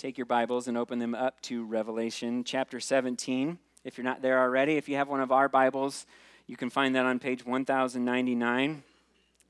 take 0.00 0.16
your 0.16 0.24
Bibles 0.24 0.66
and 0.66 0.78
open 0.78 0.98
them 0.98 1.14
up 1.14 1.42
to 1.42 1.62
Revelation 1.62 2.42
chapter 2.42 2.80
17. 2.80 3.58
If 3.84 3.98
you're 3.98 4.04
not 4.04 4.22
there 4.22 4.40
already, 4.40 4.78
if 4.78 4.88
you 4.88 4.96
have 4.96 5.08
one 5.08 5.20
of 5.20 5.30
our 5.30 5.46
Bibles, 5.46 6.06
you 6.46 6.56
can 6.56 6.70
find 6.70 6.94
that 6.94 7.04
on 7.04 7.18
page 7.18 7.44
1099. 7.44 8.82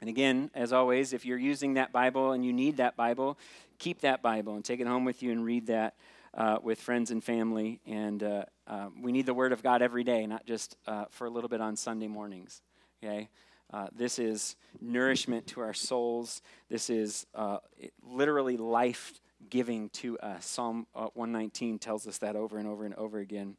And 0.01 0.11
again, 0.11 0.51
as 0.53 0.73
always, 0.73 1.13
if 1.13 1.25
you're 1.25 1.39
using 1.39 1.75
that 1.75 1.93
Bible 1.93 2.33
and 2.33 2.45
you 2.45 2.53
need 2.53 2.79
that 2.79 2.97
Bible, 2.97 3.39
keep 3.79 4.01
that 4.01 4.23
Bible 4.23 4.57
and 4.57 4.65
take 4.65 4.81
it 4.81 4.89
home 4.89 5.05
with 5.05 5.23
you 5.23 5.31
and 5.31 5.45
read 5.45 5.69
that 5.69 5.95
uh, 6.35 6.59
with 6.61 6.81
friends 6.81 7.13
and 7.13 7.23
family. 7.23 7.79
And 7.87 8.21
uh, 8.21 8.45
uh, 8.67 8.89
we 9.01 9.13
need 9.13 9.27
the 9.27 9.35
Word 9.35 9.53
of 9.53 9.63
God 9.63 9.83
every 9.83 10.03
day, 10.03 10.27
not 10.27 10.47
just 10.47 10.77
uh, 10.89 11.05
for 11.11 11.29
a 11.29 11.31
little 11.31 11.49
bit 11.49 11.61
on 11.61 11.77
Sunday 11.77 12.09
mornings. 12.09 12.61
Okay? 13.05 13.29
Uh, 13.73 13.87
this 13.97 14.19
is 14.19 14.57
nourishment 14.81 15.47
to 15.47 15.61
our 15.61 15.75
souls. 15.75 16.43
This 16.69 16.91
is 16.91 17.25
uh, 17.37 17.59
literally 18.03 18.57
life 18.57 19.21
giving 19.49 19.89
to 19.91 20.19
us. 20.19 20.45
Psalm 20.47 20.87
uh, 20.95 21.09
119 21.15 21.79
tells 21.79 22.07
us 22.07 22.19
that 22.19 22.37
over 22.37 22.59
and 22.59 22.69
over 22.69 22.85
and 22.85 22.95
over 22.97 23.19
again. 23.19 23.57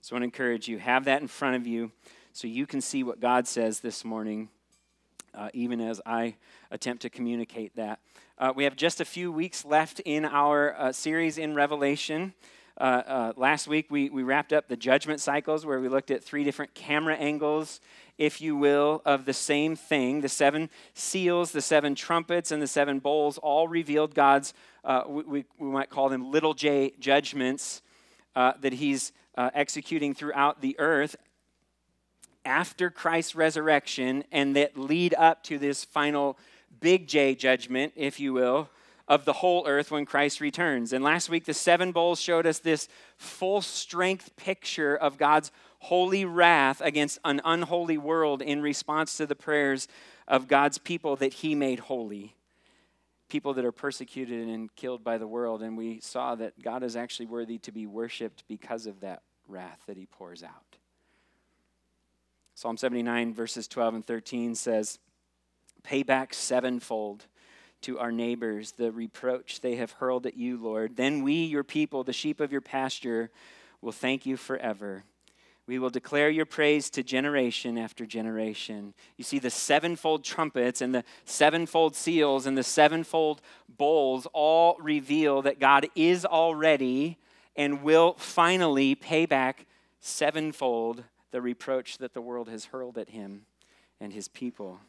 So 0.00 0.14
I 0.14 0.16
want 0.16 0.22
to 0.22 0.24
encourage 0.26 0.68
you, 0.68 0.78
have 0.78 1.06
that 1.06 1.22
in 1.22 1.28
front 1.28 1.56
of 1.56 1.66
you 1.66 1.90
so 2.32 2.46
you 2.46 2.66
can 2.66 2.80
see 2.80 3.02
what 3.02 3.20
God 3.20 3.46
says 3.46 3.80
this 3.80 4.04
morning, 4.04 4.48
uh, 5.34 5.48
even 5.54 5.80
as 5.80 6.00
I 6.04 6.36
attempt 6.70 7.02
to 7.02 7.10
communicate 7.10 7.76
that. 7.76 8.00
Uh, 8.36 8.52
we 8.54 8.64
have 8.64 8.76
just 8.76 9.00
a 9.00 9.04
few 9.04 9.32
weeks 9.32 9.64
left 9.64 10.00
in 10.00 10.24
our 10.24 10.74
uh, 10.76 10.92
series 10.92 11.38
in 11.38 11.54
Revelation. 11.54 12.34
Uh, 12.76 13.02
uh, 13.06 13.32
last 13.36 13.68
week, 13.68 13.86
we, 13.88 14.10
we 14.10 14.24
wrapped 14.24 14.52
up 14.52 14.66
the 14.66 14.76
judgment 14.76 15.20
cycles 15.20 15.64
where 15.64 15.78
we 15.78 15.88
looked 15.88 16.10
at 16.10 16.24
three 16.24 16.42
different 16.42 16.74
camera 16.74 17.14
angles, 17.14 17.80
if 18.18 18.40
you 18.40 18.56
will, 18.56 19.00
of 19.04 19.26
the 19.26 19.32
same 19.32 19.76
thing. 19.76 20.20
The 20.20 20.28
seven 20.28 20.68
seals, 20.92 21.52
the 21.52 21.62
seven 21.62 21.94
trumpets, 21.94 22.50
and 22.50 22.60
the 22.60 22.66
seven 22.66 22.98
bowls 22.98 23.38
all 23.38 23.68
revealed 23.68 24.12
God's, 24.12 24.54
uh, 24.84 25.02
we, 25.06 25.22
we 25.22 25.44
might 25.58 25.90
call 25.90 26.08
them 26.08 26.30
little 26.30 26.54
j 26.54 26.92
judgments 26.98 27.82
uh, 28.36 28.52
that 28.60 28.74
He's 28.74 29.12
uh, 29.36 29.50
executing 29.54 30.14
throughout 30.14 30.60
the 30.60 30.76
earth 30.78 31.16
after 32.44 32.90
Christ's 32.90 33.34
resurrection 33.34 34.24
and 34.30 34.54
that 34.56 34.76
lead 34.76 35.14
up 35.14 35.42
to 35.44 35.58
this 35.58 35.84
final 35.84 36.38
big 36.80 37.06
J 37.06 37.34
judgment, 37.34 37.92
if 37.96 38.20
you 38.20 38.32
will, 38.32 38.68
of 39.06 39.24
the 39.24 39.34
whole 39.34 39.66
earth 39.66 39.90
when 39.90 40.06
Christ 40.06 40.40
returns. 40.40 40.92
And 40.92 41.04
last 41.04 41.28
week, 41.28 41.44
the 41.44 41.54
seven 41.54 41.92
bowls 41.92 42.20
showed 42.20 42.46
us 42.46 42.58
this 42.58 42.88
full 43.16 43.60
strength 43.60 44.34
picture 44.36 44.96
of 44.96 45.18
God's 45.18 45.50
holy 45.80 46.24
wrath 46.24 46.80
against 46.80 47.18
an 47.24 47.40
unholy 47.44 47.98
world 47.98 48.40
in 48.40 48.62
response 48.62 49.16
to 49.18 49.26
the 49.26 49.34
prayers 49.34 49.88
of 50.26 50.48
God's 50.48 50.78
people 50.78 51.16
that 51.16 51.34
He 51.34 51.54
made 51.54 51.80
holy. 51.80 52.34
People 53.34 53.54
that 53.54 53.64
are 53.64 53.72
persecuted 53.72 54.46
and 54.46 54.72
killed 54.76 55.02
by 55.02 55.18
the 55.18 55.26
world. 55.26 55.60
And 55.60 55.76
we 55.76 55.98
saw 55.98 56.36
that 56.36 56.62
God 56.62 56.84
is 56.84 56.94
actually 56.94 57.26
worthy 57.26 57.58
to 57.58 57.72
be 57.72 57.84
worshiped 57.84 58.44
because 58.46 58.86
of 58.86 59.00
that 59.00 59.22
wrath 59.48 59.80
that 59.88 59.96
He 59.96 60.06
pours 60.06 60.44
out. 60.44 60.76
Psalm 62.54 62.76
79, 62.76 63.34
verses 63.34 63.66
12 63.66 63.94
and 63.96 64.06
13 64.06 64.54
says, 64.54 65.00
Pay 65.82 66.04
back 66.04 66.32
sevenfold 66.32 67.26
to 67.80 67.98
our 67.98 68.12
neighbors 68.12 68.70
the 68.70 68.92
reproach 68.92 69.60
they 69.60 69.74
have 69.74 69.90
hurled 69.90 70.26
at 70.26 70.36
you, 70.36 70.56
Lord. 70.56 70.94
Then 70.94 71.24
we, 71.24 71.42
your 71.42 71.64
people, 71.64 72.04
the 72.04 72.12
sheep 72.12 72.38
of 72.38 72.52
your 72.52 72.60
pasture, 72.60 73.32
will 73.80 73.90
thank 73.90 74.26
you 74.26 74.36
forever. 74.36 75.02
We 75.66 75.78
will 75.78 75.90
declare 75.90 76.28
your 76.28 76.44
praise 76.44 76.90
to 76.90 77.02
generation 77.02 77.78
after 77.78 78.04
generation. 78.04 78.92
You 79.16 79.24
see, 79.24 79.38
the 79.38 79.50
sevenfold 79.50 80.22
trumpets 80.22 80.82
and 80.82 80.94
the 80.94 81.04
sevenfold 81.24 81.96
seals 81.96 82.46
and 82.46 82.56
the 82.56 82.62
sevenfold 82.62 83.40
bowls 83.68 84.26
all 84.32 84.76
reveal 84.78 85.40
that 85.42 85.60
God 85.60 85.86
is 85.94 86.26
already 86.26 87.18
and 87.56 87.82
will 87.82 88.14
finally 88.18 88.94
pay 88.94 89.24
back 89.24 89.66
sevenfold 90.00 91.04
the 91.30 91.40
reproach 91.40 91.98
that 91.98 92.12
the 92.12 92.20
world 92.20 92.48
has 92.48 92.66
hurled 92.66 92.98
at 92.98 93.10
him 93.10 93.46
and 94.00 94.12
his 94.12 94.28
people. 94.28 94.80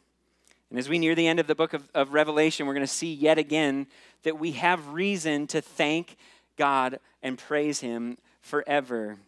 And 0.70 0.78
as 0.78 0.88
we 0.88 0.98
near 0.98 1.14
the 1.14 1.26
end 1.26 1.38
of 1.38 1.46
the 1.46 1.54
book 1.54 1.74
of, 1.74 1.88
of 1.94 2.12
Revelation, 2.12 2.66
we're 2.66 2.74
going 2.74 2.86
to 2.86 2.92
see 2.92 3.12
yet 3.12 3.38
again 3.38 3.86
that 4.24 4.38
we 4.38 4.52
have 4.52 4.92
reason 4.92 5.46
to 5.48 5.60
thank 5.60 6.16
God 6.56 6.98
and 7.22 7.38
praise 7.38 7.80
Him 7.80 8.18
forever. 8.40 9.18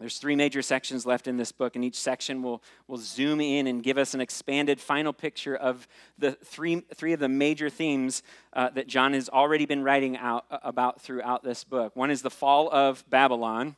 There's 0.00 0.16
three 0.16 0.34
major 0.34 0.62
sections 0.62 1.04
left 1.04 1.28
in 1.28 1.36
this 1.36 1.52
book, 1.52 1.76
and 1.76 1.84
each 1.84 2.00
section 2.00 2.42
will, 2.42 2.62
will 2.88 2.96
zoom 2.96 3.38
in 3.38 3.66
and 3.66 3.82
give 3.82 3.98
us 3.98 4.14
an 4.14 4.22
expanded 4.22 4.80
final 4.80 5.12
picture 5.12 5.54
of 5.54 5.86
the 6.16 6.32
three, 6.32 6.80
three 6.94 7.12
of 7.12 7.20
the 7.20 7.28
major 7.28 7.68
themes 7.68 8.22
uh, 8.54 8.70
that 8.70 8.86
John 8.86 9.12
has 9.12 9.28
already 9.28 9.66
been 9.66 9.82
writing 9.82 10.16
out 10.16 10.46
uh, 10.50 10.56
about 10.62 11.02
throughout 11.02 11.44
this 11.44 11.64
book. 11.64 11.94
One 11.94 12.10
is 12.10 12.22
the 12.22 12.30
fall 12.30 12.72
of 12.72 13.04
Babylon, 13.10 13.76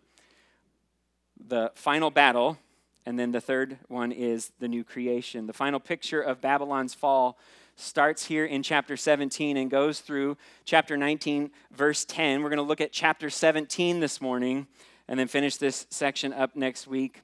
the 1.44 1.72
final 1.74 2.12
battle, 2.12 2.56
and 3.04 3.18
then 3.18 3.32
the 3.32 3.40
third 3.40 3.78
one 3.88 4.12
is 4.12 4.52
the 4.60 4.68
new 4.68 4.84
creation. 4.84 5.48
The 5.48 5.52
final 5.52 5.80
picture 5.80 6.22
of 6.22 6.40
Babylon's 6.40 6.94
fall 6.94 7.36
starts 7.74 8.26
here 8.26 8.44
in 8.44 8.62
chapter 8.62 8.96
17 8.96 9.56
and 9.56 9.68
goes 9.68 9.98
through 9.98 10.36
chapter 10.64 10.96
19, 10.96 11.50
verse 11.72 12.04
10. 12.04 12.44
We're 12.44 12.48
going 12.48 12.58
to 12.58 12.62
look 12.62 12.80
at 12.80 12.92
chapter 12.92 13.28
17 13.28 13.98
this 13.98 14.20
morning 14.20 14.68
and 15.12 15.20
then 15.20 15.28
finish 15.28 15.58
this 15.58 15.86
section 15.90 16.32
up 16.32 16.56
next 16.56 16.86
week. 16.86 17.20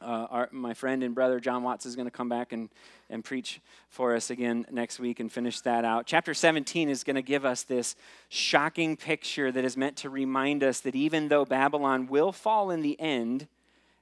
Uh, 0.00 0.28
our, 0.30 0.48
my 0.52 0.72
friend 0.72 1.02
and 1.02 1.12
brother 1.12 1.40
John 1.40 1.64
Watts 1.64 1.84
is 1.84 1.96
going 1.96 2.06
to 2.06 2.10
come 2.12 2.28
back 2.28 2.52
and, 2.52 2.68
and 3.10 3.24
preach 3.24 3.60
for 3.88 4.14
us 4.14 4.30
again 4.30 4.64
next 4.70 5.00
week 5.00 5.18
and 5.18 5.30
finish 5.30 5.60
that 5.62 5.84
out. 5.84 6.06
Chapter 6.06 6.34
17 6.34 6.88
is 6.88 7.02
going 7.02 7.16
to 7.16 7.22
give 7.22 7.44
us 7.44 7.64
this 7.64 7.96
shocking 8.28 8.96
picture 8.96 9.50
that 9.50 9.64
is 9.64 9.76
meant 9.76 9.96
to 9.96 10.08
remind 10.08 10.62
us 10.62 10.78
that 10.78 10.94
even 10.94 11.26
though 11.26 11.44
Babylon 11.44 12.06
will 12.06 12.30
fall 12.30 12.70
in 12.70 12.80
the 12.80 12.98
end, 13.00 13.48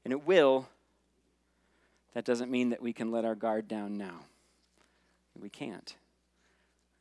and 0.05 0.13
it 0.13 0.27
will, 0.27 0.69
that 2.13 2.27
doesn't 2.27 2.51
mean 2.51 2.69
that 2.69 2.83
we 2.83 2.93
can 2.93 3.11
let 3.11 3.25
our 3.25 3.35
guard 3.35 3.69
down 3.69 3.97
now. 3.97 4.21
We 5.41 5.49
can't. 5.49 5.95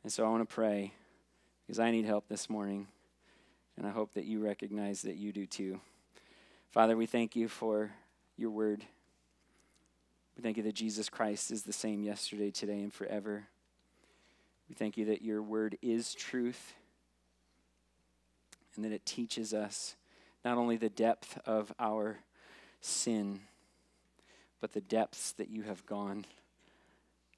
And 0.04 0.10
so 0.10 0.24
I 0.24 0.30
want 0.30 0.48
to 0.48 0.54
pray 0.54 0.94
because 1.66 1.78
I 1.78 1.90
need 1.90 2.06
help 2.06 2.28
this 2.30 2.48
morning, 2.48 2.86
and 3.76 3.86
I 3.86 3.90
hope 3.90 4.14
that 4.14 4.24
you 4.24 4.42
recognize 4.42 5.02
that 5.02 5.16
you 5.16 5.34
do 5.34 5.44
too. 5.44 5.82
Father, 6.70 6.96
we 6.96 7.06
thank 7.06 7.34
you 7.34 7.48
for 7.48 7.90
your 8.36 8.50
word. 8.50 8.84
We 10.36 10.42
thank 10.42 10.58
you 10.58 10.62
that 10.64 10.74
Jesus 10.74 11.08
Christ 11.08 11.50
is 11.50 11.62
the 11.62 11.72
same 11.72 12.02
yesterday, 12.02 12.50
today, 12.50 12.80
and 12.82 12.92
forever. 12.92 13.44
We 14.68 14.74
thank 14.74 14.98
you 14.98 15.06
that 15.06 15.22
your 15.22 15.40
word 15.40 15.78
is 15.80 16.14
truth 16.14 16.74
and 18.76 18.84
that 18.84 18.92
it 18.92 19.06
teaches 19.06 19.54
us 19.54 19.96
not 20.44 20.58
only 20.58 20.76
the 20.76 20.90
depth 20.90 21.38
of 21.46 21.72
our 21.80 22.18
sin 22.80 23.40
but 24.60 24.72
the 24.72 24.80
depths 24.80 25.32
that 25.32 25.48
you 25.48 25.62
have 25.62 25.86
gone 25.86 26.24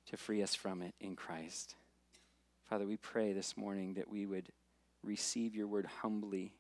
to 0.07 0.17
free 0.17 0.43
us 0.43 0.55
from 0.55 0.83
it 0.83 0.95
in 1.01 1.15
Christ. 1.15 1.77
Father, 2.69 2.87
we 2.87 2.97
pray 2.97 3.33
this 3.33 3.57
morning 3.57 3.95
that 3.95 4.11
we 4.11 4.27
would 4.27 4.49
receive 5.05 5.55
your 5.55 5.67
word 5.67 5.87
humbly 6.03 6.53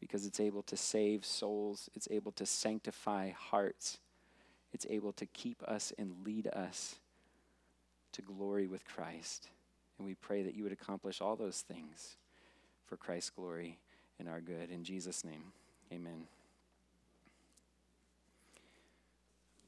because 0.00 0.26
it's 0.26 0.40
able 0.40 0.62
to 0.62 0.76
save 0.76 1.24
souls, 1.24 1.88
it's 1.94 2.08
able 2.10 2.32
to 2.32 2.46
sanctify 2.46 3.30
hearts, 3.30 3.98
it's 4.72 4.86
able 4.90 5.12
to 5.12 5.26
keep 5.26 5.62
us 5.62 5.92
and 5.98 6.12
lead 6.24 6.46
us 6.48 6.96
to 8.12 8.22
glory 8.22 8.66
with 8.66 8.84
Christ. 8.84 9.48
And 9.98 10.06
we 10.06 10.14
pray 10.14 10.42
that 10.42 10.54
you 10.54 10.62
would 10.62 10.72
accomplish 10.72 11.20
all 11.20 11.36
those 11.36 11.62
things 11.62 12.16
for 12.86 12.96
Christ's 12.96 13.30
glory 13.30 13.78
and 14.18 14.28
our 14.28 14.40
good. 14.40 14.70
In 14.70 14.84
Jesus' 14.84 15.24
name, 15.24 15.52
amen. 15.92 16.26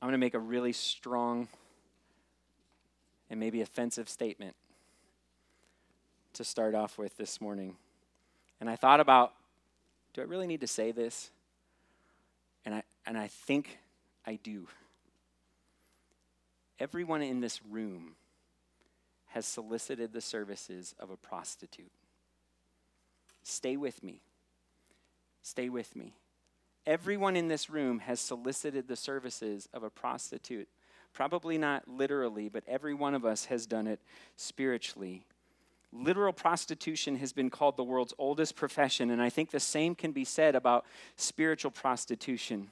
I'm 0.00 0.06
going 0.06 0.12
to 0.12 0.18
make 0.18 0.34
a 0.34 0.38
really 0.38 0.72
strong 0.72 1.48
and 3.30 3.40
maybe 3.40 3.60
offensive 3.60 4.08
statement 4.08 4.54
to 6.34 6.44
start 6.44 6.74
off 6.74 6.98
with 6.98 7.16
this 7.16 7.40
morning. 7.40 7.76
And 8.60 8.70
I 8.70 8.76
thought 8.76 9.00
about 9.00 9.32
do 10.18 10.22
I 10.22 10.26
really 10.26 10.48
need 10.48 10.62
to 10.62 10.66
say 10.66 10.90
this? 10.90 11.30
And 12.64 12.74
I, 12.74 12.82
and 13.06 13.16
I 13.16 13.28
think 13.28 13.78
I 14.26 14.34
do. 14.42 14.66
Everyone 16.80 17.22
in 17.22 17.38
this 17.38 17.64
room 17.64 18.16
has 19.26 19.46
solicited 19.46 20.12
the 20.12 20.20
services 20.20 20.92
of 20.98 21.10
a 21.10 21.16
prostitute. 21.16 21.92
Stay 23.44 23.76
with 23.76 24.02
me. 24.02 24.20
Stay 25.42 25.68
with 25.68 25.94
me. 25.94 26.14
Everyone 26.84 27.36
in 27.36 27.46
this 27.46 27.70
room 27.70 28.00
has 28.00 28.18
solicited 28.18 28.88
the 28.88 28.96
services 28.96 29.68
of 29.72 29.84
a 29.84 29.90
prostitute. 29.90 30.68
Probably 31.12 31.58
not 31.58 31.86
literally, 31.86 32.48
but 32.48 32.64
every 32.66 32.92
one 32.92 33.14
of 33.14 33.24
us 33.24 33.44
has 33.44 33.66
done 33.66 33.86
it 33.86 34.00
spiritually. 34.34 35.26
Literal 35.92 36.32
prostitution 36.32 37.16
has 37.16 37.32
been 37.32 37.48
called 37.48 37.76
the 37.76 37.84
world's 37.84 38.12
oldest 38.18 38.56
profession, 38.56 39.10
and 39.10 39.22
I 39.22 39.30
think 39.30 39.50
the 39.50 39.60
same 39.60 39.94
can 39.94 40.12
be 40.12 40.24
said 40.24 40.54
about 40.54 40.84
spiritual 41.16 41.70
prostitution. 41.70 42.70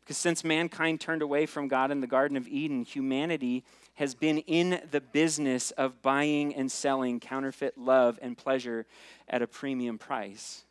Because 0.00 0.16
since 0.16 0.42
mankind 0.42 1.00
turned 1.00 1.22
away 1.22 1.46
from 1.46 1.68
God 1.68 1.90
in 1.90 2.00
the 2.00 2.06
Garden 2.06 2.36
of 2.36 2.48
Eden, 2.48 2.84
humanity 2.84 3.62
has 3.94 4.14
been 4.14 4.38
in 4.38 4.80
the 4.90 5.00
business 5.00 5.70
of 5.72 6.02
buying 6.02 6.54
and 6.54 6.72
selling 6.72 7.20
counterfeit 7.20 7.78
love 7.78 8.18
and 8.22 8.36
pleasure 8.36 8.86
at 9.28 9.42
a 9.42 9.46
premium 9.46 9.98
price. 9.98 10.64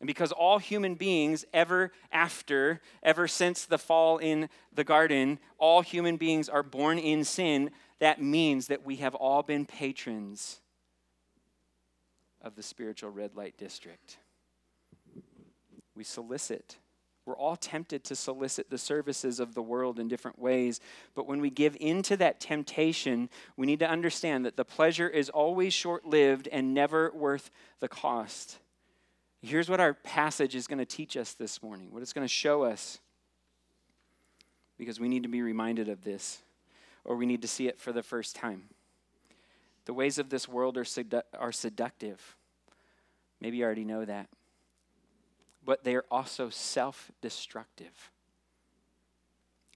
And 0.00 0.06
because 0.06 0.32
all 0.32 0.58
human 0.58 0.94
beings, 0.94 1.44
ever 1.54 1.92
after, 2.12 2.80
ever 3.02 3.26
since 3.28 3.64
the 3.64 3.78
fall 3.78 4.18
in 4.18 4.48
the 4.74 4.84
garden, 4.84 5.38
all 5.56 5.80
human 5.80 6.16
beings 6.16 6.48
are 6.48 6.62
born 6.62 6.98
in 6.98 7.24
sin, 7.24 7.70
that 7.98 8.20
means 8.20 8.66
that 8.66 8.84
we 8.84 8.96
have 8.96 9.14
all 9.14 9.42
been 9.42 9.64
patrons 9.64 10.60
of 12.42 12.54
the 12.56 12.62
spiritual 12.62 13.10
red 13.10 13.34
light 13.34 13.56
district. 13.56 14.18
We 15.94 16.04
solicit. 16.04 16.76
We're 17.26 17.36
all 17.36 17.56
tempted 17.56 18.04
to 18.04 18.16
solicit 18.16 18.70
the 18.70 18.78
services 18.78 19.38
of 19.38 19.52
the 19.52 19.60
world 19.60 19.98
in 19.98 20.08
different 20.08 20.38
ways. 20.38 20.80
But 21.14 21.26
when 21.26 21.40
we 21.40 21.50
give 21.50 21.76
in 21.78 22.00
to 22.04 22.16
that 22.16 22.40
temptation, 22.40 23.28
we 23.56 23.66
need 23.66 23.80
to 23.80 23.90
understand 23.90 24.46
that 24.46 24.56
the 24.56 24.64
pleasure 24.64 25.08
is 25.08 25.28
always 25.28 25.74
short 25.74 26.06
lived 26.06 26.48
and 26.50 26.72
never 26.72 27.10
worth 27.12 27.50
the 27.80 27.88
cost. 27.88 28.58
Here's 29.42 29.68
what 29.68 29.78
our 29.78 29.92
passage 29.92 30.54
is 30.54 30.66
going 30.66 30.78
to 30.78 30.86
teach 30.86 31.16
us 31.16 31.34
this 31.34 31.62
morning, 31.62 31.92
what 31.92 32.00
it's 32.02 32.14
going 32.14 32.26
to 32.26 32.32
show 32.32 32.62
us, 32.62 32.98
because 34.78 34.98
we 34.98 35.08
need 35.08 35.24
to 35.24 35.28
be 35.28 35.42
reminded 35.42 35.88
of 35.88 36.02
this, 36.04 36.42
or 37.04 37.16
we 37.16 37.26
need 37.26 37.42
to 37.42 37.48
see 37.48 37.68
it 37.68 37.78
for 37.78 37.92
the 37.92 38.02
first 38.02 38.36
time. 38.36 38.64
The 39.88 39.94
ways 39.94 40.18
of 40.18 40.28
this 40.28 40.46
world 40.46 40.76
are, 40.76 40.84
sedu- 40.84 41.22
are 41.32 41.50
seductive. 41.50 42.36
Maybe 43.40 43.56
you 43.56 43.64
already 43.64 43.86
know 43.86 44.04
that. 44.04 44.28
But 45.64 45.82
they 45.82 45.94
are 45.94 46.04
also 46.10 46.50
self 46.50 47.10
destructive. 47.22 48.10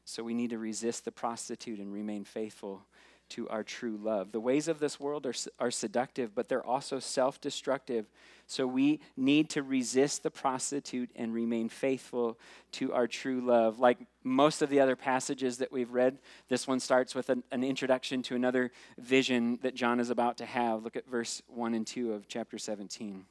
So 0.05 0.23
we 0.23 0.35
need 0.35 0.51
to 0.51 0.59
resist 0.59 1.07
the 1.07 1.13
prostitute 1.13 1.79
and 1.79 1.91
remain 1.91 2.25
faithful 2.25 2.85
to 3.33 3.49
our 3.49 3.63
true 3.63 3.99
love. 4.03 4.33
The 4.33 4.41
ways 4.41 4.69
of 4.69 4.79
this 4.79 5.01
world 5.01 5.27
are, 5.27 5.35
are 5.59 5.71
seductive, 5.71 6.35
but 6.35 6.49
they're 6.49 6.65
also 6.65 6.99
self 6.99 7.41
destructive. 7.41 8.07
So 8.47 8.67
we 8.67 9.01
need 9.17 9.49
to 9.51 9.63
resist 9.63 10.23
the 10.23 10.31
prostitute 10.31 11.11
and 11.17 11.33
remain 11.33 11.69
faithful 11.69 12.39
to 12.73 12.93
our 12.93 13.07
true 13.07 13.41
love. 13.41 13.79
Like 13.79 13.99
most 14.23 14.61
of 14.61 14.69
the 14.69 14.81
other 14.81 14.97
passages 14.97 15.59
that 15.59 15.73
we've 15.73 15.91
read, 15.91 16.19
this 16.49 16.67
one 16.67 16.81
starts 16.81 17.15
with 17.15 17.31
an, 17.31 17.43
an 17.51 17.65
introduction 17.65 18.23
to 18.25 18.37
another 18.37 18.71
vision 18.99 19.59
that 19.63 19.75
John 19.75 20.01
is 20.01 20.11
about 20.11 20.37
to 20.39 20.47
have. 20.47 20.85
Look 20.85 20.97
at 20.97 21.09
verse 21.09 21.41
1 21.47 21.75
and 21.75 21.87
2 21.87 22.13
of 22.13 22.29
chapter 22.29 22.59
17. 22.59 23.25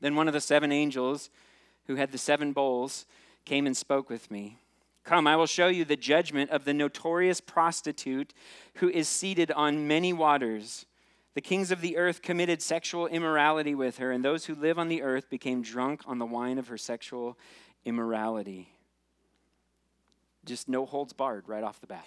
Then 0.00 0.16
one 0.16 0.28
of 0.28 0.34
the 0.34 0.40
seven 0.40 0.70
angels 0.70 1.30
who 1.86 1.96
had 1.96 2.12
the 2.12 2.18
seven 2.18 2.52
bowls 2.52 3.06
came 3.46 3.66
and 3.66 3.76
spoke 3.76 4.10
with 4.10 4.30
me. 4.30 4.58
Come, 5.08 5.26
I 5.26 5.36
will 5.36 5.46
show 5.46 5.68
you 5.68 5.86
the 5.86 5.96
judgment 5.96 6.50
of 6.50 6.66
the 6.66 6.74
notorious 6.74 7.40
prostitute 7.40 8.34
who 8.74 8.90
is 8.90 9.08
seated 9.08 9.50
on 9.50 9.88
many 9.88 10.12
waters. 10.12 10.84
The 11.32 11.40
kings 11.40 11.70
of 11.70 11.80
the 11.80 11.96
earth 11.96 12.20
committed 12.20 12.60
sexual 12.60 13.06
immorality 13.06 13.74
with 13.74 13.96
her, 13.96 14.12
and 14.12 14.22
those 14.22 14.44
who 14.44 14.54
live 14.54 14.78
on 14.78 14.88
the 14.88 15.00
earth 15.00 15.30
became 15.30 15.62
drunk 15.62 16.02
on 16.04 16.18
the 16.18 16.26
wine 16.26 16.58
of 16.58 16.68
her 16.68 16.76
sexual 16.76 17.38
immorality. 17.86 18.68
Just 20.44 20.68
no 20.68 20.84
holds 20.84 21.14
barred 21.14 21.48
right 21.48 21.64
off 21.64 21.80
the 21.80 21.86
bat. 21.86 22.04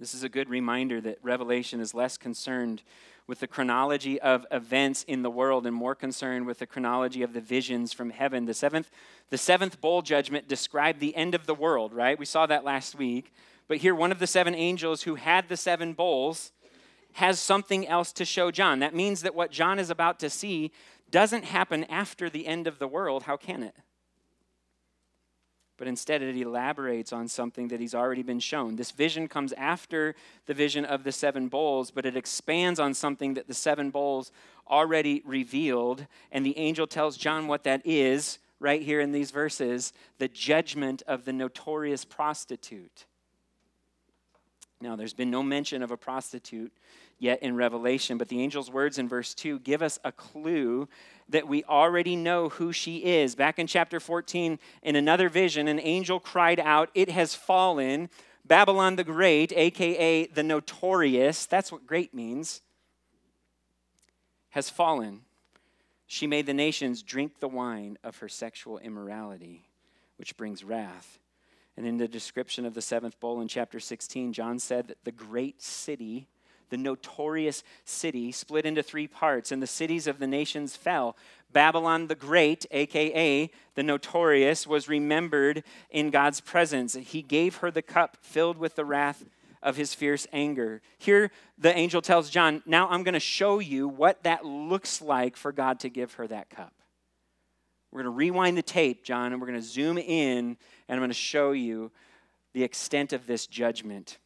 This 0.00 0.14
is 0.14 0.22
a 0.22 0.30
good 0.30 0.48
reminder 0.48 1.02
that 1.02 1.18
Revelation 1.20 1.80
is 1.80 1.92
less 1.92 2.16
concerned 2.16 2.82
with 3.26 3.40
the 3.40 3.46
chronology 3.46 4.20
of 4.20 4.46
events 4.50 5.04
in 5.04 5.22
the 5.22 5.30
world 5.30 5.66
and 5.66 5.74
more 5.74 5.94
concerned 5.94 6.46
with 6.46 6.58
the 6.58 6.66
chronology 6.66 7.22
of 7.22 7.32
the 7.32 7.40
visions 7.40 7.92
from 7.92 8.10
heaven. 8.10 8.46
The 8.46 8.54
seventh, 8.54 8.90
the 9.30 9.38
seventh 9.38 9.80
bowl 9.80 10.02
judgment 10.02 10.48
described 10.48 11.00
the 11.00 11.14
end 11.16 11.34
of 11.34 11.46
the 11.46 11.54
world, 11.54 11.92
right? 11.92 12.18
We 12.18 12.24
saw 12.24 12.46
that 12.46 12.64
last 12.64 12.94
week. 12.94 13.32
But 13.68 13.78
here, 13.78 13.94
one 13.94 14.12
of 14.12 14.18
the 14.18 14.26
seven 14.26 14.54
angels 14.54 15.02
who 15.02 15.14
had 15.14 15.48
the 15.48 15.56
seven 15.56 15.92
bowls 15.92 16.52
has 17.14 17.38
something 17.38 17.86
else 17.86 18.12
to 18.12 18.24
show 18.24 18.50
John. 18.50 18.80
That 18.80 18.94
means 18.94 19.22
that 19.22 19.34
what 19.34 19.50
John 19.50 19.78
is 19.78 19.90
about 19.90 20.18
to 20.20 20.30
see 20.30 20.72
doesn't 21.10 21.44
happen 21.44 21.84
after 21.84 22.28
the 22.28 22.46
end 22.46 22.66
of 22.66 22.78
the 22.78 22.88
world. 22.88 23.24
How 23.24 23.36
can 23.36 23.62
it? 23.62 23.76
But 25.82 25.88
instead 25.88 26.22
it 26.22 26.36
elaborates 26.36 27.12
on 27.12 27.26
something 27.26 27.66
that 27.66 27.80
he's 27.80 27.92
already 27.92 28.22
been 28.22 28.38
shown. 28.38 28.76
This 28.76 28.92
vision 28.92 29.26
comes 29.26 29.52
after 29.54 30.14
the 30.46 30.54
vision 30.54 30.84
of 30.84 31.02
the 31.02 31.10
seven 31.10 31.48
bowls, 31.48 31.90
but 31.90 32.06
it 32.06 32.16
expands 32.16 32.78
on 32.78 32.94
something 32.94 33.34
that 33.34 33.48
the 33.48 33.54
seven 33.54 33.90
bowls 33.90 34.30
already 34.70 35.22
revealed. 35.24 36.06
And 36.30 36.46
the 36.46 36.56
angel 36.56 36.86
tells 36.86 37.16
John 37.16 37.48
what 37.48 37.64
that 37.64 37.82
is 37.84 38.38
right 38.60 38.80
here 38.80 39.00
in 39.00 39.10
these 39.10 39.32
verses 39.32 39.92
the 40.18 40.28
judgment 40.28 41.02
of 41.08 41.24
the 41.24 41.32
notorious 41.32 42.04
prostitute. 42.04 43.06
Now, 44.82 44.96
there's 44.96 45.14
been 45.14 45.30
no 45.30 45.44
mention 45.44 45.82
of 45.82 45.92
a 45.92 45.96
prostitute 45.96 46.72
yet 47.20 47.40
in 47.40 47.54
Revelation, 47.54 48.18
but 48.18 48.28
the 48.28 48.42
angel's 48.42 48.68
words 48.68 48.98
in 48.98 49.08
verse 49.08 49.32
2 49.32 49.60
give 49.60 49.80
us 49.80 50.00
a 50.02 50.10
clue 50.10 50.88
that 51.28 51.46
we 51.46 51.62
already 51.64 52.16
know 52.16 52.48
who 52.48 52.72
she 52.72 52.96
is. 52.98 53.36
Back 53.36 53.60
in 53.60 53.68
chapter 53.68 54.00
14, 54.00 54.58
in 54.82 54.96
another 54.96 55.28
vision, 55.28 55.68
an 55.68 55.78
angel 55.78 56.18
cried 56.18 56.58
out, 56.58 56.90
It 56.94 57.10
has 57.10 57.34
fallen. 57.34 58.10
Babylon 58.44 58.96
the 58.96 59.04
Great, 59.04 59.52
aka 59.52 60.26
the 60.26 60.42
notorious, 60.42 61.46
that's 61.46 61.70
what 61.70 61.86
great 61.86 62.12
means, 62.12 62.60
has 64.50 64.68
fallen. 64.68 65.20
She 66.08 66.26
made 66.26 66.46
the 66.46 66.52
nations 66.52 67.04
drink 67.04 67.38
the 67.38 67.48
wine 67.48 67.98
of 68.02 68.18
her 68.18 68.28
sexual 68.28 68.78
immorality, 68.78 69.64
which 70.16 70.36
brings 70.36 70.64
wrath. 70.64 71.20
And 71.76 71.86
in 71.86 71.96
the 71.96 72.08
description 72.08 72.66
of 72.66 72.74
the 72.74 72.82
seventh 72.82 73.18
bowl 73.18 73.40
in 73.40 73.48
chapter 73.48 73.80
16, 73.80 74.32
John 74.32 74.58
said 74.58 74.88
that 74.88 75.04
the 75.04 75.12
great 75.12 75.62
city 75.62 76.28
the 76.72 76.78
notorious 76.78 77.62
city, 77.84 78.32
split 78.32 78.64
into 78.64 78.82
three 78.82 79.06
parts, 79.06 79.52
and 79.52 79.62
the 79.62 79.66
cities 79.66 80.06
of 80.06 80.18
the 80.18 80.26
nations 80.26 80.74
fell. 80.74 81.14
Babylon 81.52 82.06
the 82.06 82.14
Great, 82.14 82.64
aka 82.70 83.50
the 83.74 83.82
notorious, 83.82 84.66
was 84.66 84.88
remembered 84.88 85.64
in 85.90 86.08
God's 86.08 86.40
presence. 86.40 86.94
He 86.94 87.20
gave 87.20 87.56
her 87.56 87.70
the 87.70 87.82
cup 87.82 88.16
filled 88.22 88.56
with 88.56 88.74
the 88.74 88.86
wrath 88.86 89.22
of 89.62 89.76
his 89.76 89.92
fierce 89.92 90.26
anger. 90.32 90.80
Here, 90.96 91.30
the 91.58 91.76
angel 91.76 92.00
tells 92.00 92.30
John, 92.30 92.62
Now 92.64 92.88
I'm 92.88 93.02
going 93.02 93.12
to 93.12 93.20
show 93.20 93.58
you 93.58 93.86
what 93.86 94.22
that 94.22 94.46
looks 94.46 95.02
like 95.02 95.36
for 95.36 95.52
God 95.52 95.78
to 95.80 95.90
give 95.90 96.14
her 96.14 96.26
that 96.26 96.48
cup. 96.48 96.72
We're 97.92 98.04
going 98.04 98.14
to 98.14 98.16
rewind 98.16 98.56
the 98.56 98.62
tape, 98.62 99.04
John, 99.04 99.32
and 99.32 99.40
we're 99.42 99.48
going 99.48 99.60
to 99.60 99.66
zoom 99.66 99.98
in, 99.98 100.56
and 100.92 100.98
I'm 100.98 101.00
going 101.00 101.08
to 101.08 101.14
show 101.14 101.52
you 101.52 101.90
the 102.52 102.62
extent 102.62 103.14
of 103.14 103.26
this 103.26 103.46
judgment 103.46 104.18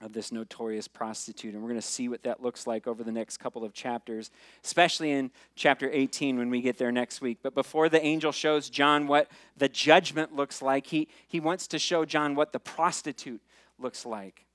of 0.00 0.12
this 0.12 0.32
notorious 0.32 0.88
prostitute. 0.88 1.54
And 1.54 1.62
we're 1.62 1.68
going 1.68 1.80
to 1.80 1.86
see 1.86 2.08
what 2.08 2.24
that 2.24 2.42
looks 2.42 2.66
like 2.66 2.88
over 2.88 3.04
the 3.04 3.12
next 3.12 3.36
couple 3.36 3.62
of 3.62 3.72
chapters, 3.72 4.32
especially 4.64 5.12
in 5.12 5.30
chapter 5.54 5.88
18 5.88 6.36
when 6.36 6.50
we 6.50 6.62
get 6.62 6.78
there 6.78 6.90
next 6.90 7.20
week. 7.20 7.38
But 7.44 7.54
before 7.54 7.88
the 7.88 8.04
angel 8.04 8.32
shows 8.32 8.68
John 8.68 9.06
what 9.06 9.30
the 9.56 9.68
judgment 9.68 10.34
looks 10.34 10.60
like, 10.60 10.88
he, 10.88 11.06
he 11.28 11.38
wants 11.38 11.68
to 11.68 11.78
show 11.78 12.04
John 12.04 12.34
what 12.34 12.52
the 12.52 12.58
prostitute 12.58 13.40
looks 13.78 14.04
like. 14.04 14.46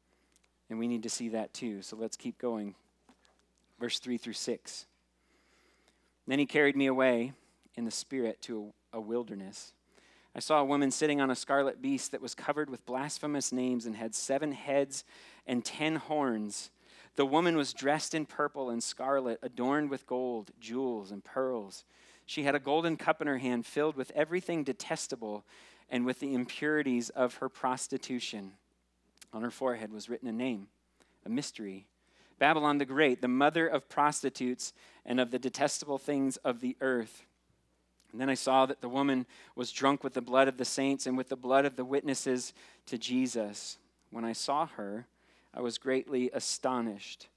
And 0.70 0.78
we 0.78 0.90
need 0.90 1.04
to 1.04 1.10
see 1.10 1.30
that 1.30 1.54
too. 1.54 1.82
So 1.84 1.96
let's 1.96 2.18
keep 2.18 2.38
going. 2.38 2.76
Verse 3.80 3.98
3 4.00 4.18
through 4.18 4.34
6. 4.34 4.86
Then 6.28 6.38
he 6.38 6.46
carried 6.46 6.76
me 6.76 6.88
away 6.88 7.32
in 7.76 7.86
the 7.86 7.92
spirit 7.92 8.42
to 8.42 8.74
a, 8.92 8.98
a 8.98 9.00
wilderness 9.00 9.72
I 10.40 10.42
saw 10.42 10.62
a 10.62 10.66
woman 10.66 10.90
sitting 10.90 11.20
on 11.20 11.30
a 11.30 11.36
scarlet 11.36 11.82
beast 11.82 12.14
that 12.14 12.22
was 12.22 12.34
covered 12.34 12.70
with 12.70 12.86
blasphemous 12.86 13.52
names 13.52 13.86
and 13.86 13.94
had 13.94 14.16
seven 14.16 14.54
heads 14.54 15.04
and 15.46 15.66
ten 15.66 15.98
horns. 15.98 16.72
The 17.18 17.26
woman 17.26 17.58
was 17.58 17.74
dressed 17.74 18.14
in 18.16 18.26
purple 18.26 18.70
and 18.70 18.82
scarlet, 18.82 19.40
adorned 19.44 19.90
with 19.90 20.08
gold, 20.08 20.52
jewels, 20.58 21.12
and 21.12 21.22
pearls. 21.22 21.84
She 22.26 22.44
had 22.44 22.56
a 22.56 22.60
golden 22.60 22.96
cup 22.96 23.20
in 23.20 23.28
her 23.28 23.40
hand 23.40 23.66
filled 23.66 23.98
with 23.98 24.14
everything 24.16 24.64
detestable 24.64 25.44
and 25.90 26.06
with 26.06 26.22
the 26.22 26.34
impurities 26.34 27.10
of 27.10 27.34
her 27.40 27.50
prostitution. 27.50 28.54
On 29.34 29.42
her 29.42 29.52
forehead 29.52 29.92
was 29.92 30.08
written 30.08 30.30
a 30.30 30.32
name, 30.32 30.68
a 31.26 31.30
mystery 31.30 31.86
Babylon 32.38 32.78
the 32.78 32.86
Great, 32.86 33.22
the 33.22 33.28
mother 33.28 33.68
of 33.68 33.90
prostitutes 33.90 34.72
and 35.06 35.20
of 35.20 35.32
the 35.32 35.40
detestable 35.40 35.98
things 35.98 36.38
of 36.38 36.62
the 36.62 36.78
earth. 36.80 37.26
And 38.12 38.20
then 38.20 38.30
I 38.30 38.34
saw 38.34 38.66
that 38.66 38.82
the 38.82 38.90
woman 38.90 39.26
was 39.56 39.72
drunk 39.72 40.04
with 40.04 40.14
the 40.14 40.22
blood 40.22 40.48
of 40.48 40.58
the 40.58 40.66
saints 40.66 41.06
and 41.06 41.18
with 41.18 41.30
the 41.30 41.36
blood 41.36 41.66
of 41.66 41.76
the 41.76 41.86
witnesses 41.86 42.54
to 42.88 42.98
Jesus. 42.98 43.78
When 44.10 44.26
I 44.26 44.34
saw 44.34 44.66
her, 44.66 45.08
I 45.54 45.62
was 45.62 45.78
greatly 45.78 46.30
astonished. 46.34 47.28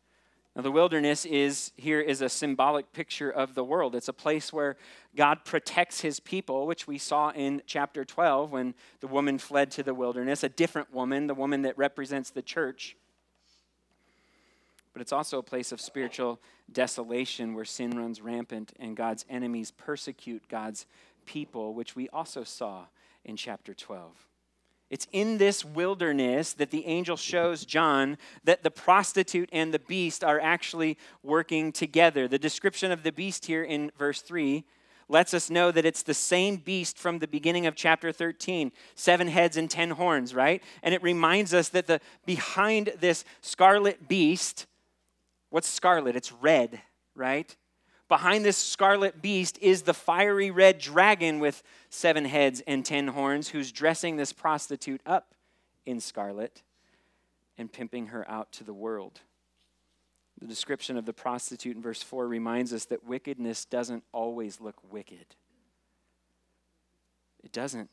Now, 0.55 0.63
the 0.63 0.71
wilderness 0.71 1.25
is 1.25 1.73
here 1.77 2.01
is 2.01 2.21
a 2.21 2.29
symbolic 2.29 2.93
picture 2.93 3.31
of 3.31 3.55
the 3.55 3.65
world. 3.65 3.95
It's 3.95 4.09
a 4.09 4.13
place 4.13 4.53
where 4.53 4.77
God 5.17 5.45
protects 5.45 6.03
his 6.03 6.21
people, 6.21 6.67
which 6.67 6.87
we 6.87 6.99
saw 6.99 7.31
in 7.31 7.63
chapter 7.67 8.05
12 8.05 8.53
when 8.53 8.75
the 9.01 9.07
woman 9.07 9.39
fled 9.39 9.71
to 9.73 9.83
the 9.83 9.95
wilderness, 9.95 10.43
a 10.43 10.51
different 10.51 10.93
woman, 10.93 11.27
the 11.27 11.35
woman 11.35 11.63
that 11.63 11.79
represents 11.79 12.29
the 12.29 12.43
church 12.43 12.97
but 14.93 15.03
it's 15.03 15.13
also 15.13 15.39
a 15.39 15.43
place 15.43 15.73
of 15.73 15.81
spiritual 15.81 16.41
desolation 16.71 17.55
where 17.55 17.65
sin 17.65 17.97
runs 17.97 18.21
rampant 18.21 18.73
and 18.79 18.97
God's 18.97 19.25
enemies 19.29 19.71
persecute 19.71 20.49
God's 20.49 20.87
people, 21.27 21.75
which 21.75 21.97
we 21.97 22.09
also 22.11 22.45
saw 22.45 22.87
in 23.25 23.37
chapter 23.37 23.75
12. 23.75 24.27
It's 24.91 25.07
in 25.11 25.39
this 25.39 25.65
wilderness 25.65 26.53
that 26.53 26.71
the 26.71 26.85
angel 26.85 27.17
shows 27.17 27.65
John 27.65 28.19
that 28.45 28.63
the 28.63 28.71
prostitute 28.71 29.49
and 29.51 29.73
the 29.73 29.79
beast 29.79 30.23
are 30.23 30.39
actually 30.39 30.99
working 31.23 31.73
together. 31.73 32.29
The 32.29 32.39
description 32.39 32.93
of 32.93 33.03
the 33.03 33.13
beast 33.13 33.47
here 33.47 33.65
in 33.65 33.91
verse 33.97 34.21
3 34.21 34.65
lets 35.09 35.33
us 35.33 35.49
know 35.49 35.71
that 35.71 35.87
it's 35.87 36.03
the 36.03 36.13
same 36.13 36.57
beast 36.57 36.99
from 36.99 37.19
the 37.21 37.27
beginning 37.27 37.67
of 37.67 37.75
chapter 37.75 38.13
13 38.13 38.73
seven 38.95 39.29
heads 39.29 39.57
and 39.57 39.71
ten 39.71 39.91
horns 39.91 40.35
right 40.35 40.63
and 40.83 40.95
it 40.95 41.03
reminds 41.03 41.53
us 41.53 41.69
that 41.71 41.87
the 41.87 42.01
behind 42.25 42.93
this 42.99 43.25
scarlet 43.43 44.09
beast 44.09 44.67
what's 45.53 45.69
scarlet 45.69 46.17
it's 46.17 46.33
red 46.33 46.81
right 47.15 47.57
behind 48.13 48.45
this 48.45 48.59
scarlet 48.59 49.23
beast 49.23 49.59
is 49.63 49.83
the 49.83 49.95
fiery 49.95 50.51
red 50.51 50.79
dragon 50.79 51.41
with 51.41 51.63
seven 51.89 52.27
heads 52.27 52.63
and 52.67 52.85
ten 52.85 53.09
horns, 53.09 53.49
who's 53.49 53.73
dressing 53.73 54.17
this 54.17 54.35
prostitute 54.35 55.01
up 55.07 55.35
in 55.87 55.99
scarlet 55.99 56.61
and 57.57 57.73
pimping 57.73 58.09
her 58.09 58.31
out 58.31 58.53
to 58.53 58.65
the 58.65 58.75
world. 58.75 59.21
The 60.39 60.47
description 60.47 60.99
of 60.99 61.07
the 61.07 61.15
prostitute 61.15 61.75
in 61.75 61.81
verse 61.81 62.03
4 62.03 62.29
reminds 62.29 62.75
us 62.75 62.85
that 62.87 63.07
wickedness 63.07 63.65
doesn't 63.65 64.05
always 64.13 64.61
look 64.61 64.77
wicked. 64.91 65.25
It 67.43 67.51
doesn't. 67.51 67.89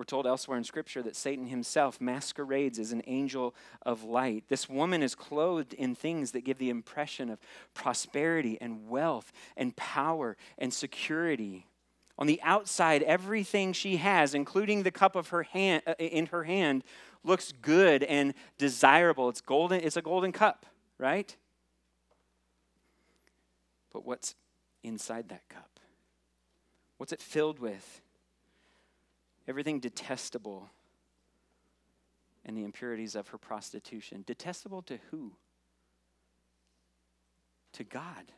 We're 0.00 0.04
told 0.04 0.26
elsewhere 0.26 0.56
in 0.56 0.64
Scripture 0.64 1.02
that 1.02 1.14
Satan 1.14 1.44
himself 1.44 2.00
masquerades 2.00 2.78
as 2.78 2.90
an 2.90 3.02
angel 3.06 3.54
of 3.82 4.02
light. 4.02 4.44
This 4.48 4.66
woman 4.66 5.02
is 5.02 5.14
clothed 5.14 5.74
in 5.74 5.94
things 5.94 6.30
that 6.30 6.40
give 6.40 6.56
the 6.56 6.70
impression 6.70 7.28
of 7.28 7.38
prosperity 7.74 8.56
and 8.62 8.88
wealth 8.88 9.30
and 9.58 9.76
power 9.76 10.38
and 10.56 10.72
security. 10.72 11.66
On 12.18 12.26
the 12.26 12.40
outside, 12.42 13.02
everything 13.02 13.74
she 13.74 13.98
has, 13.98 14.34
including 14.34 14.84
the 14.84 14.90
cup 14.90 15.16
of 15.16 15.28
her 15.28 15.42
hand, 15.42 15.82
uh, 15.86 15.92
in 15.98 16.24
her 16.28 16.44
hand, 16.44 16.82
looks 17.22 17.52
good 17.60 18.02
and 18.02 18.32
desirable. 18.56 19.28
It's 19.28 19.42
golden. 19.42 19.82
It's 19.82 19.98
a 19.98 20.02
golden 20.02 20.32
cup, 20.32 20.64
right? 20.96 21.36
But 23.92 24.06
what's 24.06 24.34
inside 24.82 25.28
that 25.28 25.46
cup? 25.50 25.78
What's 26.96 27.12
it 27.12 27.20
filled 27.20 27.58
with? 27.58 28.00
Everything 29.50 29.80
detestable, 29.80 30.70
and 32.46 32.56
the 32.56 32.64
impurities 32.64 33.14
of 33.14 33.28
her 33.28 33.38
prostitution. 33.38 34.24
Detestable 34.26 34.80
to 34.82 34.98
who? 35.10 35.32
To 37.74 37.84
God. 37.84 38.32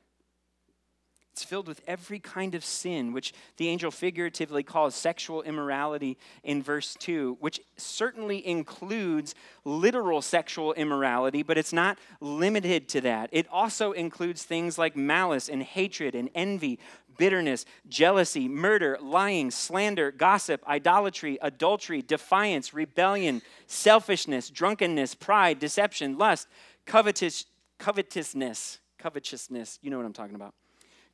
It's 1.33 1.45
filled 1.45 1.67
with 1.67 1.81
every 1.87 2.19
kind 2.19 2.55
of 2.55 2.63
sin, 2.63 3.15
which 3.15 3.33
the 3.57 3.69
angel 3.69 3.91
figuratively 3.91 4.63
calls 4.63 4.95
sexual 4.95 5.41
immorality 5.43 6.19
in 6.43 6.63
verse 6.63 6.95
2, 6.97 7.39
which 7.41 7.61
certainly 7.79 8.47
includes 8.47 9.35
literal 9.65 10.21
sexual 10.21 10.75
immorality, 10.75 11.43
but 11.43 11.57
it's 11.57 11.73
not 11.73 11.99
limited 12.21 12.87
to 12.91 13.01
that. 13.01 13.31
It 13.33 13.47
also 13.51 13.93
includes 13.93 14.43
things 14.43 14.77
like 14.77 14.95
malice 14.95 15.49
and 15.49 15.63
hatred 15.63 16.15
and 16.15 16.29
envy, 16.35 16.79
bitterness, 17.17 17.65
jealousy, 17.89 18.49
murder, 18.49 18.99
lying, 19.01 19.51
slander, 19.51 20.11
gossip, 20.11 20.63
idolatry, 20.67 21.39
adultery, 21.43 22.03
defiance, 22.03 22.75
rebellion, 22.75 23.43
selfishness, 23.67 24.51
drunkenness, 24.51 25.15
pride, 25.15 25.59
deception, 25.59 26.19
lust, 26.19 26.49
covetous, 26.87 27.47
covetousness, 27.79 28.79
covetousness. 28.99 29.79
You 29.83 29.91
know 29.91 29.97
what 29.97 30.07
I'm 30.07 30.13
talking 30.13 30.37
about. 30.37 30.55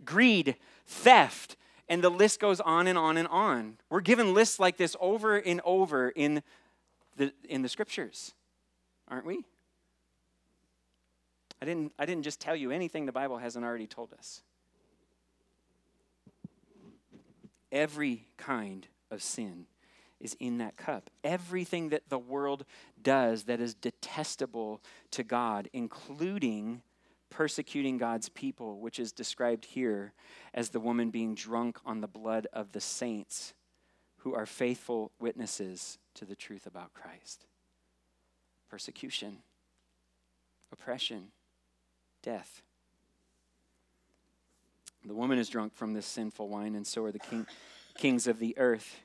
Greed, 0.05 0.57
theft, 0.87 1.57
and 1.88 2.02
the 2.02 2.11
list 2.11 2.40
goes 2.40 2.61
on 2.61 2.87
and 2.87 2.99
on 2.99 3.17
and 3.17 3.28
on. 3.28 3.78
We're 3.90 4.00
given 4.00 4.35
lists 4.35 4.61
like 4.61 4.76
this 4.76 4.95
over 5.00 5.37
and 5.37 5.61
over 5.64 6.11
in 6.11 6.43
the, 7.17 7.33
in 7.49 7.62
the 7.62 7.69
scriptures, 7.69 8.35
aren't 9.09 9.26
we? 9.26 9.45
I 11.61 11.64
didn't, 11.64 11.93
I 11.99 12.07
didn't 12.07 12.23
just 12.23 12.40
tell 12.40 12.55
you 12.55 12.71
anything 12.71 13.07
the 13.07 13.12
Bible 13.12 13.38
hasn't 13.38 13.64
already 13.64 13.87
told 13.87 14.12
us. 14.12 14.43
Every 17.70 18.26
kind 18.37 18.87
of 19.10 19.22
sin 19.22 19.66
is 20.20 20.37
in 20.40 20.58
that 20.58 20.76
cup. 20.76 21.10
Everything 21.22 21.90
that 21.90 22.08
the 22.08 22.18
world 22.18 22.64
does 23.00 23.44
that 23.44 23.60
is 23.60 23.75
detestable 23.75 24.82
to 25.12 25.22
God, 25.22 25.68
including 25.72 26.82
persecuting 27.30 27.98
God's 27.98 28.28
people, 28.28 28.80
which 28.80 28.98
is 28.98 29.12
described 29.12 29.64
here 29.66 30.12
as 30.54 30.70
the 30.70 30.80
woman 30.80 31.10
being 31.10 31.34
drunk 31.34 31.78
on 31.84 32.00
the 32.00 32.08
blood 32.08 32.46
of 32.52 32.72
the 32.72 32.80
saints 32.80 33.54
who 34.18 34.34
are 34.34 34.46
faithful 34.46 35.12
witnesses 35.20 35.98
to 36.14 36.25
the 36.25 36.34
truth 36.34 36.66
about 36.66 36.92
Christ. 36.94 37.46
Persecution, 38.68 39.38
oppression, 40.72 41.28
death. 42.22 42.62
The 45.05 45.14
woman 45.14 45.38
is 45.38 45.49
drunk 45.49 45.75
from 45.75 45.95
this 45.95 46.07
sinful 46.07 46.49
wine, 46.49 46.75
and 46.75 46.87
so 46.87 47.05
are 47.05 47.12
the 47.12 47.19
king, 47.19 47.47
kings 47.97 48.26
of 48.26 48.38
the 48.38 48.57
earth 48.59 49.00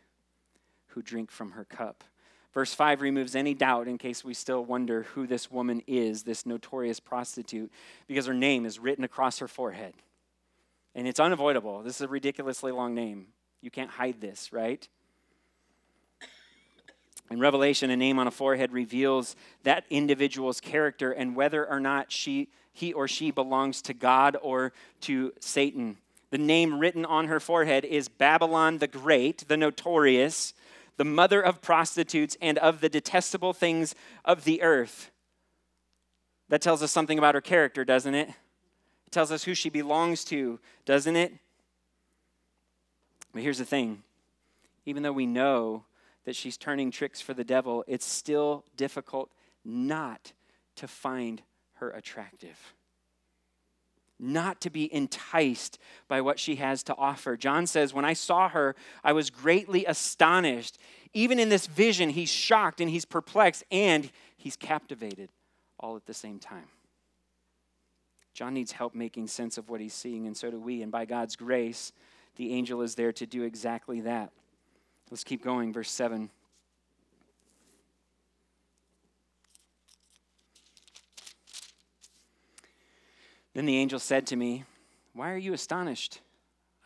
who 0.87 1.01
drink 1.01 1.31
from 1.31 1.51
her 1.51 1.65
cup. 1.65 2.03
Verse 2.53 2.73
5 2.73 3.01
removes 3.01 3.35
any 3.35 3.53
doubt 3.53 3.87
in 3.87 3.97
case 3.97 4.23
we 4.23 4.33
still 4.33 4.63
wonder 4.63 5.03
who 5.03 5.25
this 5.25 5.49
woman 5.49 5.81
is, 5.87 6.23
this 6.23 6.45
notorious 6.45 6.99
prostitute, 6.99 7.71
because 8.07 8.27
her 8.27 8.33
name 8.33 8.65
is 8.65 8.77
written 8.77 9.03
across 9.03 9.39
her 9.39 9.47
forehead. 9.47 9.95
And 10.93 11.07
it's 11.07 11.19
unavoidable. 11.19 11.81
This 11.81 11.95
is 11.95 12.01
a 12.01 12.07
ridiculously 12.07 12.71
long 12.71 12.93
name. 12.93 13.27
You 13.61 13.71
can't 13.71 13.89
hide 13.89 14.21
this, 14.21 14.53
right? 14.53 14.87
In 17.33 17.39
Revelation, 17.39 17.89
a 17.89 17.97
name 17.97 18.19
on 18.19 18.27
a 18.27 18.31
forehead 18.31 18.71
reveals 18.71 19.35
that 19.63 19.85
individual's 19.89 20.61
character 20.61 21.11
and 21.11 21.35
whether 21.35 21.67
or 21.67 21.79
not 21.79 22.11
she, 22.11 22.47
he 22.71 22.93
or 22.93 23.07
she 23.07 23.31
belongs 23.31 23.81
to 23.81 23.95
God 23.95 24.37
or 24.39 24.71
to 25.01 25.33
Satan. 25.39 25.97
The 26.29 26.37
name 26.37 26.77
written 26.77 27.05
on 27.05 27.29
her 27.29 27.39
forehead 27.39 27.85
is 27.85 28.07
Babylon 28.07 28.77
the 28.77 28.85
Great, 28.85 29.47
the 29.47 29.57
notorious, 29.57 30.53
the 30.97 31.05
mother 31.05 31.41
of 31.41 31.59
prostitutes 31.59 32.37
and 32.39 32.59
of 32.59 32.81
the 32.81 32.89
detestable 32.89 33.53
things 33.53 33.95
of 34.23 34.43
the 34.43 34.61
earth. 34.61 35.09
That 36.49 36.61
tells 36.61 36.83
us 36.83 36.91
something 36.91 37.17
about 37.17 37.33
her 37.33 37.41
character, 37.41 37.83
doesn't 37.83 38.13
it? 38.13 38.29
It 38.29 39.11
tells 39.11 39.31
us 39.31 39.45
who 39.45 39.55
she 39.55 39.71
belongs 39.71 40.23
to, 40.25 40.59
doesn't 40.85 41.15
it? 41.15 41.33
But 43.33 43.41
here's 43.41 43.57
the 43.57 43.65
thing 43.65 44.03
even 44.85 45.01
though 45.01 45.11
we 45.11 45.25
know 45.25 45.85
that 46.25 46.35
she's 46.35 46.57
turning 46.57 46.91
tricks 46.91 47.21
for 47.21 47.33
the 47.33 47.43
devil, 47.43 47.83
it's 47.87 48.05
still 48.05 48.63
difficult 48.77 49.31
not 49.65 50.33
to 50.75 50.87
find 50.87 51.41
her 51.75 51.89
attractive 51.89 52.73
not 54.23 54.61
to 54.61 54.69
be 54.69 54.93
enticed 54.93 55.77
by 56.07 56.21
what 56.21 56.39
she 56.39 56.55
has 56.55 56.81
to 56.83 56.95
offer. 56.95 57.35
John 57.35 57.67
says, 57.67 57.93
When 57.93 58.05
I 58.05 58.13
saw 58.13 58.49
her, 58.49 58.75
I 59.03 59.11
was 59.11 59.29
greatly 59.29 59.85
astonished. 59.85 60.77
Even 61.13 61.39
in 61.39 61.49
this 61.49 61.67
vision, 61.67 62.09
he's 62.09 62.29
shocked 62.29 62.79
and 62.79 62.89
he's 62.89 63.05
perplexed 63.05 63.63
and 63.69 64.09
he's 64.37 64.55
captivated 64.55 65.29
all 65.79 65.95
at 65.95 66.05
the 66.05 66.13
same 66.13 66.39
time. 66.39 66.67
John 68.33 68.53
needs 68.53 68.71
help 68.71 68.95
making 68.95 69.27
sense 69.27 69.57
of 69.57 69.69
what 69.69 69.79
he's 69.79 69.93
seeing, 69.93 70.25
and 70.25 70.35
so 70.35 70.49
do 70.49 70.59
we. 70.59 70.81
And 70.81 70.91
by 70.91 71.05
God's 71.05 71.35
grace, 71.35 71.91
the 72.35 72.53
angel 72.53 72.81
is 72.81 72.95
there 72.95 73.11
to 73.13 73.27
do 73.27 73.43
exactly 73.43 74.01
that. 74.01 74.31
Let's 75.11 75.23
keep 75.23 75.43
going, 75.43 75.73
verse 75.73 75.91
7. 75.91 76.29
Then 83.53 83.65
the 83.65 83.77
angel 83.77 83.99
said 83.99 84.25
to 84.27 84.35
me, 84.35 84.63
Why 85.13 85.31
are 85.31 85.37
you 85.37 85.53
astonished? 85.53 86.21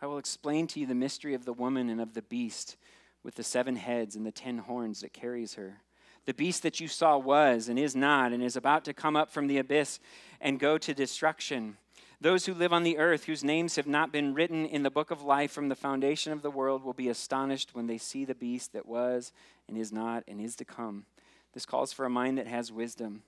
I 0.00 0.06
will 0.06 0.18
explain 0.18 0.66
to 0.68 0.80
you 0.80 0.86
the 0.86 0.94
mystery 0.94 1.34
of 1.34 1.44
the 1.44 1.52
woman 1.52 1.88
and 1.88 2.00
of 2.00 2.14
the 2.14 2.22
beast 2.22 2.76
with 3.22 3.34
the 3.34 3.42
seven 3.42 3.76
heads 3.76 4.14
and 4.14 4.24
the 4.24 4.30
ten 4.30 4.58
horns 4.58 5.00
that 5.00 5.12
carries 5.12 5.54
her. 5.54 5.78
The 6.26 6.34
beast 6.34 6.62
that 6.62 6.78
you 6.78 6.88
saw 6.88 7.16
was 7.16 7.68
and 7.68 7.78
is 7.78 7.96
not 7.96 8.32
and 8.32 8.42
is 8.42 8.56
about 8.56 8.84
to 8.84 8.92
come 8.92 9.16
up 9.16 9.30
from 9.30 9.46
the 9.46 9.58
abyss 9.58 9.98
and 10.40 10.60
go 10.60 10.76
to 10.78 10.94
destruction. 10.94 11.78
Those 12.20 12.46
who 12.46 12.54
live 12.54 12.72
on 12.72 12.82
the 12.82 12.98
earth, 12.98 13.24
whose 13.24 13.44
names 13.44 13.76
have 13.76 13.86
not 13.86 14.10
been 14.10 14.34
written 14.34 14.66
in 14.66 14.82
the 14.82 14.90
book 14.90 15.12
of 15.12 15.22
life 15.22 15.52
from 15.52 15.68
the 15.68 15.76
foundation 15.76 16.32
of 16.32 16.42
the 16.42 16.50
world, 16.50 16.82
will 16.82 16.92
be 16.92 17.08
astonished 17.08 17.74
when 17.74 17.86
they 17.86 17.98
see 17.98 18.24
the 18.24 18.34
beast 18.34 18.72
that 18.72 18.86
was 18.86 19.32
and 19.68 19.78
is 19.78 19.92
not 19.92 20.24
and 20.26 20.40
is 20.40 20.56
to 20.56 20.64
come. 20.64 21.06
This 21.52 21.64
calls 21.64 21.92
for 21.92 22.04
a 22.04 22.10
mind 22.10 22.36
that 22.38 22.48
has 22.48 22.72
wisdom. 22.72 23.22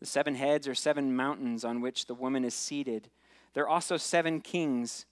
The 0.00 0.06
seven 0.06 0.34
heads 0.34 0.66
are 0.66 0.74
seven 0.74 1.14
mountains 1.14 1.64
on 1.64 1.80
which 1.80 2.06
the 2.06 2.14
woman 2.14 2.44
is 2.44 2.54
seated. 2.54 3.08
There 3.52 3.64
are 3.64 3.68
also 3.68 3.96
seven 3.96 4.40
kings. 4.40 5.06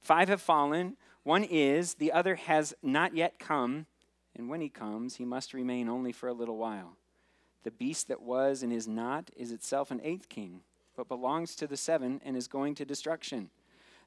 Five 0.00 0.28
have 0.28 0.40
fallen, 0.40 0.96
one 1.24 1.42
is, 1.42 1.94
the 1.94 2.12
other 2.12 2.36
has 2.36 2.74
not 2.80 3.14
yet 3.14 3.40
come, 3.40 3.86
and 4.36 4.48
when 4.48 4.60
he 4.60 4.68
comes, 4.68 5.16
he 5.16 5.24
must 5.24 5.52
remain 5.52 5.88
only 5.88 6.12
for 6.12 6.28
a 6.28 6.32
little 6.32 6.56
while. 6.56 6.96
The 7.64 7.72
beast 7.72 8.06
that 8.06 8.22
was 8.22 8.62
and 8.62 8.72
is 8.72 8.86
not 8.86 9.30
is 9.36 9.50
itself 9.50 9.90
an 9.90 10.00
eighth 10.04 10.28
king, 10.28 10.60
but 10.98 11.06
belongs 11.06 11.54
to 11.54 11.68
the 11.68 11.76
seven 11.76 12.20
and 12.24 12.36
is 12.36 12.48
going 12.48 12.74
to 12.74 12.84
destruction. 12.84 13.50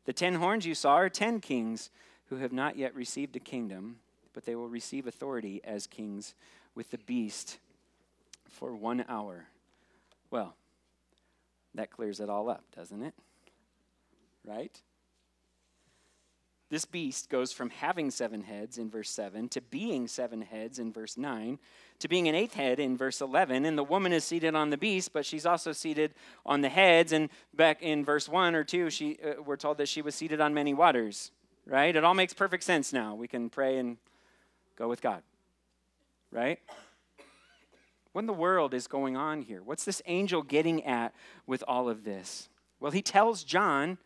The 0.03 0.11
ten 0.11 0.35
horns 0.35 0.65
you 0.65 0.75
saw 0.75 0.95
are 0.95 1.07
ten 1.09 1.39
kings 1.39 1.89
who 2.25 2.35
have 2.35 2.51
not 2.51 2.75
yet 2.75 2.93
received 2.93 3.33
a 3.37 3.39
kingdom, 3.39 3.99
but 4.33 4.45
they 4.45 4.55
will 4.55 4.67
receive 4.67 5.07
authority 5.07 5.61
as 5.63 5.87
kings 5.87 6.35
with 6.75 6.91
the 6.91 6.97
beast 6.97 7.59
for 8.49 8.75
one 8.75 9.05
hour. 9.07 9.45
Well, 10.31 10.53
that 11.75 11.91
clears 11.91 12.19
it 12.19 12.29
all 12.29 12.49
up, 12.49 12.65
doesn't 12.75 13.01
it? 13.01 13.13
Right? 14.45 14.77
This 16.71 16.85
beast 16.85 17.29
goes 17.29 17.51
from 17.51 17.69
having 17.69 18.09
seven 18.11 18.43
heads 18.43 18.77
in 18.77 18.89
verse 18.89 19.09
7 19.09 19.49
to 19.49 19.59
being 19.59 20.07
seven 20.07 20.41
heads 20.41 20.79
in 20.79 20.93
verse 20.93 21.17
9 21.17 21.59
to 21.99 22.07
being 22.07 22.29
an 22.29 22.33
eighth 22.33 22.53
head 22.53 22.79
in 22.79 22.95
verse 22.95 23.19
11. 23.19 23.65
And 23.65 23.77
the 23.77 23.83
woman 23.83 24.13
is 24.13 24.23
seated 24.23 24.55
on 24.55 24.69
the 24.69 24.77
beast, 24.77 25.11
but 25.11 25.25
she's 25.25 25.45
also 25.45 25.73
seated 25.73 26.13
on 26.45 26.61
the 26.61 26.69
heads. 26.69 27.11
And 27.11 27.29
back 27.53 27.83
in 27.83 28.05
verse 28.05 28.29
1 28.29 28.55
or 28.55 28.63
2, 28.63 28.89
she, 28.89 29.19
uh, 29.21 29.41
we're 29.45 29.57
told 29.57 29.79
that 29.79 29.89
she 29.89 30.01
was 30.01 30.15
seated 30.15 30.39
on 30.39 30.53
many 30.53 30.73
waters, 30.73 31.31
right? 31.65 31.93
It 31.93 32.05
all 32.05 32.13
makes 32.13 32.33
perfect 32.33 32.63
sense 32.63 32.93
now. 32.93 33.15
We 33.15 33.27
can 33.27 33.49
pray 33.49 33.77
and 33.77 33.97
go 34.77 34.87
with 34.87 35.01
God, 35.01 35.23
right? 36.31 36.57
What 38.13 38.21
in 38.21 38.27
the 38.27 38.33
world 38.33 38.73
is 38.73 38.87
going 38.87 39.17
on 39.17 39.41
here? 39.41 39.61
What's 39.61 39.83
this 39.83 40.01
angel 40.05 40.41
getting 40.41 40.85
at 40.85 41.13
with 41.45 41.65
all 41.67 41.89
of 41.89 42.05
this? 42.05 42.47
Well, 42.79 42.93
he 42.93 43.01
tells 43.01 43.43
John 43.43 43.97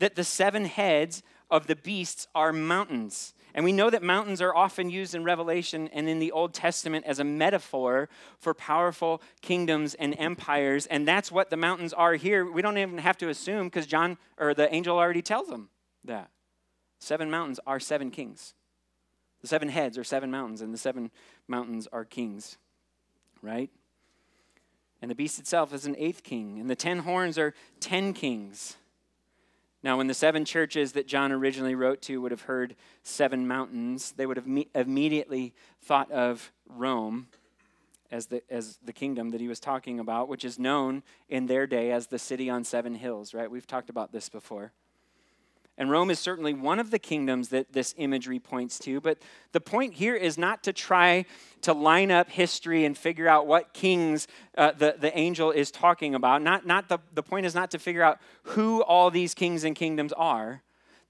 that 0.00 0.16
the 0.16 0.24
seven 0.24 0.64
heads 0.64 1.22
of 1.50 1.66
the 1.66 1.76
beasts 1.76 2.26
are 2.34 2.52
mountains. 2.52 3.34
And 3.54 3.64
we 3.64 3.72
know 3.72 3.90
that 3.90 4.02
mountains 4.02 4.40
are 4.40 4.54
often 4.54 4.90
used 4.90 5.14
in 5.14 5.24
Revelation 5.24 5.88
and 5.92 6.08
in 6.08 6.18
the 6.18 6.32
Old 6.32 6.54
Testament 6.54 7.04
as 7.06 7.18
a 7.18 7.24
metaphor 7.24 8.08
for 8.38 8.54
powerful 8.54 9.22
kingdoms 9.40 9.94
and 9.94 10.14
empires. 10.18 10.86
And 10.86 11.08
that's 11.08 11.32
what 11.32 11.50
the 11.50 11.56
mountains 11.56 11.92
are 11.92 12.14
here. 12.14 12.50
We 12.50 12.62
don't 12.62 12.78
even 12.78 12.98
have 12.98 13.18
to 13.18 13.28
assume 13.28 13.66
because 13.66 13.86
John 13.86 14.18
or 14.38 14.54
the 14.54 14.72
angel 14.72 14.98
already 14.98 15.22
tells 15.22 15.48
them 15.48 15.70
that. 16.04 16.30
Seven 17.00 17.30
mountains 17.30 17.60
are 17.66 17.80
seven 17.80 18.10
kings. 18.10 18.54
The 19.40 19.46
seven 19.46 19.68
heads 19.68 19.96
are 19.96 20.04
seven 20.04 20.30
mountains, 20.30 20.60
and 20.60 20.74
the 20.74 20.78
seven 20.78 21.10
mountains 21.46 21.86
are 21.92 22.04
kings, 22.04 22.58
right? 23.40 23.70
And 25.00 25.10
the 25.10 25.14
beast 25.14 25.38
itself 25.38 25.72
is 25.72 25.86
an 25.86 25.94
eighth 25.96 26.24
king, 26.24 26.58
and 26.58 26.68
the 26.68 26.74
ten 26.74 27.00
horns 27.00 27.38
are 27.38 27.54
ten 27.78 28.12
kings. 28.14 28.76
Now, 29.88 29.96
when 29.96 30.06
the 30.06 30.12
seven 30.12 30.44
churches 30.44 30.92
that 30.92 31.06
John 31.06 31.32
originally 31.32 31.74
wrote 31.74 32.02
to 32.02 32.20
would 32.20 32.30
have 32.30 32.42
heard 32.42 32.76
seven 33.02 33.48
mountains, 33.48 34.12
they 34.14 34.26
would 34.26 34.36
have 34.36 34.46
me- 34.46 34.68
immediately 34.74 35.54
thought 35.80 36.10
of 36.10 36.52
Rome 36.68 37.28
as 38.10 38.26
the, 38.26 38.42
as 38.50 38.78
the 38.84 38.92
kingdom 38.92 39.30
that 39.30 39.40
he 39.40 39.48
was 39.48 39.60
talking 39.60 39.98
about, 39.98 40.28
which 40.28 40.44
is 40.44 40.58
known 40.58 41.02
in 41.30 41.46
their 41.46 41.66
day 41.66 41.90
as 41.90 42.08
the 42.08 42.18
city 42.18 42.50
on 42.50 42.64
seven 42.64 42.96
hills, 42.96 43.32
right? 43.32 43.50
We've 43.50 43.66
talked 43.66 43.88
about 43.88 44.12
this 44.12 44.28
before. 44.28 44.72
And 45.78 45.92
Rome 45.92 46.10
is 46.10 46.18
certainly 46.18 46.54
one 46.54 46.80
of 46.80 46.90
the 46.90 46.98
kingdoms 46.98 47.50
that 47.50 47.72
this 47.72 47.94
imagery 47.96 48.40
points 48.40 48.80
to. 48.80 49.00
But 49.00 49.18
the 49.52 49.60
point 49.60 49.94
here 49.94 50.16
is 50.16 50.36
not 50.36 50.64
to 50.64 50.72
try 50.72 51.24
to 51.62 51.72
line 51.72 52.10
up 52.10 52.28
history 52.28 52.84
and 52.84 52.98
figure 52.98 53.28
out 53.28 53.46
what 53.46 53.72
kings 53.72 54.26
uh, 54.56 54.72
the, 54.72 54.96
the 54.98 55.16
angel 55.16 55.52
is 55.52 55.70
talking 55.70 56.16
about. 56.16 56.42
Not, 56.42 56.66
not 56.66 56.88
the, 56.88 56.98
the 57.14 57.22
point 57.22 57.46
is 57.46 57.54
not 57.54 57.70
to 57.70 57.78
figure 57.78 58.02
out 58.02 58.18
who 58.42 58.82
all 58.82 59.08
these 59.12 59.34
kings 59.34 59.62
and 59.62 59.76
kingdoms 59.76 60.12
are. 60.14 60.62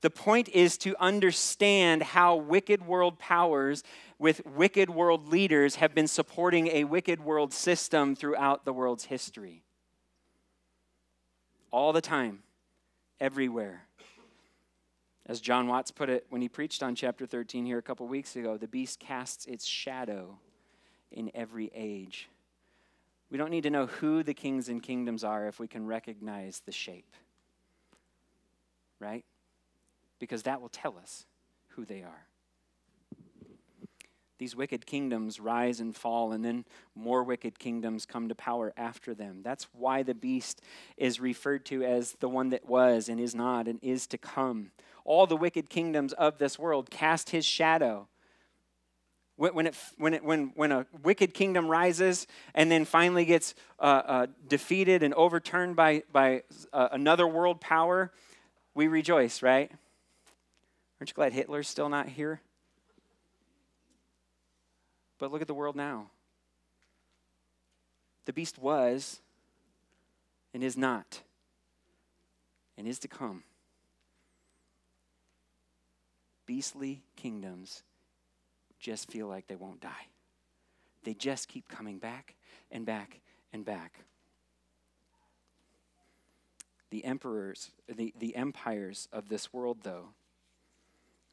The 0.03 0.11
point 0.11 0.51
is 0.51 0.77
to 0.79 0.95
understand 1.01 2.03
how 2.03 2.37
wicked 2.37 2.87
world 2.87 3.19
powers 3.19 3.83
with 4.19 4.45
wicked 4.47 4.91
world 4.91 5.29
leaders 5.29 5.77
have 5.77 5.95
been 5.95 6.07
supporting 6.07 6.69
a 6.69 6.85
wicked 6.85 7.25
world 7.25 7.55
system 7.55 8.15
throughout 8.15 8.67
the 8.67 8.73
world's 8.75 9.07
history. 9.07 9.65
All 11.71 11.95
the 11.95 12.01
time, 12.03 12.41
everywhere. 13.19 13.88
As 15.29 15.41
John 15.41 15.67
Watts 15.69 15.91
put 15.91 16.09
it 16.09 16.25
when 16.31 16.41
he 16.41 16.49
preached 16.49 16.83
on 16.83 16.95
chapter 16.95 17.27
13 17.27 17.67
here 17.67 17.77
a 17.77 17.83
couple 17.83 18.09
weeks 18.09 18.35
ago, 18.35 18.57
the 18.57 18.67
beast 18.67 18.99
casts 18.99 19.45
its 19.45 19.67
shadow 19.67 20.39
in 21.13 21.31
every 21.35 21.71
age. 21.75 22.31
We 23.31 23.37
don't 23.37 23.51
need 23.51 23.65
to 23.65 23.71
know 23.71 23.87
who 23.87 24.23
the 24.23 24.33
kings 24.33 24.71
and 24.71 24.83
kingdoms 24.83 25.23
are 25.23 25.47
if 25.47 25.61
we 25.61 25.69
can 25.69 25.87
recognize 25.87 26.63
the 26.65 26.73
shape. 26.73 27.15
Right? 29.01 29.27
Because 30.19 30.45
that 30.45 30.63
will 30.63 30.71
tell 30.71 30.97
us 30.97 31.27
who 31.69 31.85
they 31.85 32.03
are. 32.03 32.25
These 34.39 34.57
wicked 34.57 34.87
kingdoms 34.87 35.41
rise 35.41 35.81
and 35.81 35.95
fall, 35.95 36.33
and 36.33 36.45
then 36.45 36.65
more 36.95 37.25
wicked 37.25 37.59
kingdoms 37.59 38.07
come 38.07 38.29
to 38.29 38.35
power 38.37 38.73
after 38.77 39.13
them. 39.13 39.41
That's 39.43 39.67
why 39.73 40.05
the 40.05 40.15
beast 40.15 40.63
is 40.97 41.21
referred 41.21 41.67
to 41.67 41.83
as 41.83 42.13
the 42.21 42.29
one 42.29 42.51
that 42.51 42.67
was 42.67 43.09
and 43.09 43.21
is 43.21 43.35
not 43.35 43.67
and 43.67 43.81
is 43.83 44.07
to 44.07 44.19
come 44.19 44.71
all 45.09 45.27
the 45.27 45.37
wicked 45.37 45.71
kingdoms 45.71 46.13
of 46.13 46.37
this 46.37 46.59
world 46.59 46.91
cast 46.91 47.31
his 47.31 47.47
shadow. 47.47 48.07
When, 49.37 49.69
it, 49.69 49.75
when, 49.97 50.15
it, 50.15 50.23
when, 50.23 50.53
when 50.55 50.71
a 50.71 50.87
wicked 51.03 51.33
kingdom 51.33 51.69
rises 51.69 52.27
and 52.55 52.71
then 52.71 52.85
finally 52.85 53.25
gets 53.25 53.55
uh, 53.79 53.83
uh, 53.83 54.27
defeated 54.49 55.03
and 55.03 55.15
overturned 55.15 55.77
by, 55.77 56.03
by 56.13 56.43
uh, 56.73 56.89
another 56.93 57.27
world 57.27 57.61
power, 57.61 58.13
we 58.75 58.87
rejoice, 58.89 59.43
right? 59.43 59.71
Aren't 61.01 61.11
you 61.11 61.15
glad 61.15 61.33
Hitler's 61.33 61.69
still 61.69 61.89
not 61.89 62.09
here? 62.09 62.43
But 65.19 65.33
look 65.33 65.41
at 65.41 65.47
the 65.47 65.55
world 65.55 65.77
now. 65.77 66.11
The 68.27 68.33
beast 68.33 68.59
was 68.59 69.21
and 70.53 70.63
is 70.63 70.77
not 70.77 71.23
and 72.77 72.87
is 72.87 72.99
to 72.99 73.09
come 73.09 73.45
beastly 76.49 77.03
kingdoms 77.15 77.83
just 78.81 79.11
feel 79.11 79.29
like 79.29 79.47
they 79.47 79.55
won't 79.55 79.83
die. 79.83 80.09
They 81.05 81.13
just 81.13 81.47
keep 81.47 81.69
coming 81.69 81.99
back 81.99 82.35
and 82.73 82.87
back 82.87 83.21
and 83.53 83.67
back. 83.67 84.01
The 86.91 87.05
emperors, 87.05 87.71
the, 87.87 88.15
the 88.19 88.35
empires 88.35 89.09
of 89.13 89.29
this 89.29 89.53
world, 89.53 89.81
though, 89.83 90.07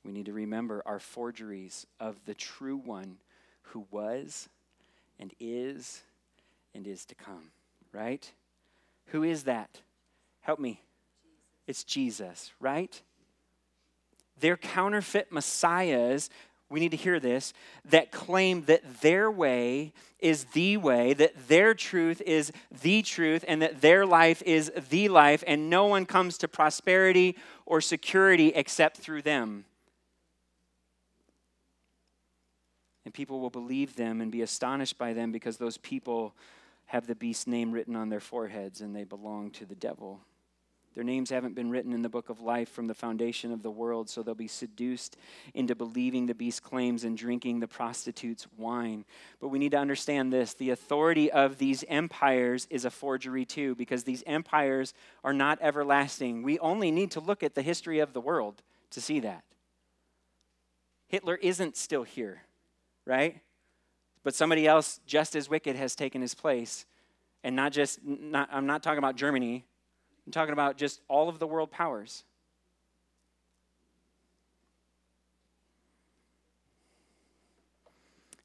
we 0.03 0.11
need 0.11 0.25
to 0.25 0.33
remember 0.33 0.83
are 0.85 0.99
forgeries 0.99 1.87
of 1.97 2.17
the 2.25 2.35
true 2.35 2.77
one 2.77 3.17
who 3.61 3.85
was 3.89 4.49
and 5.17 5.33
is 5.39 6.01
and 6.75 6.85
is 6.85 7.05
to 7.05 7.15
come, 7.15 7.51
right? 7.93 8.29
Who 9.07 9.23
is 9.23 9.43
that? 9.45 9.79
Help 10.41 10.59
me. 10.59 10.81
It's 11.67 11.85
Jesus, 11.85 12.51
right? 12.59 13.01
They're 14.39 14.57
counterfeit 14.57 15.31
messiahs. 15.31 16.29
We 16.69 16.79
need 16.79 16.91
to 16.91 16.97
hear 16.97 17.19
this 17.19 17.53
that 17.85 18.11
claim 18.11 18.65
that 18.65 19.01
their 19.01 19.29
way 19.29 19.93
is 20.19 20.45
the 20.45 20.77
way, 20.77 21.13
that 21.13 21.47
their 21.47 21.73
truth 21.73 22.21
is 22.21 22.51
the 22.81 23.01
truth, 23.01 23.45
and 23.47 23.61
that 23.61 23.81
their 23.81 24.05
life 24.05 24.41
is 24.43 24.71
the 24.89 25.09
life, 25.09 25.43
and 25.45 25.69
no 25.69 25.85
one 25.85 26.05
comes 26.05 26.37
to 26.39 26.47
prosperity 26.47 27.37
or 27.65 27.81
security 27.81 28.47
except 28.49 28.97
through 28.97 29.21
them. 29.21 29.65
And 33.05 33.13
people 33.13 33.39
will 33.39 33.51
believe 33.51 33.95
them 33.95 34.19
and 34.19 34.31
be 34.31 34.41
astonished 34.41 34.97
by 34.97 35.13
them 35.13 35.31
because 35.31 35.57
those 35.57 35.77
people 35.77 36.33
have 36.87 37.05
the 37.05 37.15
beast's 37.15 37.47
name 37.47 37.71
written 37.71 37.95
on 37.95 38.09
their 38.09 38.19
foreheads 38.19 38.81
and 38.81 38.95
they 38.95 39.03
belong 39.03 39.51
to 39.51 39.65
the 39.65 39.75
devil. 39.75 40.21
Their 40.95 41.03
names 41.03 41.29
haven't 41.29 41.55
been 41.55 41.69
written 41.69 41.91
in 41.91 42.01
the 42.01 42.09
book 42.09 42.29
of 42.29 42.39
life 42.39 42.69
from 42.69 42.87
the 42.87 42.93
foundation 42.93 43.51
of 43.51 43.61
the 43.61 43.69
world, 43.69 44.09
so 44.09 44.23
they'll 44.23 44.33
be 44.33 44.47
seduced 44.47 45.17
into 45.53 45.75
believing 45.75 46.25
the 46.25 46.33
beast's 46.33 46.61
claims 46.61 47.03
and 47.03 47.17
drinking 47.17 47.59
the 47.59 47.67
prostitute's 47.67 48.47
wine. 48.57 49.03
But 49.41 49.49
we 49.49 49.59
need 49.59 49.71
to 49.71 49.77
understand 49.77 50.31
this 50.31 50.53
the 50.53 50.69
authority 50.69 51.29
of 51.29 51.57
these 51.57 51.83
empires 51.89 52.65
is 52.69 52.85
a 52.85 52.89
forgery 52.89 53.43
too, 53.43 53.75
because 53.75 54.05
these 54.05 54.23
empires 54.25 54.93
are 55.23 55.33
not 55.33 55.59
everlasting. 55.61 56.43
We 56.43 56.57
only 56.59 56.91
need 56.91 57.11
to 57.11 57.19
look 57.19 57.43
at 57.43 57.55
the 57.55 57.61
history 57.61 57.99
of 57.99 58.13
the 58.13 58.21
world 58.21 58.63
to 58.91 59.01
see 59.01 59.19
that. 59.19 59.43
Hitler 61.07 61.35
isn't 61.35 61.75
still 61.75 62.03
here, 62.03 62.43
right? 63.05 63.41
But 64.23 64.33
somebody 64.33 64.65
else 64.65 65.01
just 65.05 65.35
as 65.35 65.49
wicked 65.49 65.75
has 65.75 65.93
taken 65.93 66.21
his 66.21 66.33
place. 66.33 66.85
And 67.43 67.55
not 67.55 67.73
just, 67.73 68.03
not, 68.03 68.49
I'm 68.51 68.65
not 68.65 68.81
talking 68.81 68.97
about 68.97 69.15
Germany, 69.15 69.65
I'm 70.25 70.31
talking 70.31 70.53
about 70.53 70.77
just 70.77 71.01
all 71.07 71.29
of 71.29 71.39
the 71.39 71.47
world 71.47 71.71
powers. 71.71 72.23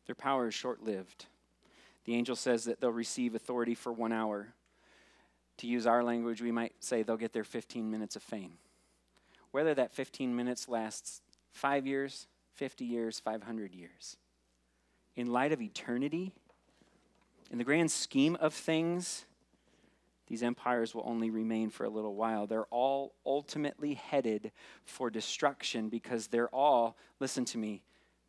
Their 0.07 0.15
power 0.15 0.49
is 0.49 0.55
short 0.55 0.83
lived. 0.83 1.27
The 2.05 2.15
angel 2.15 2.37
says 2.37 2.65
that 2.65 2.81
they'll 2.81 2.91
receive 2.91 3.35
authority 3.35 3.75
for 3.75 3.93
one 3.93 4.13
hour. 4.13 4.49
To 5.59 5.67
use 5.67 5.87
our 5.87 6.03
language, 6.03 6.43
we 6.43 6.51
might 6.51 6.73
say 6.81 7.03
they'll 7.03 7.17
get 7.17 7.33
their 7.33 7.45
15 7.45 7.91
minutes 7.91 8.17
of 8.17 8.23
fame. 8.23 8.55
Whether 9.53 9.75
that 9.75 9.93
15 9.93 10.35
minutes 10.35 10.69
lasts 10.69 11.23
five 11.53 11.87
years, 11.87 12.27
50 12.55 12.85
years, 12.85 13.21
500 13.21 13.75
years. 13.75 14.17
In 15.17 15.29
light 15.29 15.53
of 15.53 15.61
eternity, 15.61 16.33
in 17.51 17.59
the 17.59 17.65
grand 17.65 17.91
scheme 17.91 18.37
of 18.41 18.55
things, 18.55 19.27
these 20.31 20.45
empires 20.45 20.95
will 20.95 21.03
only 21.05 21.29
remain 21.29 21.71
for 21.71 21.85
a 21.85 21.91
little 21.91 22.15
while. 22.15 22.47
They're 22.47 22.67
all 22.67 23.15
ultimately 23.27 23.95
headed 23.95 24.53
for 24.85 25.11
destruction 25.11 25.89
because 25.89 26.29
they're 26.29 26.49
all, 26.55 26.97
listen 27.19 27.45
to 27.47 27.59
me, 27.59 27.83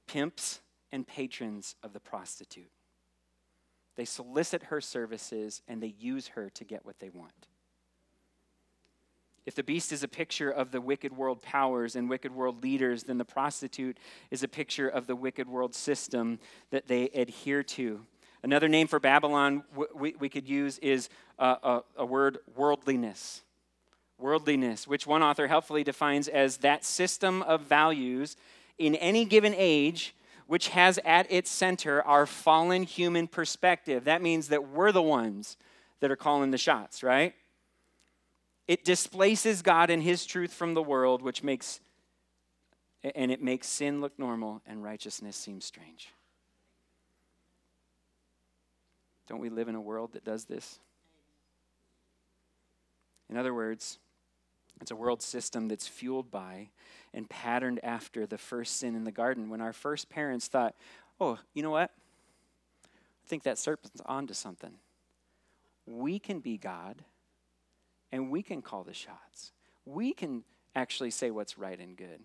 pimps 0.08 0.62
and 0.92 1.06
patrons 1.06 1.76
of 1.84 1.94
the 1.94 2.00
prostitute. 2.00 2.72
They 3.98 4.06
solicit 4.06 4.64
her 4.64 4.82
services 4.82 5.62
and 5.68 5.82
they 5.82 5.94
use 6.00 6.30
her 6.30 6.50
to 6.50 6.64
get 6.64 6.84
what 6.88 6.98
they 6.98 7.10
want. 7.10 7.46
If 9.46 9.54
the 9.54 9.64
beast 9.64 9.92
is 9.92 10.02
a 10.02 10.08
picture 10.08 10.50
of 10.50 10.72
the 10.72 10.82
wicked 10.82 11.16
world 11.16 11.44
powers 11.44 11.96
and 11.96 12.10
wicked 12.10 12.34
world 12.34 12.64
leaders, 12.64 13.04
then 13.04 13.20
the 13.20 13.26
prostitute 13.26 14.00
is 14.32 14.42
a 14.42 14.48
picture 14.48 14.88
of 14.88 15.06
the 15.06 15.16
wicked 15.16 15.48
world 15.48 15.76
system 15.76 16.40
that 16.72 16.88
they 16.88 17.10
adhere 17.10 17.62
to. 17.62 18.08
Another 18.44 18.68
name 18.68 18.88
for 18.88 19.00
Babylon 19.00 19.64
we, 19.94 20.16
we 20.20 20.30
could 20.30 20.50
use 20.50 20.80
is 20.80 21.10
a, 21.42 21.58
a, 21.64 21.84
a 21.98 22.06
word 22.06 22.38
worldliness. 22.56 23.42
Worldliness, 24.18 24.88
which 24.88 25.08
one 25.08 25.24
author 25.24 25.48
helpfully 25.48 25.84
defines 25.84 26.28
as 26.28 26.58
that 26.58 26.86
system 26.86 27.42
of 27.42 27.62
values 27.62 28.38
in 28.78 28.96
any 28.96 29.26
given 29.26 29.54
age 29.58 30.16
which 30.46 30.70
has 30.70 31.00
at 31.06 31.32
its 31.32 31.50
center 31.50 32.04
our 32.04 32.26
fallen 32.26 32.84
human 32.84 33.28
perspective. 33.28 34.04
That 34.04 34.22
means 34.22 34.50
that 34.50 34.68
we're 34.68 34.92
the 34.92 35.02
ones 35.02 35.58
that 36.02 36.12
are 36.12 36.16
calling 36.16 36.52
the 36.52 36.58
shots, 36.58 37.04
right? 37.04 37.34
It 38.68 38.86
displaces 38.86 39.62
God 39.62 39.90
and 39.90 40.04
his 40.04 40.26
truth 40.26 40.54
from 40.54 40.74
the 40.74 40.84
world, 40.84 41.22
which 41.22 41.44
makes 41.44 41.80
and 43.16 43.32
it 43.32 43.42
makes 43.42 43.68
sin 43.68 44.00
look 44.00 44.20
normal 44.20 44.62
and 44.68 44.84
righteousness 44.84 45.36
seem 45.36 45.60
strange. 45.60 46.10
Don't 49.28 49.40
we 49.40 49.50
live 49.50 49.70
in 49.70 49.76
a 49.76 49.82
world 49.82 50.14
that 50.14 50.24
does 50.24 50.46
this? 50.46 50.80
In 53.32 53.38
other 53.38 53.54
words, 53.54 53.98
it's 54.82 54.92
a 54.92 54.96
world 54.96 55.22
system 55.22 55.70
that's 55.70 55.88
fueled 55.88 56.30
by 56.30 56.70
and 57.14 57.30
patterned 57.30 57.80
after 57.82 58.26
the 58.26 58.38
first 58.38 58.78
sin 58.78 58.96
in 58.96 59.06
the 59.06 59.12
garden 59.12 59.50
when 59.50 59.62
our 59.62 59.74
first 59.74 60.10
parents 60.10 60.48
thought, 60.48 60.76
oh, 61.20 61.40
you 61.54 61.64
know 61.64 61.72
what? 61.72 61.92
I 62.84 63.28
think 63.28 63.44
that 63.44 63.58
serpent's 63.58 64.02
onto 64.06 64.34
something. 64.34 64.74
We 65.86 66.20
can 66.20 66.40
be 66.40 66.58
God 66.58 67.04
and 68.12 68.30
we 68.30 68.44
can 68.44 68.62
call 68.62 68.84
the 68.84 68.94
shots. 68.94 69.54
We 69.86 70.14
can 70.14 70.44
actually 70.76 71.12
say 71.12 71.32
what's 71.32 71.58
right 71.58 71.80
and 71.80 71.96
good. 71.96 72.22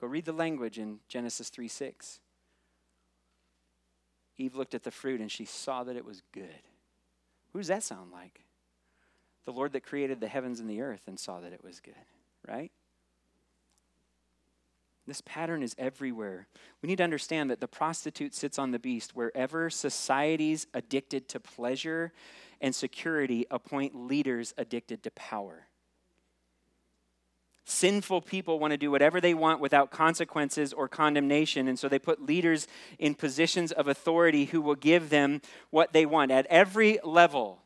Go 0.00 0.06
read 0.06 0.24
the 0.24 0.32
language 0.32 0.78
in 0.78 1.00
Genesis 1.08 1.50
3 1.50 1.68
6. 1.68 2.20
Eve 4.38 4.56
looked 4.56 4.74
at 4.74 4.84
the 4.84 4.90
fruit 4.90 5.20
and 5.20 5.30
she 5.30 5.44
saw 5.44 5.84
that 5.84 5.96
it 5.96 6.04
was 6.04 6.22
good. 6.32 6.62
Who 7.52 7.58
does 7.58 7.68
that 7.68 7.82
sound 7.82 8.10
like? 8.10 8.40
The 9.46 9.52
Lord 9.52 9.72
that 9.72 9.82
created 9.82 10.20
the 10.20 10.28
heavens 10.28 10.60
and 10.60 10.68
the 10.68 10.82
earth 10.82 11.02
and 11.06 11.18
saw 11.18 11.40
that 11.40 11.52
it 11.52 11.64
was 11.64 11.80
good, 11.80 11.94
right? 12.46 12.70
This 15.06 15.22
pattern 15.22 15.62
is 15.62 15.74
everywhere. 15.78 16.46
We 16.82 16.86
need 16.86 16.98
to 16.98 17.04
understand 17.04 17.50
that 17.50 17.60
the 17.60 17.66
prostitute 17.66 18.34
sits 18.34 18.58
on 18.58 18.70
the 18.70 18.78
beast 18.78 19.16
wherever 19.16 19.68
societies 19.68 20.66
addicted 20.72 21.28
to 21.30 21.40
pleasure 21.40 22.12
and 22.60 22.74
security 22.74 23.46
appoint 23.50 23.96
leaders 23.96 24.54
addicted 24.56 25.02
to 25.02 25.10
power. 25.10 25.66
Sinful 27.64 28.22
people 28.22 28.58
want 28.58 28.72
to 28.72 28.76
do 28.76 28.90
whatever 28.90 29.20
they 29.20 29.34
want 29.34 29.60
without 29.60 29.90
consequences 29.90 30.72
or 30.72 30.88
condemnation, 30.88 31.68
and 31.68 31.78
so 31.78 31.88
they 31.88 31.98
put 31.98 32.22
leaders 32.22 32.66
in 32.98 33.14
positions 33.14 33.72
of 33.72 33.88
authority 33.88 34.46
who 34.46 34.60
will 34.60 34.74
give 34.74 35.08
them 35.08 35.40
what 35.70 35.92
they 35.92 36.04
want 36.04 36.30
at 36.30 36.46
every 36.46 36.98
level. 37.04 37.62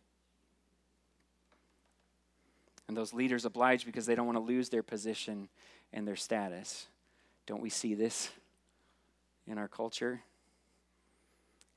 And 2.88 2.96
those 2.96 3.14
leaders 3.14 3.44
oblige 3.44 3.86
because 3.86 4.06
they 4.06 4.14
don't 4.14 4.26
want 4.26 4.36
to 4.36 4.44
lose 4.44 4.68
their 4.68 4.82
position 4.82 5.48
and 5.92 6.06
their 6.06 6.16
status. 6.16 6.86
Don't 7.46 7.62
we 7.62 7.70
see 7.70 7.94
this 7.94 8.30
in 9.46 9.58
our 9.58 9.68
culture? 9.68 10.20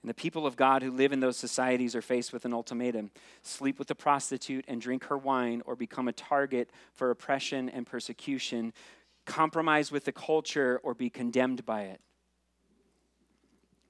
And 0.03 0.09
the 0.09 0.13
people 0.13 0.45
of 0.45 0.55
God 0.55 0.83
who 0.83 0.91
live 0.91 1.11
in 1.11 1.19
those 1.19 1.37
societies 1.37 1.95
are 1.95 2.01
faced 2.01 2.31
with 2.31 2.45
an 2.45 2.53
ultimatum 2.53 3.11
sleep 3.41 3.79
with 3.79 3.89
a 3.91 3.95
prostitute 3.95 4.65
and 4.67 4.79
drink 4.79 5.05
her 5.05 5.17
wine, 5.17 5.61
or 5.65 5.75
become 5.75 6.07
a 6.07 6.13
target 6.13 6.69
for 6.93 7.09
oppression 7.09 7.67
and 7.67 7.85
persecution, 7.85 8.73
compromise 9.25 9.91
with 9.91 10.05
the 10.05 10.11
culture, 10.11 10.79
or 10.83 10.93
be 10.93 11.09
condemned 11.09 11.65
by 11.65 11.83
it. 11.83 11.99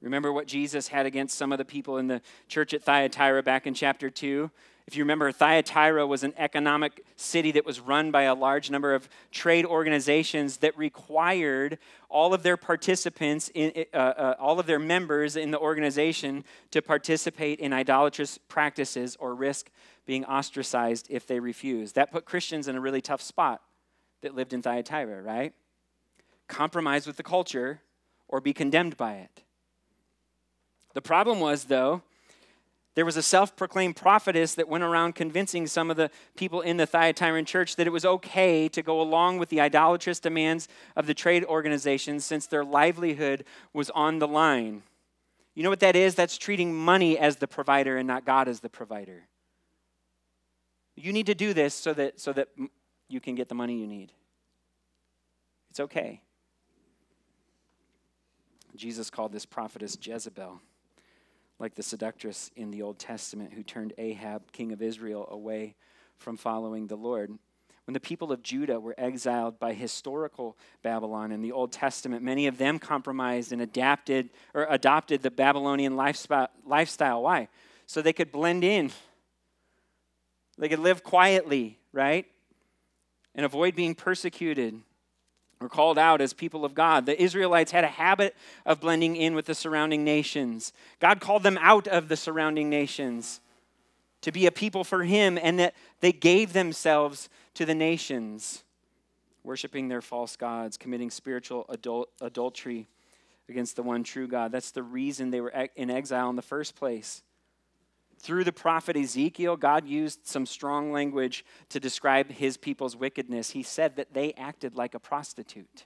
Remember 0.01 0.31
what 0.31 0.47
Jesus 0.47 0.87
had 0.87 1.05
against 1.05 1.37
some 1.37 1.51
of 1.51 1.57
the 1.57 1.65
people 1.65 1.97
in 1.97 2.07
the 2.07 2.21
church 2.47 2.73
at 2.73 2.83
Thyatira 2.83 3.43
back 3.43 3.67
in 3.67 3.73
chapter 3.73 4.09
2? 4.09 4.49
If 4.87 4.95
you 4.95 5.03
remember, 5.03 5.33
Thyatira 5.33 6.07
was 6.07 6.23
an 6.23 6.33
economic 6.37 7.03
city 7.17 7.51
that 7.51 7.65
was 7.65 7.81
run 7.81 8.09
by 8.09 8.23
a 8.23 8.33
large 8.33 8.71
number 8.71 8.95
of 8.95 9.09
trade 9.31 9.65
organizations 9.65 10.57
that 10.57 10.77
required 10.77 11.77
all 12.07 12.33
of 12.33 12.41
their 12.41 12.55
participants, 12.55 13.51
in, 13.53 13.85
uh, 13.93 13.97
uh, 13.97 14.35
all 14.39 14.61
of 14.61 14.65
their 14.65 14.79
members 14.79 15.35
in 15.35 15.51
the 15.51 15.59
organization 15.59 16.45
to 16.71 16.81
participate 16.81 17.59
in 17.59 17.73
idolatrous 17.73 18.37
practices 18.47 19.17
or 19.19 19.35
risk 19.35 19.69
being 20.05 20.23
ostracized 20.23 21.07
if 21.09 21.27
they 21.27 21.41
refused. 21.41 21.95
That 21.95 22.09
put 22.09 22.23
Christians 22.23 22.69
in 22.69 22.77
a 22.77 22.79
really 22.79 23.01
tough 23.01 23.21
spot 23.21 23.61
that 24.21 24.35
lived 24.35 24.53
in 24.53 24.61
Thyatira, 24.61 25.21
right? 25.21 25.53
Compromise 26.47 27.05
with 27.05 27.17
the 27.17 27.23
culture 27.23 27.81
or 28.29 28.39
be 28.39 28.53
condemned 28.53 28.95
by 28.95 29.15
it. 29.15 29.43
The 30.93 31.01
problem 31.01 31.41
was, 31.41 31.65
though, 31.65 32.03
there 32.97 33.05
was 33.05 33.15
a 33.15 33.21
self 33.21 33.55
proclaimed 33.55 33.95
prophetess 33.95 34.55
that 34.55 34.67
went 34.67 34.83
around 34.83 35.13
convincing 35.13 35.67
some 35.67 35.91
of 35.91 35.97
the 35.97 36.09
people 36.35 36.61
in 36.61 36.77
the 36.77 36.87
Thyatiran 36.87 37.45
church 37.45 37.75
that 37.75 37.85
it 37.85 37.91
was 37.91 38.03
okay 38.03 38.67
to 38.69 38.81
go 38.81 38.99
along 38.99 39.37
with 39.37 39.49
the 39.49 39.61
idolatrous 39.61 40.19
demands 40.19 40.67
of 40.95 41.05
the 41.05 41.13
trade 41.13 41.45
organizations 41.45 42.25
since 42.25 42.47
their 42.47 42.65
livelihood 42.65 43.45
was 43.71 43.91
on 43.91 44.17
the 44.17 44.27
line. 44.27 44.81
You 45.53 45.61
know 45.61 45.69
what 45.69 45.81
that 45.81 45.95
is? 45.95 46.15
That's 46.15 46.39
treating 46.39 46.73
money 46.73 47.19
as 47.19 47.35
the 47.35 47.47
provider 47.47 47.97
and 47.97 48.07
not 48.07 48.25
God 48.25 48.47
as 48.47 48.61
the 48.61 48.69
provider. 48.69 49.27
You 50.95 51.13
need 51.13 51.27
to 51.27 51.35
do 51.35 51.53
this 51.53 51.75
so 51.75 51.93
that, 51.93 52.19
so 52.19 52.33
that 52.33 52.47
you 53.09 53.19
can 53.19 53.35
get 53.35 53.47
the 53.47 53.53
money 53.53 53.79
you 53.79 53.85
need. 53.85 54.11
It's 55.69 55.81
okay. 55.81 56.19
Jesus 58.75 59.11
called 59.11 59.33
this 59.33 59.45
prophetess 59.45 59.95
Jezebel 60.01 60.59
like 61.59 61.75
the 61.75 61.83
seductress 61.83 62.51
in 62.55 62.71
the 62.71 62.81
Old 62.81 62.99
Testament 62.99 63.53
who 63.53 63.63
turned 63.63 63.93
Ahab, 63.97 64.51
king 64.51 64.71
of 64.71 64.81
Israel, 64.81 65.27
away 65.31 65.75
from 66.17 66.37
following 66.37 66.87
the 66.87 66.95
Lord. 66.95 67.31
When 67.85 67.93
the 67.93 67.99
people 67.99 68.31
of 68.33 68.43
Judah 68.43 68.79
were 68.79 68.95
exiled 68.97 69.59
by 69.59 69.73
historical 69.73 70.57
Babylon 70.83 71.31
in 71.31 71.41
the 71.41 71.53
Old 71.53 71.71
Testament, 71.71 72.21
many 72.21 72.47
of 72.47 72.57
them 72.57 72.79
compromised 72.79 73.53
and 73.53 73.61
adapted 73.61 74.29
or 74.53 74.67
adopted 74.69 75.21
the 75.21 75.31
Babylonian 75.31 75.95
lifestyle. 75.95 76.49
Why? 77.23 77.47
So 77.85 78.01
they 78.01 78.13
could 78.13 78.31
blend 78.31 78.63
in. 78.65 78.91
They 80.57 80.67
could 80.67 80.79
live 80.79 81.03
quietly, 81.03 81.79
right? 81.93 82.25
And 83.33 83.45
avoid 83.45 83.73
being 83.75 83.95
persecuted 83.95 84.81
were 85.59 85.69
called 85.69 85.97
out 85.97 86.21
as 86.21 86.33
people 86.33 86.65
of 86.65 86.75
God. 86.75 87.05
The 87.05 87.21
Israelites 87.21 87.71
had 87.71 87.83
a 87.83 87.87
habit 87.87 88.35
of 88.65 88.79
blending 88.79 89.15
in 89.15 89.35
with 89.35 89.45
the 89.45 89.55
surrounding 89.55 90.03
nations. 90.03 90.73
God 90.99 91.19
called 91.19 91.43
them 91.43 91.57
out 91.61 91.87
of 91.87 92.09
the 92.09 92.17
surrounding 92.17 92.69
nations 92.69 93.41
to 94.21 94.31
be 94.31 94.45
a 94.45 94.51
people 94.51 94.83
for 94.83 95.03
Him, 95.03 95.37
and 95.41 95.59
that 95.59 95.75
they 95.99 96.11
gave 96.11 96.53
themselves 96.53 97.29
to 97.53 97.65
the 97.65 97.75
nations, 97.75 98.63
worshiping 99.43 99.87
their 99.87 100.01
false 100.01 100.35
gods, 100.35 100.75
committing 100.75 101.11
spiritual 101.11 101.65
adul- 101.69 102.07
adultery 102.19 102.87
against 103.47 103.75
the 103.75 103.83
one 103.83 104.03
true 104.03 104.27
God. 104.27 104.51
That's 104.51 104.71
the 104.71 104.83
reason 104.83 105.29
they 105.29 105.41
were 105.41 105.53
in 105.75 105.89
exile 105.89 106.29
in 106.29 106.35
the 106.35 106.41
first 106.41 106.75
place. 106.75 107.21
Through 108.19 108.45
the 108.45 108.51
prophet 108.51 108.97
Ezekiel, 108.97 109.57
God 109.57 109.85
used 109.87 110.25
some 110.25 110.45
strong 110.45 110.91
language 110.91 111.45
to 111.69 111.79
describe 111.79 112.31
his 112.31 112.57
people's 112.57 112.95
wickedness. 112.95 113.51
He 113.51 113.63
said 113.63 113.95
that 113.97 114.13
they 114.13 114.33
acted 114.33 114.75
like 114.75 114.95
a 114.95 114.99
prostitute 114.99 115.85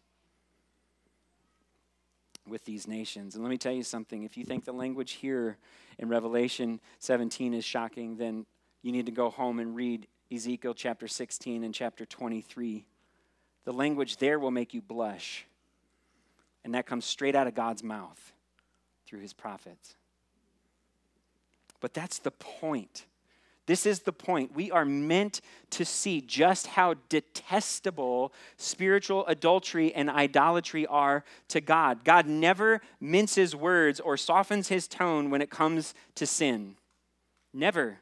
with 2.47 2.65
these 2.65 2.87
nations. 2.87 3.35
And 3.35 3.43
let 3.43 3.49
me 3.49 3.57
tell 3.57 3.73
you 3.73 3.83
something 3.83 4.23
if 4.23 4.37
you 4.37 4.45
think 4.45 4.65
the 4.65 4.71
language 4.71 5.13
here 5.13 5.57
in 5.99 6.09
Revelation 6.09 6.79
17 6.99 7.53
is 7.53 7.65
shocking, 7.65 8.17
then 8.17 8.45
you 8.81 8.91
need 8.91 9.05
to 9.05 9.11
go 9.11 9.29
home 9.29 9.59
and 9.59 9.75
read 9.75 10.07
Ezekiel 10.31 10.73
chapter 10.73 11.07
16 11.07 11.63
and 11.63 11.73
chapter 11.73 12.05
23. 12.05 12.85
The 13.65 13.73
language 13.73 14.17
there 14.17 14.39
will 14.39 14.51
make 14.51 14.73
you 14.73 14.81
blush. 14.81 15.45
And 16.63 16.73
that 16.75 16.85
comes 16.85 17.05
straight 17.05 17.35
out 17.35 17.47
of 17.47 17.55
God's 17.55 17.83
mouth 17.83 18.33
through 19.05 19.19
his 19.19 19.33
prophets. 19.33 19.95
But 21.81 21.93
that's 21.93 22.19
the 22.19 22.31
point. 22.31 23.05
This 23.67 23.85
is 23.85 24.01
the 24.01 24.13
point. 24.13 24.55
We 24.55 24.71
are 24.71 24.85
meant 24.85 25.41
to 25.71 25.85
see 25.85 26.21
just 26.21 26.67
how 26.67 26.95
detestable 27.09 28.33
spiritual 28.57 29.25
adultery 29.27 29.93
and 29.93 30.09
idolatry 30.09 30.85
are 30.87 31.23
to 31.49 31.61
God. 31.61 32.03
God 32.03 32.27
never 32.27 32.81
minces 32.99 33.55
words 33.55 33.99
or 33.99 34.17
softens 34.17 34.69
his 34.69 34.87
tone 34.87 35.29
when 35.29 35.41
it 35.41 35.49
comes 35.49 35.93
to 36.15 36.25
sin. 36.25 36.75
Never. 37.53 37.99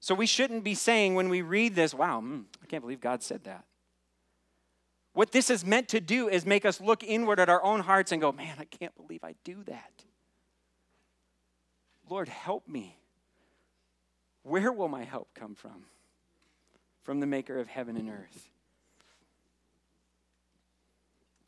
So 0.00 0.14
we 0.14 0.26
shouldn't 0.26 0.64
be 0.64 0.74
saying 0.74 1.14
when 1.14 1.28
we 1.28 1.42
read 1.42 1.74
this, 1.74 1.92
wow, 1.92 2.20
mm, 2.20 2.44
I 2.62 2.66
can't 2.66 2.82
believe 2.82 3.00
God 3.00 3.22
said 3.22 3.44
that. 3.44 3.64
What 5.12 5.32
this 5.32 5.50
is 5.50 5.64
meant 5.64 5.88
to 5.88 6.00
do 6.00 6.28
is 6.28 6.46
make 6.46 6.64
us 6.64 6.80
look 6.80 7.02
inward 7.02 7.40
at 7.40 7.48
our 7.48 7.62
own 7.64 7.80
hearts 7.80 8.12
and 8.12 8.20
go, 8.20 8.30
man, 8.30 8.56
I 8.58 8.64
can't 8.64 8.94
believe 8.96 9.24
I 9.24 9.34
do 9.44 9.62
that. 9.66 10.04
Lord, 12.08 12.28
help 12.28 12.68
me. 12.68 12.98
Where 14.42 14.72
will 14.72 14.88
my 14.88 15.04
help 15.04 15.28
come 15.34 15.54
from? 15.54 15.84
From 17.02 17.20
the 17.20 17.26
maker 17.26 17.58
of 17.58 17.68
heaven 17.68 17.96
and 17.96 18.08
earth. 18.08 18.48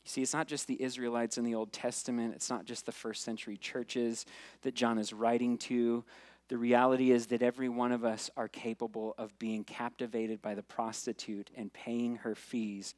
You 0.03 0.09
see, 0.09 0.21
it's 0.21 0.33
not 0.33 0.47
just 0.47 0.67
the 0.67 0.81
Israelites 0.81 1.37
in 1.37 1.43
the 1.43 1.55
Old 1.55 1.71
Testament, 1.71 2.33
it's 2.35 2.49
not 2.49 2.65
just 2.65 2.85
the 2.85 2.91
first 2.91 3.23
century 3.23 3.57
churches 3.57 4.25
that 4.63 4.73
John 4.73 4.97
is 4.97 5.13
writing 5.13 5.57
to. 5.59 6.03
The 6.47 6.57
reality 6.57 7.11
is 7.11 7.27
that 7.27 7.41
every 7.41 7.69
one 7.69 7.91
of 7.91 8.03
us 8.03 8.29
are 8.35 8.47
capable 8.47 9.15
of 9.17 9.37
being 9.39 9.63
captivated 9.63 10.41
by 10.41 10.53
the 10.53 10.63
prostitute 10.63 11.49
and 11.55 11.71
paying 11.71 12.17
her 12.17 12.35
fees. 12.35 12.93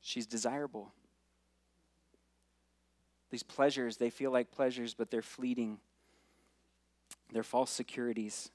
She's 0.00 0.26
desirable. 0.26 0.92
These 3.30 3.42
pleasures, 3.42 3.96
they 3.96 4.10
feel 4.10 4.30
like 4.30 4.50
pleasures, 4.50 4.94
but 4.94 5.10
they're 5.10 5.22
fleeting. 5.22 5.78
They're 7.32 7.42
false 7.42 7.70
securities, 7.70 8.50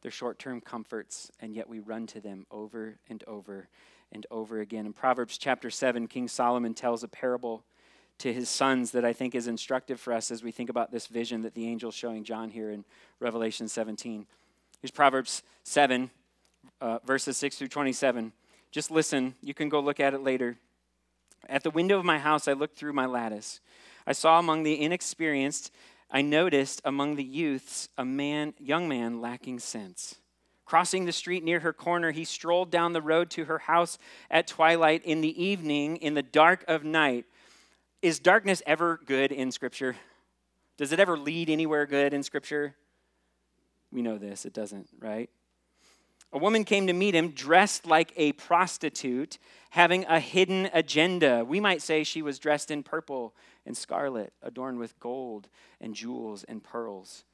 they're 0.00 0.10
short 0.10 0.38
term 0.38 0.60
comforts, 0.60 1.30
and 1.40 1.54
yet 1.54 1.68
we 1.68 1.78
run 1.78 2.06
to 2.08 2.20
them 2.20 2.46
over 2.50 2.98
and 3.08 3.22
over 3.26 3.68
and 4.12 4.26
over 4.30 4.60
again. 4.60 4.86
In 4.86 4.92
Proverbs 4.92 5.36
chapter 5.36 5.70
7, 5.70 6.06
King 6.06 6.28
Solomon 6.28 6.74
tells 6.74 7.02
a 7.02 7.08
parable 7.08 7.64
to 8.18 8.32
his 8.32 8.48
sons 8.48 8.92
that 8.92 9.04
I 9.04 9.12
think 9.12 9.34
is 9.34 9.48
instructive 9.48 10.00
for 10.00 10.12
us 10.12 10.30
as 10.30 10.42
we 10.42 10.52
think 10.52 10.70
about 10.70 10.92
this 10.92 11.06
vision 11.06 11.42
that 11.42 11.54
the 11.54 11.66
angel's 11.66 11.94
showing 11.94 12.24
John 12.24 12.50
here 12.50 12.70
in 12.70 12.84
Revelation 13.18 13.68
17. 13.68 14.26
Here's 14.80 14.90
Proverbs 14.90 15.42
7, 15.64 16.10
uh, 16.80 16.98
verses 17.04 17.36
6 17.36 17.56
through 17.56 17.68
27. 17.68 18.32
Just 18.70 18.90
listen. 18.90 19.34
You 19.40 19.54
can 19.54 19.68
go 19.68 19.80
look 19.80 20.00
at 20.00 20.14
it 20.14 20.22
later. 20.22 20.56
At 21.48 21.62
the 21.62 21.70
window 21.70 21.98
of 21.98 22.04
my 22.04 22.18
house, 22.18 22.48
I 22.48 22.52
looked 22.52 22.76
through 22.76 22.92
my 22.92 23.06
lattice. 23.06 23.60
I 24.06 24.12
saw 24.12 24.38
among 24.38 24.62
the 24.62 24.80
inexperienced, 24.80 25.70
I 26.10 26.22
noticed 26.22 26.80
among 26.84 27.16
the 27.16 27.24
youths 27.24 27.88
a 27.96 28.04
man, 28.04 28.54
young 28.58 28.88
man 28.88 29.20
lacking 29.20 29.58
sense. 29.58 30.16
Crossing 30.64 31.04
the 31.04 31.12
street 31.12 31.44
near 31.44 31.60
her 31.60 31.72
corner, 31.72 32.10
he 32.10 32.24
strolled 32.24 32.70
down 32.70 32.92
the 32.92 33.02
road 33.02 33.30
to 33.30 33.44
her 33.44 33.58
house 33.58 33.98
at 34.30 34.46
twilight 34.46 35.04
in 35.04 35.20
the 35.20 35.42
evening, 35.42 35.96
in 35.96 36.14
the 36.14 36.22
dark 36.22 36.64
of 36.68 36.84
night. 36.84 37.26
Is 38.00 38.18
darkness 38.18 38.62
ever 38.66 39.00
good 39.04 39.32
in 39.32 39.50
Scripture? 39.50 39.96
Does 40.76 40.92
it 40.92 41.00
ever 41.00 41.16
lead 41.16 41.50
anywhere 41.50 41.86
good 41.86 42.14
in 42.14 42.22
Scripture? 42.22 42.74
We 43.92 44.02
know 44.02 44.18
this, 44.18 44.44
it 44.44 44.52
doesn't, 44.52 44.88
right? 44.98 45.30
A 46.32 46.38
woman 46.38 46.64
came 46.64 46.88
to 46.88 46.92
meet 46.92 47.14
him 47.14 47.30
dressed 47.30 47.86
like 47.86 48.12
a 48.16 48.32
prostitute, 48.32 49.38
having 49.70 50.04
a 50.06 50.18
hidden 50.18 50.68
agenda. 50.72 51.44
We 51.44 51.60
might 51.60 51.80
say 51.80 52.02
she 52.02 52.22
was 52.22 52.40
dressed 52.40 52.72
in 52.72 52.82
purple 52.82 53.34
and 53.66 53.76
scarlet, 53.76 54.32
adorned 54.42 54.78
with 54.78 54.98
gold 55.00 55.48
and 55.80 55.94
jewels 55.94 56.44
and 56.44 56.62
pearls. 56.62 57.24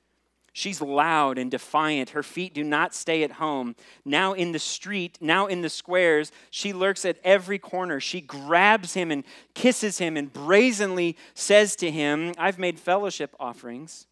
She's 0.52 0.80
loud 0.80 1.38
and 1.38 1.50
defiant. 1.50 2.10
Her 2.10 2.24
feet 2.24 2.54
do 2.54 2.64
not 2.64 2.92
stay 2.92 3.22
at 3.22 3.32
home. 3.32 3.76
Now 4.04 4.32
in 4.32 4.52
the 4.52 4.58
street, 4.58 5.16
now 5.20 5.46
in 5.46 5.62
the 5.62 5.68
squares, 5.68 6.32
she 6.50 6.72
lurks 6.72 7.04
at 7.04 7.18
every 7.22 7.58
corner. 7.58 8.00
She 8.00 8.20
grabs 8.20 8.94
him 8.94 9.12
and 9.12 9.24
kisses 9.54 9.98
him 9.98 10.16
and 10.16 10.32
brazenly 10.32 11.16
says 11.34 11.76
to 11.76 11.90
him, 11.90 12.32
I've 12.36 12.58
made 12.58 12.80
fellowship 12.80 13.34
offerings. 13.38 14.06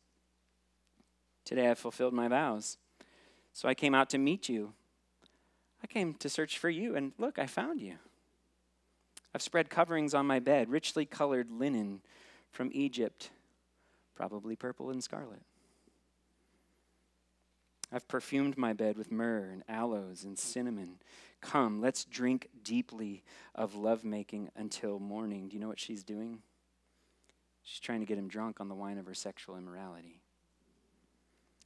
Today 1.45 1.69
I've 1.69 1.79
fulfilled 1.79 2.15
my 2.15 2.29
vows. 2.29 2.77
So 3.53 3.69
I 3.69 3.75
came 3.75 3.95
out 3.95 4.11
to 4.11 4.19
meet 4.19 4.49
you. 4.49 4.75
I 5.83 5.87
came 5.87 6.15
to 6.15 6.29
search 6.29 6.59
for 6.59 6.69
you, 6.69 6.95
and 6.95 7.13
look, 7.19 7.39
I 7.39 7.47
found 7.47 7.81
you. 7.81 7.95
I've 9.35 9.43
spread 9.43 9.71
coverings 9.71 10.15
on 10.15 10.27
my 10.27 10.39
bed, 10.39 10.71
richly 10.71 11.05
colored 11.05 11.51
linen 11.51 12.01
from 12.51 12.71
Egypt, 12.73 13.31
probably 14.15 14.57
purple 14.57 14.91
and 14.91 15.03
scarlet. 15.03 15.43
I've 17.93 18.09
perfumed 18.09 18.59
my 18.59 18.73
bed 18.73 18.99
with 18.99 19.11
myrrh 19.11 19.49
and 19.51 19.63
aloes 19.69 20.25
and 20.25 20.39
cinnamon. 20.39 20.99
Come, 21.41 21.81
let's 21.81 22.05
drink 22.05 22.49
deeply 22.63 23.23
of 23.55 23.75
lovemaking 23.75 24.51
until 24.57 24.99
morning. 24.99 25.49
Do 25.49 25.55
you 25.55 25.61
know 25.61 25.69
what 25.69 25.81
she's 25.81 26.03
doing? 26.03 26.43
She's 27.63 27.81
trying 27.81 28.01
to 28.01 28.07
get 28.07 28.19
him 28.19 28.29
drunk 28.29 28.61
on 28.61 28.69
the 28.69 28.75
wine 28.75 28.99
of 28.99 29.07
her 29.07 29.15
sexual 29.15 29.57
immorality. 29.57 30.21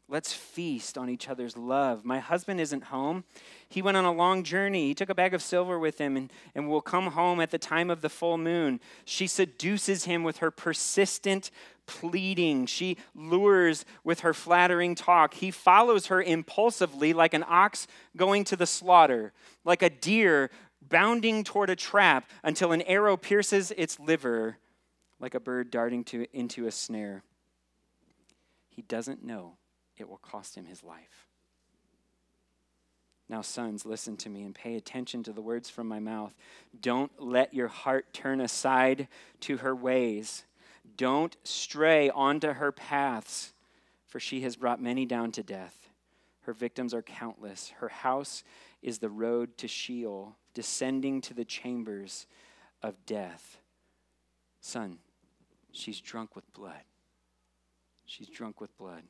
Let's 0.09 0.33
feast 0.33 0.99
on 0.99 1.09
each 1.09 1.29
other's 1.29 1.57
love. 1.57 2.05
My 2.05 2.19
husband 2.19 2.61
isn't 2.61 2.85
home. 2.85 3.25
He 3.69 3.81
went 3.81 3.97
on 3.97 4.05
a 4.05 4.13
long 4.13 4.43
journey. 4.43 4.89
He 4.89 4.95
took 4.95 5.09
a 5.09 5.15
bag 5.15 5.33
of 5.33 5.43
silver 5.43 5.79
with 5.79 5.99
him 5.99 6.17
and, 6.17 6.31
and 6.55 6.69
will 6.69 6.83
come 6.83 7.09
home 7.09 7.41
at 7.41 7.51
the 7.51 7.59
time 7.59 7.89
of 7.89 8.03
the 8.03 8.11
full 8.11 8.37
moon. 8.37 8.81
She 9.05 9.27
seduces 9.27 10.05
him 10.05 10.23
with 10.23 10.39
her 10.39 10.51
persistent 10.51 11.51
pleading. 11.87 12.67
She 12.67 12.99
lures 13.15 13.85
with 14.05 14.21
her 14.21 14.35
flattering 14.35 14.95
talk. 14.95 15.35
He 15.35 15.51
follows 15.51 16.07
her 16.07 16.23
impulsively 16.23 17.13
like 17.13 17.33
an 17.33 17.45
ox 17.49 17.87
going 18.17 18.45
to 18.45 18.57
the 18.57 18.67
slaughter, 18.67 19.33
like 19.65 19.83
a 19.83 19.91
deer 19.91 20.51
bounding 20.83 21.45
toward 21.45 21.71
a 21.71 21.77
trap 21.77 22.29
until 22.43 22.73
an 22.73 22.83
arrow 22.83 23.17
pierces 23.17 23.73
its 23.79 23.99
liver, 23.99 24.59
like 25.21 25.35
a 25.35 25.41
bird 25.41 25.71
darting 25.71 26.05
to, 26.05 26.27
into 26.37 26.67
a 26.67 26.73
snare. 26.73 27.23
He 28.69 28.83
doesn't 28.83 29.25
know 29.25 29.57
it 30.03 30.09
will 30.11 30.19
cost 30.19 30.55
him 30.55 30.67
his 30.67 30.83
life. 30.83 31.29
Now, 33.29 33.41
sons, 33.41 33.87
listen 33.87 34.19
to 34.19 34.29
me 34.29 34.43
and 34.43 34.55
pay 34.55 34.77
attention 34.77 35.23
to 35.23 35.33
the 35.33 35.41
words 35.41 35.71
from 35.71 35.89
my 35.89 36.01
mouth. 36.01 36.35
Don't 36.79 37.11
let 37.19 37.55
your 37.55 37.69
heart 37.69 38.13
turn 38.13 38.43
aside 38.43 39.09
to 39.41 39.59
her 39.59 39.75
ways. 39.75 40.45
Don't 40.99 41.35
stray 41.43 42.11
onto 42.11 42.53
her 42.53 42.73
paths, 42.73 43.55
for 44.07 44.21
she 44.21 44.43
has 44.43 44.57
brought 44.57 44.83
many 44.83 45.07
down 45.07 45.33
to 45.33 45.43
death. 45.43 45.89
Her 46.43 46.53
victims 46.53 46.93
are 46.93 47.01
countless. 47.01 47.73
Her 47.79 47.89
house 47.89 48.45
is 48.83 48.99
the 48.99 49.09
road 49.09 49.57
to 49.59 49.69
Sheol, 49.69 50.37
descending 50.53 51.23
to 51.23 51.33
the 51.33 51.47
chambers 51.47 52.27
of 52.83 53.07
death. 53.07 53.59
Son, 54.61 54.99
she's 55.71 56.01
drunk 56.01 56.37
with 56.37 56.53
blood. 56.53 56.83
She's 58.05 58.29
drunk 58.29 58.61
with 58.61 58.77
blood. 58.77 59.05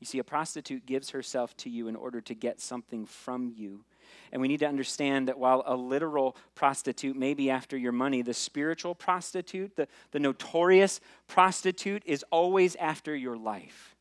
You 0.00 0.06
see, 0.06 0.18
a 0.18 0.24
prostitute 0.24 0.86
gives 0.86 1.10
herself 1.10 1.56
to 1.58 1.70
you 1.70 1.88
in 1.88 1.96
order 1.96 2.20
to 2.22 2.34
get 2.34 2.60
something 2.60 3.06
from 3.06 3.52
you. 3.56 3.84
And 4.32 4.42
we 4.42 4.48
need 4.48 4.60
to 4.60 4.68
understand 4.68 5.28
that 5.28 5.38
while 5.38 5.62
a 5.66 5.76
literal 5.76 6.36
prostitute 6.54 7.16
may 7.16 7.34
be 7.34 7.50
after 7.50 7.76
your 7.76 7.92
money, 7.92 8.20
the 8.22 8.34
spiritual 8.34 8.94
prostitute, 8.94 9.76
the, 9.76 9.88
the 10.10 10.18
notorious 10.18 11.00
prostitute, 11.26 12.02
is 12.04 12.24
always 12.30 12.76
after 12.76 13.14
your 13.14 13.36
life. 13.36 13.96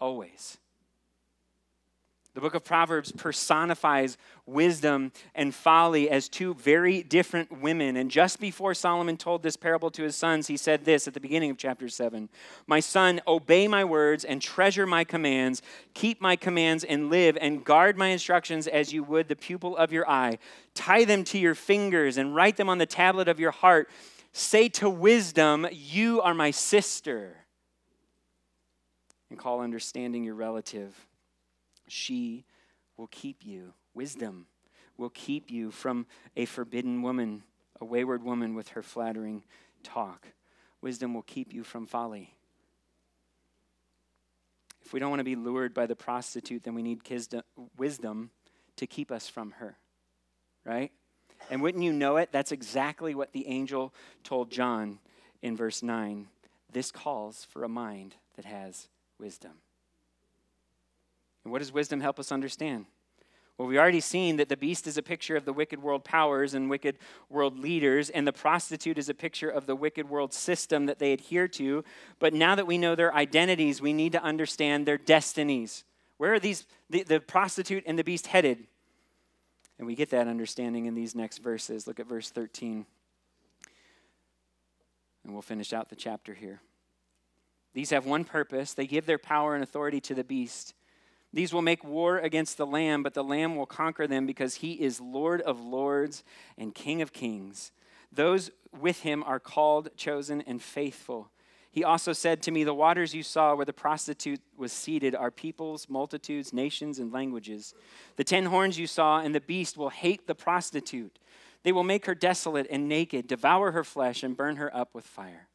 Always. 0.00 0.58
The 2.34 2.40
book 2.40 2.56
of 2.56 2.64
Proverbs 2.64 3.12
personifies 3.12 4.18
wisdom 4.44 5.12
and 5.36 5.54
folly 5.54 6.10
as 6.10 6.28
two 6.28 6.54
very 6.54 7.00
different 7.04 7.60
women. 7.60 7.96
And 7.96 8.10
just 8.10 8.40
before 8.40 8.74
Solomon 8.74 9.16
told 9.16 9.44
this 9.44 9.56
parable 9.56 9.88
to 9.92 10.02
his 10.02 10.16
sons, 10.16 10.48
he 10.48 10.56
said 10.56 10.84
this 10.84 11.06
at 11.06 11.14
the 11.14 11.20
beginning 11.20 11.52
of 11.52 11.58
chapter 11.58 11.88
7 11.88 12.28
My 12.66 12.80
son, 12.80 13.20
obey 13.28 13.68
my 13.68 13.84
words 13.84 14.24
and 14.24 14.42
treasure 14.42 14.84
my 14.84 15.04
commands. 15.04 15.62
Keep 15.94 16.20
my 16.20 16.34
commands 16.34 16.82
and 16.82 17.08
live, 17.08 17.38
and 17.40 17.64
guard 17.64 17.96
my 17.96 18.08
instructions 18.08 18.66
as 18.66 18.92
you 18.92 19.04
would 19.04 19.28
the 19.28 19.36
pupil 19.36 19.76
of 19.76 19.92
your 19.92 20.08
eye. 20.10 20.38
Tie 20.74 21.04
them 21.04 21.22
to 21.24 21.38
your 21.38 21.54
fingers 21.54 22.16
and 22.16 22.34
write 22.34 22.56
them 22.56 22.68
on 22.68 22.78
the 22.78 22.86
tablet 22.86 23.28
of 23.28 23.38
your 23.38 23.52
heart. 23.52 23.88
Say 24.32 24.68
to 24.70 24.90
wisdom, 24.90 25.68
You 25.70 26.20
are 26.20 26.34
my 26.34 26.50
sister. 26.50 27.36
And 29.30 29.38
call 29.38 29.60
understanding 29.60 30.24
your 30.24 30.34
relative 30.34 31.06
she 31.88 32.44
will 32.96 33.08
keep 33.08 33.44
you. 33.44 33.74
Wisdom 33.94 34.46
will 34.96 35.10
keep 35.10 35.50
you 35.50 35.70
from 35.70 36.06
a 36.36 36.44
forbidden 36.44 37.02
woman, 37.02 37.42
a 37.80 37.84
wayward 37.84 38.22
woman 38.22 38.54
with 38.54 38.68
her 38.70 38.82
flattering 38.82 39.42
talk. 39.82 40.28
Wisdom 40.80 41.14
will 41.14 41.22
keep 41.22 41.52
you 41.52 41.64
from 41.64 41.86
folly. 41.86 42.34
If 44.84 44.92
we 44.92 45.00
don't 45.00 45.10
want 45.10 45.20
to 45.20 45.24
be 45.24 45.36
lured 45.36 45.72
by 45.72 45.86
the 45.86 45.96
prostitute, 45.96 46.62
then 46.62 46.74
we 46.74 46.82
need 46.82 47.00
wisdom 47.78 48.30
to 48.76 48.86
keep 48.86 49.10
us 49.10 49.28
from 49.28 49.52
her, 49.52 49.78
right? 50.64 50.92
And 51.50 51.62
wouldn't 51.62 51.84
you 51.84 51.92
know 51.92 52.18
it? 52.18 52.30
That's 52.32 52.52
exactly 52.52 53.14
what 53.14 53.32
the 53.32 53.46
angel 53.46 53.94
told 54.22 54.50
John 54.50 54.98
in 55.42 55.56
verse 55.56 55.82
9. 55.82 56.28
This 56.70 56.90
calls 56.90 57.44
for 57.44 57.64
a 57.64 57.68
mind 57.68 58.16
that 58.36 58.44
has 58.44 58.88
wisdom. 59.18 59.52
And 61.44 61.52
what 61.52 61.60
does 61.60 61.72
wisdom 61.72 62.00
help 62.00 62.18
us 62.18 62.32
understand? 62.32 62.86
Well, 63.56 63.68
we've 63.68 63.78
already 63.78 64.00
seen 64.00 64.36
that 64.38 64.48
the 64.48 64.56
beast 64.56 64.88
is 64.88 64.98
a 64.98 65.02
picture 65.02 65.36
of 65.36 65.44
the 65.44 65.52
wicked 65.52 65.80
world 65.80 66.04
powers 66.04 66.54
and 66.54 66.68
wicked 66.68 66.98
world 67.30 67.58
leaders, 67.58 68.10
and 68.10 68.26
the 68.26 68.32
prostitute 68.32 68.98
is 68.98 69.08
a 69.08 69.14
picture 69.14 69.48
of 69.48 69.66
the 69.66 69.76
wicked 69.76 70.08
world 70.08 70.34
system 70.34 70.86
that 70.86 70.98
they 70.98 71.12
adhere 71.12 71.46
to. 71.48 71.84
But 72.18 72.34
now 72.34 72.56
that 72.56 72.66
we 72.66 72.78
know 72.78 72.96
their 72.96 73.14
identities, 73.14 73.80
we 73.80 73.92
need 73.92 74.12
to 74.12 74.22
understand 74.22 74.86
their 74.86 74.98
destinies. 74.98 75.84
Where 76.16 76.34
are 76.34 76.40
these, 76.40 76.66
the, 76.90 77.04
the 77.04 77.20
prostitute 77.20 77.84
and 77.86 77.96
the 77.96 78.02
beast 78.02 78.26
headed? 78.26 78.66
And 79.78 79.86
we 79.86 79.94
get 79.94 80.10
that 80.10 80.26
understanding 80.26 80.86
in 80.86 80.94
these 80.94 81.14
next 81.14 81.38
verses. 81.38 81.86
Look 81.86 82.00
at 82.00 82.08
verse 82.08 82.30
13. 82.30 82.86
And 85.24 85.32
we'll 85.32 85.42
finish 85.42 85.72
out 85.72 85.90
the 85.90 85.96
chapter 85.96 86.34
here. 86.34 86.60
These 87.72 87.90
have 87.90 88.06
one 88.06 88.24
purpose 88.24 88.72
they 88.72 88.86
give 88.86 89.06
their 89.06 89.18
power 89.18 89.54
and 89.54 89.62
authority 89.62 90.00
to 90.02 90.14
the 90.14 90.24
beast. 90.24 90.74
These 91.34 91.52
will 91.52 91.62
make 91.62 91.82
war 91.82 92.18
against 92.18 92.56
the 92.56 92.66
Lamb, 92.66 93.02
but 93.02 93.14
the 93.14 93.24
Lamb 93.24 93.56
will 93.56 93.66
conquer 93.66 94.06
them 94.06 94.24
because 94.24 94.56
he 94.56 94.74
is 94.74 95.00
Lord 95.00 95.40
of 95.40 95.60
lords 95.60 96.22
and 96.56 96.72
King 96.72 97.02
of 97.02 97.12
kings. 97.12 97.72
Those 98.12 98.52
with 98.72 99.00
him 99.00 99.24
are 99.24 99.40
called, 99.40 99.88
chosen, 99.96 100.42
and 100.42 100.62
faithful. 100.62 101.32
He 101.72 101.82
also 101.82 102.12
said 102.12 102.40
to 102.42 102.52
me, 102.52 102.62
The 102.62 102.72
waters 102.72 103.16
you 103.16 103.24
saw 103.24 103.56
where 103.56 103.64
the 103.64 103.72
prostitute 103.72 104.40
was 104.56 104.72
seated 104.72 105.16
are 105.16 105.32
peoples, 105.32 105.88
multitudes, 105.88 106.52
nations, 106.52 107.00
and 107.00 107.12
languages. 107.12 107.74
The 108.14 108.22
ten 108.22 108.46
horns 108.46 108.78
you 108.78 108.86
saw 108.86 109.18
and 109.18 109.34
the 109.34 109.40
beast 109.40 109.76
will 109.76 109.90
hate 109.90 110.28
the 110.28 110.36
prostitute. 110.36 111.18
They 111.64 111.72
will 111.72 111.82
make 111.82 112.06
her 112.06 112.14
desolate 112.14 112.68
and 112.70 112.88
naked, 112.88 113.26
devour 113.26 113.72
her 113.72 113.82
flesh, 113.82 114.22
and 114.22 114.36
burn 114.36 114.54
her 114.54 114.74
up 114.74 114.94
with 114.94 115.04
fire. 115.04 115.48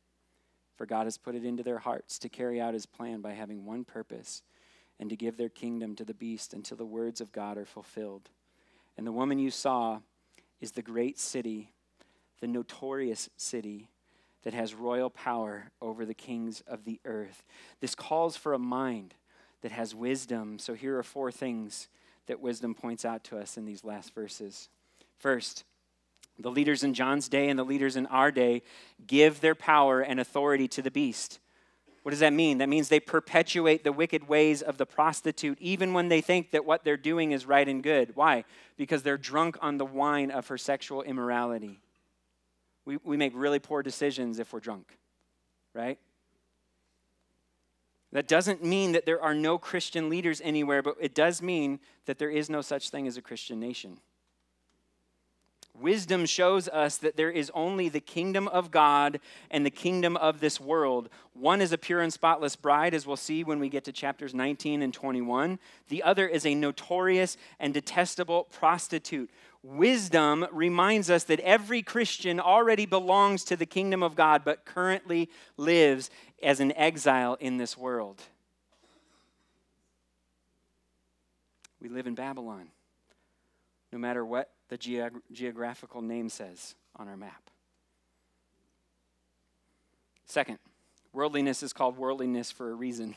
For 0.75 0.85
God 0.85 1.05
has 1.05 1.17
put 1.17 1.35
it 1.35 1.45
into 1.45 1.63
their 1.63 1.79
hearts 1.79 2.19
to 2.19 2.27
carry 2.27 2.59
out 2.59 2.73
his 2.73 2.85
plan 2.85 3.21
by 3.21 3.31
having 3.31 3.63
one 3.63 3.85
purpose 3.85 4.41
and 4.99 5.09
to 5.09 5.15
give 5.15 5.37
their 5.37 5.49
kingdom 5.49 5.95
to 5.95 6.03
the 6.03 6.13
beast 6.13 6.53
until 6.53 6.77
the 6.77 6.85
words 6.85 7.21
of 7.21 7.31
God 7.31 7.57
are 7.57 7.65
fulfilled. 7.65 8.29
And 8.97 9.07
the 9.07 9.11
woman 9.11 9.39
you 9.39 9.51
saw 9.51 9.99
is 10.59 10.71
the 10.71 10.81
great 10.81 11.17
city, 11.17 11.71
the 12.41 12.47
notorious 12.47 13.29
city 13.37 13.87
that 14.43 14.53
has 14.53 14.73
royal 14.73 15.09
power 15.09 15.71
over 15.81 16.05
the 16.05 16.13
kings 16.13 16.61
of 16.67 16.85
the 16.85 16.99
earth. 17.05 17.43
This 17.79 17.95
calls 17.95 18.35
for 18.35 18.53
a 18.53 18.59
mind 18.59 19.13
that 19.61 19.71
has 19.71 19.95
wisdom. 19.95 20.59
So 20.59 20.73
here 20.73 20.97
are 20.97 21.03
four 21.03 21.31
things 21.31 21.87
that 22.27 22.39
wisdom 22.39 22.73
points 22.73 23.05
out 23.05 23.23
to 23.25 23.37
us 23.37 23.57
in 23.57 23.65
these 23.65 23.83
last 23.83 24.13
verses. 24.13 24.69
First, 25.17 25.63
the 26.37 26.51
leaders 26.51 26.83
in 26.83 26.93
John's 26.93 27.27
day 27.27 27.49
and 27.49 27.59
the 27.59 27.65
leaders 27.65 27.95
in 27.95 28.05
our 28.05 28.31
day 28.31 28.61
give 29.05 29.41
their 29.41 29.55
power 29.55 29.99
and 30.01 30.19
authority 30.19 30.67
to 30.69 30.81
the 30.81 30.91
beast. 30.91 31.39
What 32.09 32.13
does 32.13 32.21
that 32.21 32.33
mean? 32.33 32.57
That 32.57 32.69
means 32.69 32.89
they 32.89 32.99
perpetuate 32.99 33.83
the 33.83 33.91
wicked 33.91 34.27
ways 34.27 34.63
of 34.63 34.79
the 34.79 34.87
prostitute, 34.87 35.59
even 35.61 35.93
when 35.93 36.09
they 36.09 36.21
think 36.21 36.49
that 36.49 36.65
what 36.65 36.83
they're 36.83 36.97
doing 36.97 37.33
is 37.33 37.45
right 37.45 37.67
and 37.67 37.83
good. 37.83 38.15
Why? 38.15 38.45
Because 38.77 39.03
they're 39.03 39.15
drunk 39.15 39.59
on 39.61 39.77
the 39.77 39.85
wine 39.85 40.31
of 40.31 40.47
her 40.47 40.57
sexual 40.57 41.03
immorality. 41.03 41.79
We, 42.83 42.97
we 43.03 43.15
make 43.15 43.33
really 43.35 43.59
poor 43.59 43.83
decisions 43.83 44.39
if 44.39 44.51
we're 44.51 44.59
drunk, 44.59 44.97
right? 45.75 45.99
That 48.11 48.27
doesn't 48.27 48.63
mean 48.63 48.93
that 48.93 49.05
there 49.05 49.21
are 49.21 49.35
no 49.35 49.59
Christian 49.59 50.09
leaders 50.09 50.41
anywhere, 50.43 50.81
but 50.81 50.95
it 50.99 51.13
does 51.13 51.43
mean 51.43 51.79
that 52.07 52.17
there 52.17 52.31
is 52.31 52.49
no 52.49 52.61
such 52.61 52.89
thing 52.89 53.05
as 53.05 53.17
a 53.17 53.21
Christian 53.21 53.59
nation. 53.59 53.99
Wisdom 55.79 56.25
shows 56.25 56.67
us 56.67 56.97
that 56.97 57.15
there 57.15 57.31
is 57.31 57.51
only 57.53 57.89
the 57.89 57.99
kingdom 57.99 58.47
of 58.49 58.71
God 58.71 59.19
and 59.49 59.65
the 59.65 59.71
kingdom 59.71 60.17
of 60.17 60.39
this 60.39 60.59
world. 60.59 61.09
One 61.33 61.61
is 61.61 61.71
a 61.71 61.77
pure 61.77 62.01
and 62.01 62.11
spotless 62.11 62.55
bride, 62.55 62.93
as 62.93 63.07
we'll 63.07 63.17
see 63.17 63.43
when 63.43 63.59
we 63.59 63.69
get 63.69 63.85
to 63.85 63.91
chapters 63.91 64.33
19 64.33 64.81
and 64.81 64.93
21. 64.93 65.59
The 65.87 66.03
other 66.03 66.27
is 66.27 66.45
a 66.45 66.53
notorious 66.53 67.37
and 67.59 67.73
detestable 67.73 68.45
prostitute. 68.51 69.29
Wisdom 69.63 70.45
reminds 70.51 71.09
us 71.09 71.23
that 71.25 71.39
every 71.41 71.81
Christian 71.81 72.39
already 72.39 72.85
belongs 72.85 73.43
to 73.45 73.55
the 73.55 73.65
kingdom 73.65 74.03
of 74.03 74.15
God, 74.15 74.43
but 74.43 74.65
currently 74.65 75.29
lives 75.57 76.09
as 76.41 76.59
an 76.59 76.71
exile 76.77 77.37
in 77.39 77.57
this 77.57 77.77
world. 77.77 78.21
We 81.81 81.89
live 81.89 82.07
in 82.07 82.15
Babylon, 82.15 82.67
no 83.91 83.99
matter 83.99 84.25
what 84.25 84.49
the 84.69 84.77
geog- 84.77 85.21
geographical 85.31 86.01
name 86.01 86.29
says 86.29 86.75
on 86.95 87.07
our 87.07 87.17
map. 87.17 87.49
Second, 90.25 90.59
worldliness 91.11 91.63
is 91.63 91.73
called 91.73 91.97
worldliness 91.97 92.51
for 92.51 92.71
a 92.71 92.75
reason. 92.75 93.15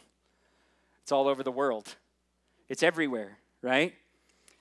It's 1.02 1.12
all 1.12 1.28
over 1.28 1.42
the 1.42 1.52
world, 1.52 1.94
it's 2.68 2.82
everywhere, 2.82 3.38
right? 3.60 3.94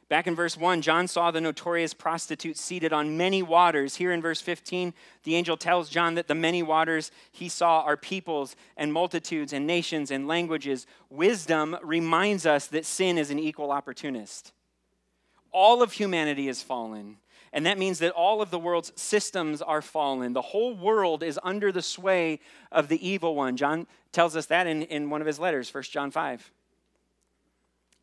Back 0.09 0.27
in 0.27 0.35
verse 0.35 0.57
1, 0.57 0.81
John 0.81 1.07
saw 1.07 1.31
the 1.31 1.39
notorious 1.39 1.93
prostitute 1.93 2.57
seated 2.57 2.91
on 2.91 3.15
many 3.15 3.41
waters. 3.41 3.95
Here 3.95 4.11
in 4.11 4.21
verse 4.21 4.41
15, 4.41 4.93
the 5.23 5.35
angel 5.35 5.55
tells 5.55 5.89
John 5.89 6.15
that 6.15 6.27
the 6.27 6.35
many 6.35 6.61
waters 6.61 7.11
he 7.31 7.47
saw 7.47 7.79
are 7.83 7.95
peoples 7.95 8.57
and 8.75 8.91
multitudes 8.91 9.53
and 9.53 9.65
nations 9.65 10.11
and 10.11 10.27
languages. 10.27 10.85
Wisdom 11.09 11.77
reminds 11.81 12.45
us 12.45 12.67
that 12.67 12.85
sin 12.85 13.17
is 13.17 13.31
an 13.31 13.39
equal 13.39 13.71
opportunist 13.71 14.51
all 15.51 15.81
of 15.81 15.93
humanity 15.93 16.47
is 16.47 16.61
fallen. 16.61 17.17
And 17.53 17.65
that 17.65 17.77
means 17.77 17.99
that 17.99 18.11
all 18.11 18.41
of 18.41 18.49
the 18.49 18.59
world's 18.59 18.93
systems 18.95 19.61
are 19.61 19.81
fallen. 19.81 20.33
The 20.33 20.41
whole 20.41 20.73
world 20.73 21.21
is 21.21 21.39
under 21.43 21.71
the 21.71 21.81
sway 21.81 22.39
of 22.71 22.87
the 22.87 23.05
evil 23.07 23.35
one. 23.35 23.57
John 23.57 23.87
tells 24.13 24.35
us 24.35 24.45
that 24.47 24.67
in, 24.67 24.83
in 24.83 25.09
one 25.09 25.21
of 25.21 25.27
his 25.27 25.39
letters, 25.39 25.73
1 25.73 25.83
John 25.83 26.11
5. 26.11 26.51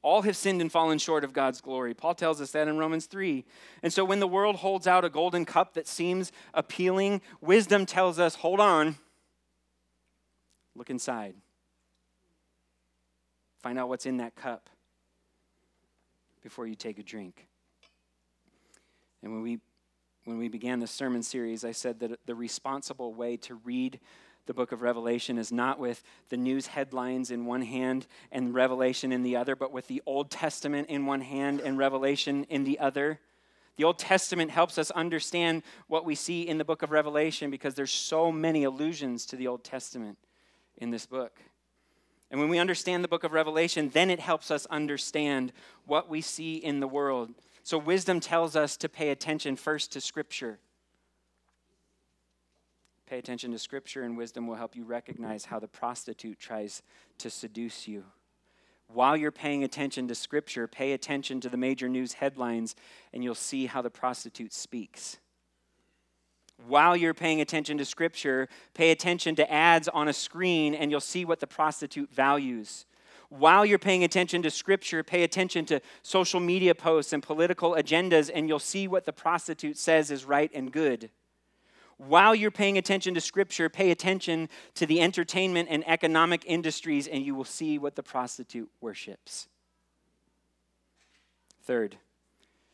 All 0.02 0.22
have 0.22 0.36
sinned 0.36 0.60
and 0.60 0.70
fallen 0.70 0.98
short 0.98 1.24
of 1.24 1.32
God's 1.32 1.60
glory. 1.60 1.94
Paul 1.94 2.14
tells 2.14 2.40
us 2.40 2.52
that 2.52 2.68
in 2.68 2.78
Romans 2.78 3.06
3. 3.06 3.44
And 3.82 3.92
so 3.92 4.04
when 4.04 4.20
the 4.20 4.28
world 4.28 4.56
holds 4.56 4.86
out 4.86 5.04
a 5.04 5.10
golden 5.10 5.44
cup 5.44 5.74
that 5.74 5.88
seems 5.88 6.30
appealing, 6.54 7.20
wisdom 7.40 7.84
tells 7.84 8.18
us 8.18 8.36
hold 8.36 8.60
on, 8.60 8.96
look 10.76 10.90
inside, 10.90 11.34
find 13.60 13.78
out 13.78 13.88
what's 13.88 14.06
in 14.06 14.18
that 14.18 14.36
cup 14.36 14.68
before 16.48 16.66
you 16.66 16.74
take 16.74 16.98
a 16.98 17.02
drink. 17.02 17.46
And 19.22 19.30
when 19.34 19.42
we 19.42 19.58
when 20.24 20.38
we 20.38 20.48
began 20.48 20.80
this 20.80 20.90
sermon 20.90 21.22
series, 21.22 21.62
I 21.62 21.72
said 21.72 22.00
that 22.00 22.20
the 22.24 22.34
responsible 22.34 23.12
way 23.12 23.36
to 23.36 23.56
read 23.56 24.00
the 24.46 24.54
book 24.54 24.72
of 24.72 24.80
Revelation 24.80 25.36
is 25.36 25.52
not 25.52 25.78
with 25.78 26.02
the 26.30 26.38
news 26.38 26.68
headlines 26.68 27.30
in 27.30 27.44
one 27.44 27.60
hand 27.60 28.06
and 28.32 28.54
Revelation 28.54 29.12
in 29.12 29.22
the 29.22 29.36
other, 29.36 29.56
but 29.56 29.72
with 29.72 29.88
the 29.88 30.02
Old 30.06 30.30
Testament 30.30 30.88
in 30.88 31.04
one 31.04 31.20
hand 31.20 31.60
and 31.60 31.76
Revelation 31.76 32.44
in 32.48 32.64
the 32.64 32.78
other. 32.78 33.20
The 33.76 33.84
Old 33.84 33.98
Testament 33.98 34.50
helps 34.50 34.78
us 34.78 34.90
understand 34.92 35.62
what 35.86 36.06
we 36.06 36.14
see 36.14 36.48
in 36.48 36.56
the 36.56 36.64
book 36.64 36.82
of 36.82 36.92
Revelation 36.92 37.50
because 37.50 37.74
there's 37.74 37.90
so 37.90 38.32
many 38.32 38.64
allusions 38.64 39.26
to 39.26 39.36
the 39.36 39.48
Old 39.48 39.64
Testament 39.64 40.16
in 40.78 40.90
this 40.90 41.04
book. 41.04 41.42
And 42.30 42.40
when 42.40 42.48
we 42.48 42.58
understand 42.58 43.02
the 43.02 43.08
book 43.08 43.24
of 43.24 43.32
Revelation, 43.32 43.90
then 43.92 44.10
it 44.10 44.20
helps 44.20 44.50
us 44.50 44.66
understand 44.66 45.52
what 45.86 46.10
we 46.10 46.20
see 46.20 46.56
in 46.56 46.80
the 46.80 46.88
world. 46.88 47.30
So, 47.62 47.78
wisdom 47.78 48.20
tells 48.20 48.56
us 48.56 48.76
to 48.78 48.88
pay 48.88 49.10
attention 49.10 49.56
first 49.56 49.92
to 49.92 50.00
Scripture. 50.00 50.58
Pay 53.06 53.18
attention 53.18 53.52
to 53.52 53.58
Scripture, 53.58 54.02
and 54.02 54.16
wisdom 54.16 54.46
will 54.46 54.56
help 54.56 54.76
you 54.76 54.84
recognize 54.84 55.46
how 55.46 55.58
the 55.58 55.68
prostitute 55.68 56.38
tries 56.38 56.82
to 57.18 57.30
seduce 57.30 57.88
you. 57.88 58.04
While 58.88 59.16
you're 59.16 59.30
paying 59.30 59.64
attention 59.64 60.08
to 60.08 60.14
Scripture, 60.14 60.66
pay 60.66 60.92
attention 60.92 61.40
to 61.40 61.48
the 61.48 61.56
major 61.56 61.88
news 61.88 62.14
headlines, 62.14 62.74
and 63.12 63.24
you'll 63.24 63.34
see 63.34 63.66
how 63.66 63.80
the 63.80 63.90
prostitute 63.90 64.52
speaks 64.52 65.18
while 66.66 66.96
you're 66.96 67.14
paying 67.14 67.40
attention 67.40 67.78
to 67.78 67.84
scripture, 67.84 68.48
pay 68.74 68.90
attention 68.90 69.36
to 69.36 69.52
ads 69.52 69.88
on 69.88 70.08
a 70.08 70.12
screen 70.12 70.74
and 70.74 70.90
you'll 70.90 71.00
see 71.00 71.24
what 71.24 71.40
the 71.40 71.46
prostitute 71.46 72.12
values. 72.12 72.84
While 73.30 73.66
you're 73.66 73.78
paying 73.78 74.04
attention 74.04 74.42
to 74.42 74.50
scripture, 74.50 75.02
pay 75.02 75.22
attention 75.22 75.66
to 75.66 75.80
social 76.02 76.40
media 76.40 76.74
posts 76.74 77.12
and 77.12 77.22
political 77.22 77.72
agendas 77.72 78.30
and 78.34 78.48
you'll 78.48 78.58
see 78.58 78.88
what 78.88 79.04
the 79.04 79.12
prostitute 79.12 79.76
says 79.76 80.10
is 80.10 80.24
right 80.24 80.50
and 80.54 80.72
good. 80.72 81.10
While 81.98 82.34
you're 82.34 82.50
paying 82.50 82.78
attention 82.78 83.14
to 83.14 83.20
scripture, 83.20 83.68
pay 83.68 83.90
attention 83.90 84.48
to 84.74 84.86
the 84.86 85.00
entertainment 85.00 85.68
and 85.70 85.86
economic 85.86 86.44
industries 86.46 87.06
and 87.06 87.24
you 87.24 87.34
will 87.34 87.44
see 87.44 87.78
what 87.78 87.96
the 87.96 88.02
prostitute 88.02 88.70
worships. 88.80 89.48
Third, 91.62 91.98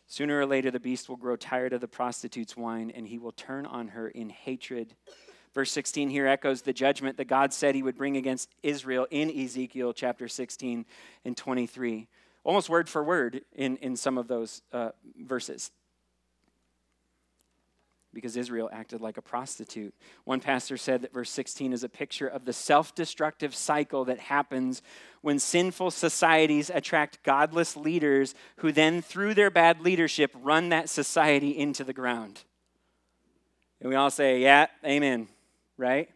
Sooner 0.07 0.39
or 0.39 0.47
later, 0.47 0.71
the 0.71 0.81
beast 0.81 1.09
will 1.09 1.17
grow 1.17 1.37
tired 1.37 1.73
of 1.73 1.81
the 1.81 1.89
prostitute's 1.89 2.57
wine 2.57 2.91
and 2.91 3.09
he 3.09 3.19
will 3.19 3.33
turn 3.33 3.67
on 3.67 3.89
her 3.89 4.09
in 4.09 4.29
hatred. 4.29 4.95
Verse 5.55 5.71
16 5.71 6.11
here 6.11 6.27
echoes 6.27 6.63
the 6.63 6.73
judgment 6.73 7.17
that 7.17 7.27
God 7.27 7.53
said 7.53 7.75
he 7.75 7.83
would 7.83 7.97
bring 7.97 8.17
against 8.17 8.51
Israel 8.63 9.07
in 9.11 9.31
Ezekiel 9.31 9.93
chapter 9.93 10.29
16 10.29 10.85
and 11.25 11.37
23. 11.37 12.09
Almost 12.43 12.69
word 12.69 12.89
for 12.89 13.03
word 13.03 13.43
in, 13.53 13.77
in 13.79 13.97
some 13.97 14.19
of 14.19 14.29
those 14.29 14.63
uh, 14.73 14.91
verses 15.17 15.71
because 18.15 18.37
Israel 18.37 18.71
acted 18.73 19.01
like 19.01 19.17
a 19.17 19.23
prostitute. 19.23 19.95
One 20.25 20.41
pastor 20.41 20.77
said 20.77 21.03
that 21.03 21.13
verse 21.13 21.31
16 21.31 21.73
is 21.73 21.85
a 21.85 21.89
picture 21.89 22.27
of 22.27 22.45
the 22.45 22.53
self 22.53 22.95
destructive 22.95 23.55
cycle 23.55 24.05
that 24.07 24.19
happens 24.19 24.83
when 25.21 25.39
sinful 25.39 25.91
societies 25.91 26.71
attract 26.73 27.23
godless 27.23 27.77
leaders 27.77 28.35
who 28.57 28.73
then, 28.73 29.03
through 29.03 29.35
their 29.35 29.51
bad 29.51 29.81
leadership, 29.81 30.35
run 30.41 30.71
that 30.71 30.89
society 30.89 31.57
into 31.59 31.85
the 31.85 31.93
ground. 31.93 32.43
And 33.81 33.91
we 33.91 33.97
all 33.97 34.11
say, 34.11 34.41
Yeah, 34.41 34.67
amen, 34.85 35.29
right? 35.77 36.09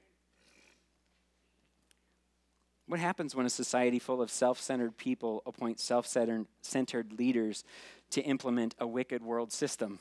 What 2.86 3.00
happens 3.00 3.34
when 3.34 3.44
a 3.44 3.50
society 3.50 3.98
full 3.98 4.22
of 4.22 4.30
self 4.30 4.60
centered 4.60 4.96
people 4.96 5.42
appoint 5.44 5.78
self 5.80 6.06
centered 6.06 7.18
leaders 7.18 7.64
to 8.10 8.22
implement 8.22 8.74
a 8.78 8.86
wicked 8.86 9.22
world 9.22 9.52
system. 9.52 9.98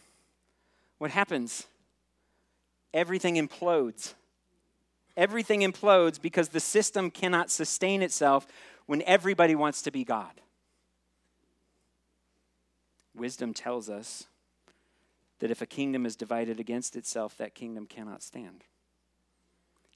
What 0.98 1.12
happens? 1.12 1.68
Everything 2.94 3.36
implodes. 3.36 4.14
Everything 5.16 5.62
implodes 5.62 6.22
because 6.22 6.50
the 6.50 6.60
system 6.60 7.10
cannot 7.10 7.50
sustain 7.50 8.02
itself 8.02 8.48
when 8.86 9.02
everybody 9.04 9.56
wants 9.56 9.82
to 9.82 9.92
be 9.92 10.04
God. 10.04 10.42
Wisdom 13.16 13.54
tells 13.54 13.90
us 13.90 14.28
that 15.40 15.52
if 15.52 15.62
a 15.62 15.66
kingdom 15.66 16.06
is 16.06 16.16
divided 16.16 16.60
against 16.60 16.96
itself, 16.96 17.36
that 17.38 17.56
kingdom 17.56 17.86
cannot 17.88 18.22
stand. 18.22 18.64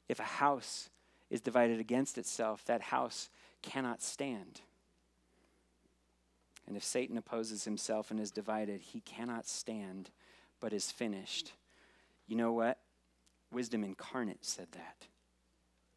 If 0.07 0.19
a 0.19 0.23
house 0.23 0.89
is 1.29 1.39
divided 1.39 1.79
against 1.79 2.17
itself, 2.17 2.65
that 2.65 2.81
house 2.81 3.29
cannot 3.61 4.01
stand. 4.01 4.61
And 6.67 6.75
if 6.75 6.83
Satan 6.83 7.17
opposes 7.17 7.63
himself 7.63 8.11
and 8.11 8.19
is 8.19 8.31
divided, 8.31 8.81
he 8.81 9.01
cannot 9.01 9.47
stand, 9.47 10.09
but 10.59 10.73
is 10.73 10.91
finished. 10.91 11.53
You 12.28 12.36
know 12.36 12.53
what? 12.53 12.78
Wisdom 13.51 13.84
incarnate 13.84 14.45
said 14.45 14.67
that. 14.72 15.07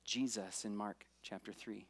Jesus 0.05 0.64
in 0.64 0.77
Mark 0.77 1.07
chapter 1.22 1.53
3. 1.53 1.87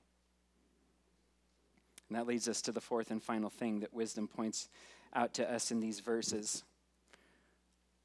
And 2.09 2.19
that 2.19 2.27
leads 2.27 2.49
us 2.49 2.63
to 2.63 2.73
the 2.73 2.81
fourth 2.81 3.11
and 3.11 3.23
final 3.23 3.51
thing 3.51 3.81
that 3.81 3.95
wisdom 3.95 4.29
points 4.29 4.69
out 5.15 5.35
to 5.35 5.53
us 5.53 5.71
in 5.71 5.81
these 5.81 6.01
verses. 6.01 6.63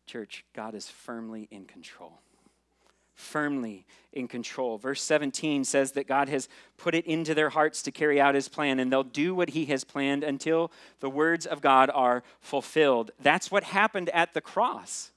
Church, 0.06 0.46
God 0.56 0.74
is 0.74 0.90
firmly 0.90 1.48
in 1.52 1.66
control. 1.66 2.20
Firmly 3.14 3.86
in 4.14 4.28
control. 4.28 4.78
Verse 4.78 5.04
17 5.04 5.66
says 5.66 5.92
that 5.92 6.08
God 6.08 6.30
has 6.30 6.48
put 6.78 6.96
it 6.96 7.06
into 7.06 7.36
their 7.36 7.50
hearts 7.50 7.82
to 7.84 7.92
carry 7.92 8.20
out 8.20 8.34
his 8.34 8.48
plan, 8.48 8.80
and 8.80 8.92
they'll 8.92 9.04
do 9.04 9.36
what 9.36 9.50
he 9.50 9.66
has 9.66 9.84
planned 9.84 10.24
until 10.24 10.72
the 11.02 11.10
words 11.10 11.46
of 11.46 11.62
God 11.62 11.92
are 11.94 12.24
fulfilled. 12.40 13.12
That's 13.22 13.52
what 13.52 13.66
happened 13.66 14.10
at 14.10 14.34
the 14.34 14.42
cross. 14.42 15.12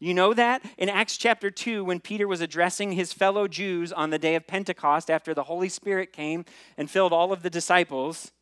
You 0.00 0.14
know 0.14 0.32
that? 0.32 0.64
In 0.78 0.88
Acts 0.88 1.18
chapter 1.18 1.50
2, 1.50 1.84
when 1.84 2.00
Peter 2.00 2.26
was 2.26 2.40
addressing 2.40 2.92
his 2.92 3.12
fellow 3.12 3.46
Jews 3.46 3.92
on 3.92 4.08
the 4.08 4.18
day 4.18 4.34
of 4.34 4.46
Pentecost 4.46 5.10
after 5.10 5.34
the 5.34 5.44
Holy 5.44 5.68
Spirit 5.68 6.10
came 6.10 6.46
and 6.78 6.90
filled 6.90 7.12
all 7.12 7.32
of 7.32 7.42
the 7.42 7.50
disciples, 7.50 8.32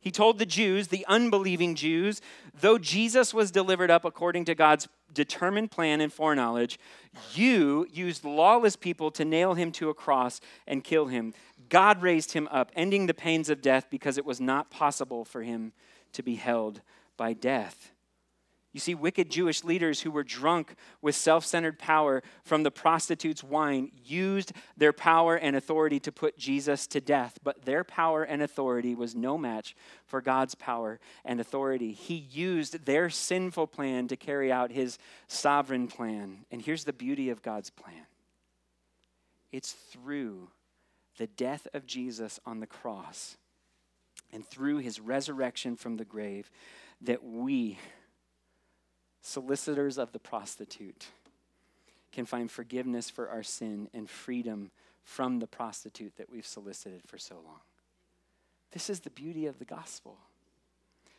he 0.00 0.10
told 0.10 0.38
the 0.38 0.44
Jews, 0.44 0.88
the 0.88 1.06
unbelieving 1.08 1.76
Jews, 1.76 2.20
though 2.60 2.76
Jesus 2.76 3.32
was 3.32 3.52
delivered 3.52 3.90
up 3.90 4.04
according 4.04 4.44
to 4.46 4.54
God's 4.54 4.88
determined 5.14 5.70
plan 5.70 6.00
and 6.00 6.12
foreknowledge, 6.12 6.78
you 7.34 7.86
used 7.90 8.24
lawless 8.24 8.74
people 8.76 9.12
to 9.12 9.24
nail 9.24 9.54
him 9.54 9.72
to 9.72 9.88
a 9.88 9.94
cross 9.94 10.40
and 10.66 10.84
kill 10.84 11.06
him. 11.06 11.32
God 11.68 12.02
raised 12.02 12.32
him 12.32 12.48
up, 12.50 12.70
ending 12.74 13.06
the 13.06 13.14
pains 13.14 13.48
of 13.48 13.62
death 13.62 13.86
because 13.88 14.18
it 14.18 14.26
was 14.26 14.40
not 14.40 14.70
possible 14.70 15.24
for 15.24 15.42
him 15.42 15.72
to 16.12 16.22
be 16.22 16.34
held 16.34 16.82
by 17.16 17.32
death. 17.32 17.93
You 18.74 18.80
see, 18.80 18.96
wicked 18.96 19.30
Jewish 19.30 19.62
leaders 19.62 20.00
who 20.00 20.10
were 20.10 20.24
drunk 20.24 20.74
with 21.00 21.14
self 21.14 21.46
centered 21.46 21.78
power 21.78 22.24
from 22.42 22.64
the 22.64 22.72
prostitute's 22.72 23.44
wine 23.44 23.92
used 24.04 24.52
their 24.76 24.92
power 24.92 25.36
and 25.36 25.54
authority 25.54 26.00
to 26.00 26.10
put 26.10 26.36
Jesus 26.36 26.88
to 26.88 27.00
death. 27.00 27.38
But 27.44 27.64
their 27.64 27.84
power 27.84 28.24
and 28.24 28.42
authority 28.42 28.96
was 28.96 29.14
no 29.14 29.38
match 29.38 29.76
for 30.06 30.20
God's 30.20 30.56
power 30.56 30.98
and 31.24 31.40
authority. 31.40 31.92
He 31.92 32.16
used 32.16 32.84
their 32.84 33.10
sinful 33.10 33.68
plan 33.68 34.08
to 34.08 34.16
carry 34.16 34.50
out 34.50 34.72
his 34.72 34.98
sovereign 35.28 35.86
plan. 35.86 36.38
And 36.50 36.60
here's 36.60 36.82
the 36.82 36.92
beauty 36.92 37.30
of 37.30 37.42
God's 37.42 37.70
plan 37.70 38.06
it's 39.52 39.70
through 39.70 40.48
the 41.16 41.28
death 41.28 41.68
of 41.74 41.86
Jesus 41.86 42.40
on 42.44 42.58
the 42.58 42.66
cross 42.66 43.36
and 44.32 44.44
through 44.44 44.78
his 44.78 44.98
resurrection 44.98 45.76
from 45.76 45.96
the 45.96 46.04
grave 46.04 46.50
that 47.02 47.22
we 47.22 47.78
solicitors 49.24 49.96
of 49.96 50.12
the 50.12 50.18
prostitute, 50.18 51.06
can 52.12 52.26
find 52.26 52.50
forgiveness 52.50 53.08
for 53.10 53.28
our 53.28 53.42
sin 53.42 53.88
and 53.94 54.08
freedom 54.08 54.70
from 55.02 55.38
the 55.38 55.46
prostitute 55.46 56.14
that 56.16 56.30
we've 56.30 56.46
solicited 56.46 57.00
for 57.06 57.18
so 57.18 57.34
long. 57.34 57.60
This 58.72 58.90
is 58.90 59.00
the 59.00 59.10
beauty 59.10 59.46
of 59.46 59.58
the 59.58 59.64
gospel. 59.64 60.18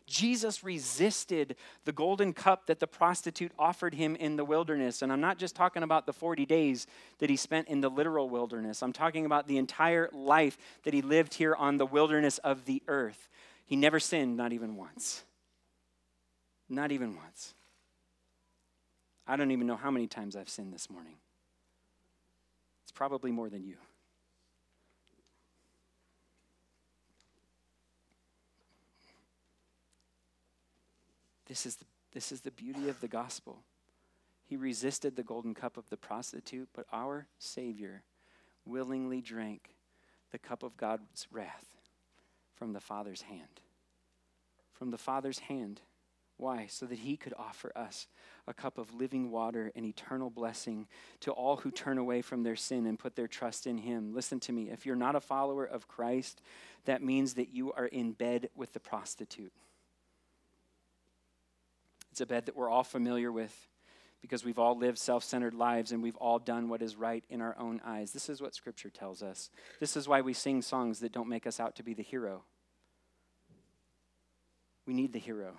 Jesus 0.05 0.63
resisted 0.63 1.55
the 1.85 1.91
golden 1.91 2.31
cup 2.31 2.67
that 2.67 2.79
the 2.79 2.85
prostitute 2.85 3.51
offered 3.57 3.95
him 3.95 4.15
in 4.15 4.35
the 4.35 4.45
wilderness. 4.45 5.01
And 5.01 5.11
I'm 5.11 5.21
not 5.21 5.39
just 5.39 5.55
talking 5.55 5.81
about 5.81 6.05
the 6.05 6.13
40 6.13 6.45
days 6.45 6.85
that 7.17 7.31
he 7.31 7.35
spent 7.35 7.67
in 7.69 7.81
the 7.81 7.89
literal 7.89 8.29
wilderness, 8.29 8.83
I'm 8.83 8.93
talking 8.93 9.25
about 9.25 9.47
the 9.47 9.57
entire 9.57 10.09
life 10.13 10.59
that 10.83 10.93
he 10.93 11.01
lived 11.01 11.33
here 11.33 11.55
on 11.55 11.77
the 11.77 11.87
wilderness 11.87 12.37
of 12.39 12.65
the 12.65 12.83
earth. 12.87 13.29
He 13.65 13.75
never 13.75 13.99
sinned, 13.99 14.37
not 14.37 14.53
even 14.53 14.75
once. 14.75 15.23
Not 16.69 16.91
even 16.91 17.15
once. 17.15 17.54
I 19.27 19.35
don't 19.35 19.51
even 19.51 19.67
know 19.67 19.75
how 19.75 19.91
many 19.91 20.07
times 20.07 20.35
I've 20.35 20.49
sinned 20.49 20.73
this 20.73 20.89
morning. 20.89 21.15
It's 22.83 22.91
probably 22.91 23.31
more 23.31 23.49
than 23.49 23.63
you. 23.63 23.77
This 31.47 31.65
is 31.65 31.75
the, 31.75 31.85
this 32.11 32.31
is 32.31 32.41
the 32.41 32.51
beauty 32.51 32.89
of 32.89 32.99
the 33.01 33.07
gospel. 33.07 33.59
He 34.47 34.57
resisted 34.57 35.15
the 35.15 35.23
golden 35.23 35.53
cup 35.53 35.77
of 35.77 35.89
the 35.89 35.97
prostitute, 35.97 36.69
but 36.73 36.85
our 36.91 37.27
Savior 37.39 38.03
willingly 38.65 39.21
drank 39.21 39.75
the 40.31 40.37
cup 40.37 40.63
of 40.63 40.77
God's 40.77 41.27
wrath 41.31 41.65
from 42.55 42.73
the 42.73 42.79
Father's 42.79 43.23
hand. 43.23 43.61
From 44.73 44.91
the 44.91 44.97
Father's 44.97 45.39
hand. 45.39 45.81
Why? 46.37 46.67
So 46.67 46.85
that 46.85 46.99
he 46.99 47.15
could 47.15 47.33
offer 47.37 47.71
us 47.75 48.07
a 48.47 48.53
cup 48.53 48.77
of 48.77 48.93
living 48.93 49.31
water 49.31 49.71
and 49.75 49.85
eternal 49.85 50.29
blessing 50.29 50.87
to 51.21 51.31
all 51.31 51.57
who 51.57 51.71
turn 51.71 51.97
away 51.97 52.21
from 52.21 52.43
their 52.43 52.55
sin 52.55 52.85
and 52.85 52.99
put 52.99 53.15
their 53.15 53.27
trust 53.27 53.65
in 53.65 53.77
him. 53.77 54.13
Listen 54.13 54.39
to 54.41 54.51
me. 54.51 54.69
If 54.69 54.85
you're 54.85 54.95
not 54.95 55.15
a 55.15 55.21
follower 55.21 55.65
of 55.65 55.87
Christ, 55.87 56.41
that 56.85 57.01
means 57.01 57.35
that 57.35 57.53
you 57.53 57.71
are 57.73 57.87
in 57.87 58.11
bed 58.11 58.49
with 58.55 58.73
the 58.73 58.79
prostitute. 58.79 59.53
It's 62.11 62.21
a 62.21 62.25
bed 62.25 62.45
that 62.45 62.55
we're 62.55 62.69
all 62.69 62.83
familiar 62.83 63.31
with 63.31 63.53
because 64.21 64.43
we've 64.43 64.59
all 64.59 64.77
lived 64.77 64.97
self 64.97 65.23
centered 65.23 65.53
lives 65.53 65.91
and 65.91 66.01
we've 66.01 66.15
all 66.15 66.39
done 66.39 66.67
what 66.67 66.81
is 66.81 66.95
right 66.95 67.23
in 67.29 67.41
our 67.41 67.55
own 67.59 67.81
eyes. 67.85 68.11
This 68.11 68.29
is 68.29 68.41
what 68.41 68.55
Scripture 68.55 68.89
tells 68.89 69.21
us. 69.21 69.49
This 69.79 69.95
is 69.95 70.07
why 70.07 70.21
we 70.21 70.33
sing 70.33 70.61
songs 70.61 70.99
that 70.99 71.11
don't 71.11 71.29
make 71.29 71.45
us 71.45 71.59
out 71.59 71.75
to 71.75 71.83
be 71.83 71.93
the 71.93 72.03
hero. 72.03 72.43
We 74.85 74.93
need 74.93 75.13
the 75.13 75.19
hero. 75.19 75.57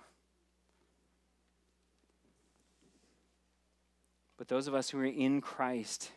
But 4.37 4.47
those 4.47 4.67
of 4.67 4.75
us 4.75 4.89
who 4.89 4.99
are 4.99 5.05
in 5.05 5.41
Christ 5.41 6.11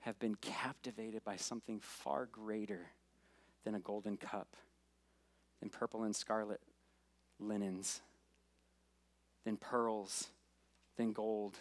have 0.00 0.18
been 0.18 0.34
captivated 0.34 1.24
by 1.24 1.36
something 1.36 1.78
far 1.80 2.26
greater 2.26 2.90
than 3.64 3.76
a 3.76 3.80
golden 3.80 4.16
cup, 4.16 4.56
than 5.60 5.70
purple 5.70 6.02
and 6.02 6.14
scarlet 6.14 6.60
linens, 7.38 8.00
than 9.44 9.56
pearls, 9.56 10.28
than 10.96 11.12
gold. 11.12 11.56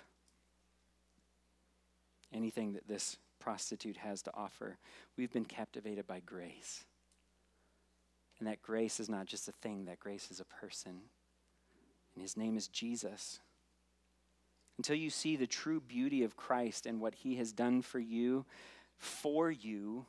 Anything 2.34 2.74
that 2.74 2.88
this 2.88 3.18
prostitute 3.40 3.98
has 3.98 4.22
to 4.24 4.32
offer. 4.34 4.78
We've 5.18 5.32
been 5.32 5.46
captivated 5.46 6.08
by 6.08 6.22
grace. 6.26 6.86
And 8.40 8.48
that 8.48 8.64
grace 8.64 9.00
is 9.00 9.10
not 9.10 9.28
just 9.28 9.48
a 9.48 9.52
thing, 9.52 9.86
that 9.86 10.00
grace 10.00 10.32
is 10.32 10.40
a 10.40 10.46
person. 10.46 11.02
And 12.16 12.22
his 12.22 12.36
name 12.36 12.58
is 12.58 12.68
Jesus 12.68 13.40
until 14.82 14.96
you 14.96 15.12
see 15.12 15.36
the 15.36 15.46
true 15.46 15.80
beauty 15.80 16.24
of 16.24 16.36
Christ 16.36 16.88
and 16.88 17.00
what 17.00 17.14
he 17.14 17.36
has 17.36 17.52
done 17.52 17.84
for 17.84 18.00
you, 18.00 18.48
for 18.98 19.52
you, 19.52 20.08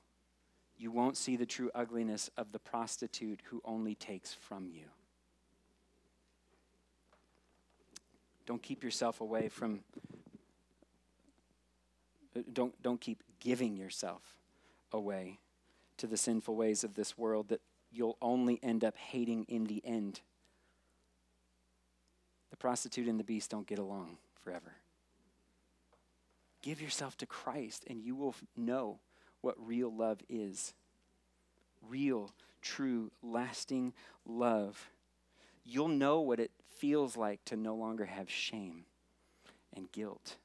you 0.79 0.91
won't 0.91 1.19
see 1.19 1.37
the 1.37 1.45
true 1.45 1.71
ugliness 1.75 2.31
of 2.39 2.53
the 2.53 2.59
prostitute 2.59 3.43
who 3.51 3.61
only 3.67 3.95
takes 3.95 4.33
from 4.33 4.71
you. 4.71 4.85
Don't 8.47 8.63
keep 8.63 8.83
yourself 8.83 9.21
away 9.21 9.51
from, 9.51 9.81
uh, 12.35 12.41
don't, 12.51 12.83
don't 12.83 12.99
keep 12.99 13.23
giving 13.41 13.77
yourself 13.77 14.23
away 14.91 15.39
to 15.99 16.07
the 16.07 16.17
sinful 16.17 16.57
ways 16.57 16.83
of 16.83 16.95
this 16.95 17.19
world 17.19 17.51
that 17.51 17.61
you'll 17.93 18.17
only 18.23 18.59
end 18.63 18.85
up 18.85 18.97
hating 18.97 19.45
in 19.51 19.65
the 19.65 19.83
end. 19.85 20.23
The 22.49 22.57
prostitute 22.57 23.07
and 23.07 23.21
the 23.21 23.25
beast 23.25 23.51
don't 23.51 23.67
get 23.67 23.79
along 23.79 24.17
forever. 24.43 24.75
Give 26.63 26.81
yourself 26.81 27.17
to 27.19 27.27
Christ, 27.27 27.85
and 27.89 28.03
you 28.03 28.15
will 28.15 28.35
know 28.57 29.01
what 29.41 29.55
real 29.59 29.95
love 29.95 30.21
is 30.29 30.75
real, 31.89 32.33
true, 32.61 33.11
lasting 33.23 33.93
love. 34.25 34.91
You'll 35.65 35.89
know 35.89 36.21
what 36.21 36.41
it 36.41 36.51
feels 36.79 37.17
like 37.17 37.45
to 37.47 37.57
no 37.57 37.75
longer 37.75 38.07
have 38.07 38.31
shame 38.31 38.85
and 39.75 39.91
guilt. 39.91 40.37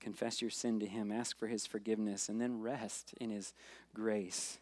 Confess 0.00 0.42
your 0.42 0.50
sin 0.50 0.80
to 0.80 0.86
Him, 0.86 1.12
ask 1.12 1.38
for 1.38 1.46
His 1.46 1.66
forgiveness, 1.66 2.28
and 2.28 2.40
then 2.40 2.60
rest 2.60 3.14
in 3.20 3.30
His 3.30 3.52
grace. 3.94 4.58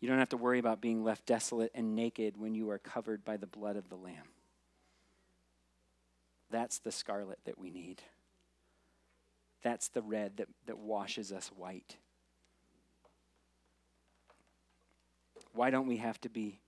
You 0.00 0.08
don't 0.08 0.18
have 0.18 0.30
to 0.30 0.36
worry 0.38 0.58
about 0.58 0.80
being 0.80 1.04
left 1.04 1.26
desolate 1.26 1.70
and 1.74 1.94
naked 1.94 2.36
when 2.38 2.54
you 2.54 2.70
are 2.70 2.78
covered 2.78 3.24
by 3.24 3.36
the 3.36 3.46
blood 3.46 3.76
of 3.76 3.88
the 3.90 3.96
Lamb. 3.96 4.28
That's 6.50 6.78
the 6.78 6.90
scarlet 6.90 7.38
that 7.44 7.58
we 7.58 7.70
need. 7.70 8.02
That's 9.62 9.88
the 9.88 10.02
red 10.02 10.38
that, 10.38 10.48
that 10.66 10.78
washes 10.78 11.32
us 11.32 11.48
white. 11.54 11.96
Why 15.52 15.70
don't 15.70 15.86
we 15.86 15.98
have 15.98 16.20
to 16.22 16.30
be 16.30 16.60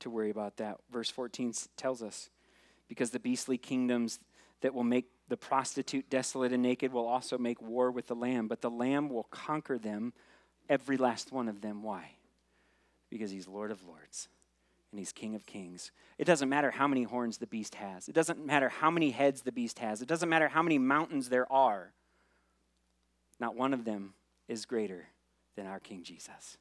to 0.00 0.10
worry 0.10 0.30
about 0.30 0.58
that? 0.58 0.78
Verse 0.90 1.10
14 1.10 1.52
tells 1.76 2.02
us 2.02 2.30
because 2.88 3.10
the 3.10 3.18
beastly 3.18 3.58
kingdoms 3.58 4.20
that 4.60 4.74
will 4.74 4.84
make 4.84 5.06
the 5.28 5.36
prostitute 5.36 6.08
desolate 6.08 6.52
and 6.52 6.62
naked 6.62 6.92
will 6.92 7.06
also 7.06 7.36
make 7.36 7.60
war 7.60 7.90
with 7.90 8.06
the 8.06 8.14
lamb, 8.14 8.46
but 8.46 8.60
the 8.60 8.70
lamb 8.70 9.08
will 9.08 9.24
conquer 9.24 9.76
them, 9.76 10.12
every 10.68 10.96
last 10.96 11.32
one 11.32 11.48
of 11.48 11.60
them. 11.60 11.82
Why? 11.82 12.12
Because 13.16 13.30
he's 13.30 13.48
Lord 13.48 13.70
of 13.70 13.82
Lords 13.82 14.28
and 14.92 14.98
he's 14.98 15.12
King 15.12 15.34
of 15.34 15.46
Kings. 15.46 15.90
It 16.18 16.26
doesn't 16.26 16.50
matter 16.50 16.70
how 16.70 16.86
many 16.86 17.04
horns 17.04 17.38
the 17.38 17.46
beast 17.46 17.76
has, 17.76 18.08
it 18.08 18.14
doesn't 18.14 18.44
matter 18.44 18.68
how 18.68 18.90
many 18.90 19.10
heads 19.10 19.42
the 19.42 19.52
beast 19.52 19.78
has, 19.78 20.02
it 20.02 20.08
doesn't 20.08 20.28
matter 20.28 20.48
how 20.48 20.62
many 20.62 20.78
mountains 20.78 21.28
there 21.30 21.50
are. 21.50 21.92
Not 23.40 23.56
one 23.56 23.72
of 23.72 23.84
them 23.84 24.14
is 24.48 24.66
greater 24.66 25.06
than 25.56 25.66
our 25.66 25.80
King 25.80 26.02
Jesus. 26.02 26.58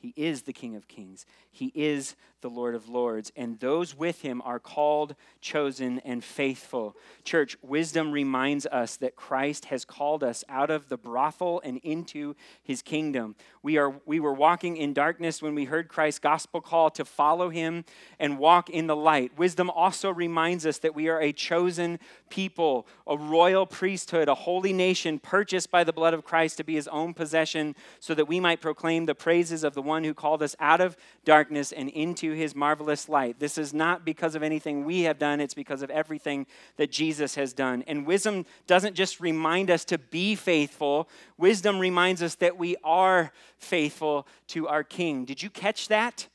He 0.00 0.14
is 0.16 0.42
the 0.42 0.54
King 0.54 0.76
of 0.76 0.88
Kings. 0.88 1.26
He 1.50 1.72
is 1.74 2.16
the 2.40 2.48
Lord 2.48 2.74
of 2.74 2.88
Lords. 2.88 3.30
And 3.36 3.60
those 3.60 3.94
with 3.94 4.22
him 4.22 4.40
are 4.46 4.58
called, 4.58 5.14
chosen, 5.42 5.98
and 6.06 6.24
faithful. 6.24 6.96
Church, 7.22 7.54
wisdom 7.60 8.10
reminds 8.10 8.64
us 8.64 8.96
that 8.96 9.14
Christ 9.14 9.66
has 9.66 9.84
called 9.84 10.24
us 10.24 10.42
out 10.48 10.70
of 10.70 10.88
the 10.88 10.96
brothel 10.96 11.60
and 11.62 11.78
into 11.82 12.34
his 12.62 12.80
kingdom. 12.80 13.36
We, 13.62 13.76
are, 13.76 14.00
we 14.06 14.20
were 14.20 14.32
walking 14.32 14.78
in 14.78 14.94
darkness 14.94 15.42
when 15.42 15.54
we 15.54 15.66
heard 15.66 15.88
Christ's 15.88 16.20
gospel 16.20 16.62
call 16.62 16.88
to 16.92 17.04
follow 17.04 17.50
him 17.50 17.84
and 18.18 18.38
walk 18.38 18.70
in 18.70 18.86
the 18.86 18.96
light. 18.96 19.36
Wisdom 19.36 19.68
also 19.68 20.10
reminds 20.10 20.64
us 20.64 20.78
that 20.78 20.94
we 20.94 21.08
are 21.08 21.20
a 21.20 21.32
chosen 21.32 21.98
people, 22.30 22.86
a 23.06 23.18
royal 23.18 23.66
priesthood, 23.66 24.28
a 24.28 24.34
holy 24.34 24.72
nation 24.72 25.18
purchased 25.18 25.70
by 25.70 25.84
the 25.84 25.92
blood 25.92 26.14
of 26.14 26.24
Christ 26.24 26.56
to 26.56 26.64
be 26.64 26.74
his 26.74 26.88
own 26.88 27.12
possession, 27.12 27.76
so 27.98 28.14
that 28.14 28.28
we 28.28 28.40
might 28.40 28.62
proclaim 28.62 29.04
the 29.04 29.14
praises 29.14 29.62
of 29.62 29.74
the 29.74 29.82
one 29.90 30.04
who 30.04 30.14
called 30.14 30.42
us 30.42 30.56
out 30.60 30.80
of 30.80 30.96
darkness 31.24 31.72
and 31.72 31.90
into 31.90 32.32
his 32.32 32.54
marvelous 32.54 33.08
light. 33.08 33.38
This 33.38 33.58
is 33.58 33.74
not 33.74 34.04
because 34.04 34.34
of 34.34 34.42
anything 34.42 34.84
we 34.84 35.02
have 35.02 35.18
done, 35.18 35.40
it's 35.40 35.52
because 35.52 35.82
of 35.82 35.90
everything 35.90 36.46
that 36.76 36.90
Jesus 36.90 37.34
has 37.34 37.52
done. 37.52 37.84
And 37.86 38.06
wisdom 38.06 38.46
doesn't 38.66 38.94
just 38.94 39.20
remind 39.20 39.70
us 39.70 39.84
to 39.86 39.98
be 39.98 40.34
faithful, 40.36 41.08
wisdom 41.36 41.78
reminds 41.78 42.22
us 42.22 42.36
that 42.36 42.56
we 42.56 42.76
are 42.84 43.32
faithful 43.58 44.26
to 44.48 44.68
our 44.68 44.84
King. 44.84 45.24
Did 45.24 45.42
you 45.42 45.50
catch 45.50 45.88
that? 45.88 46.28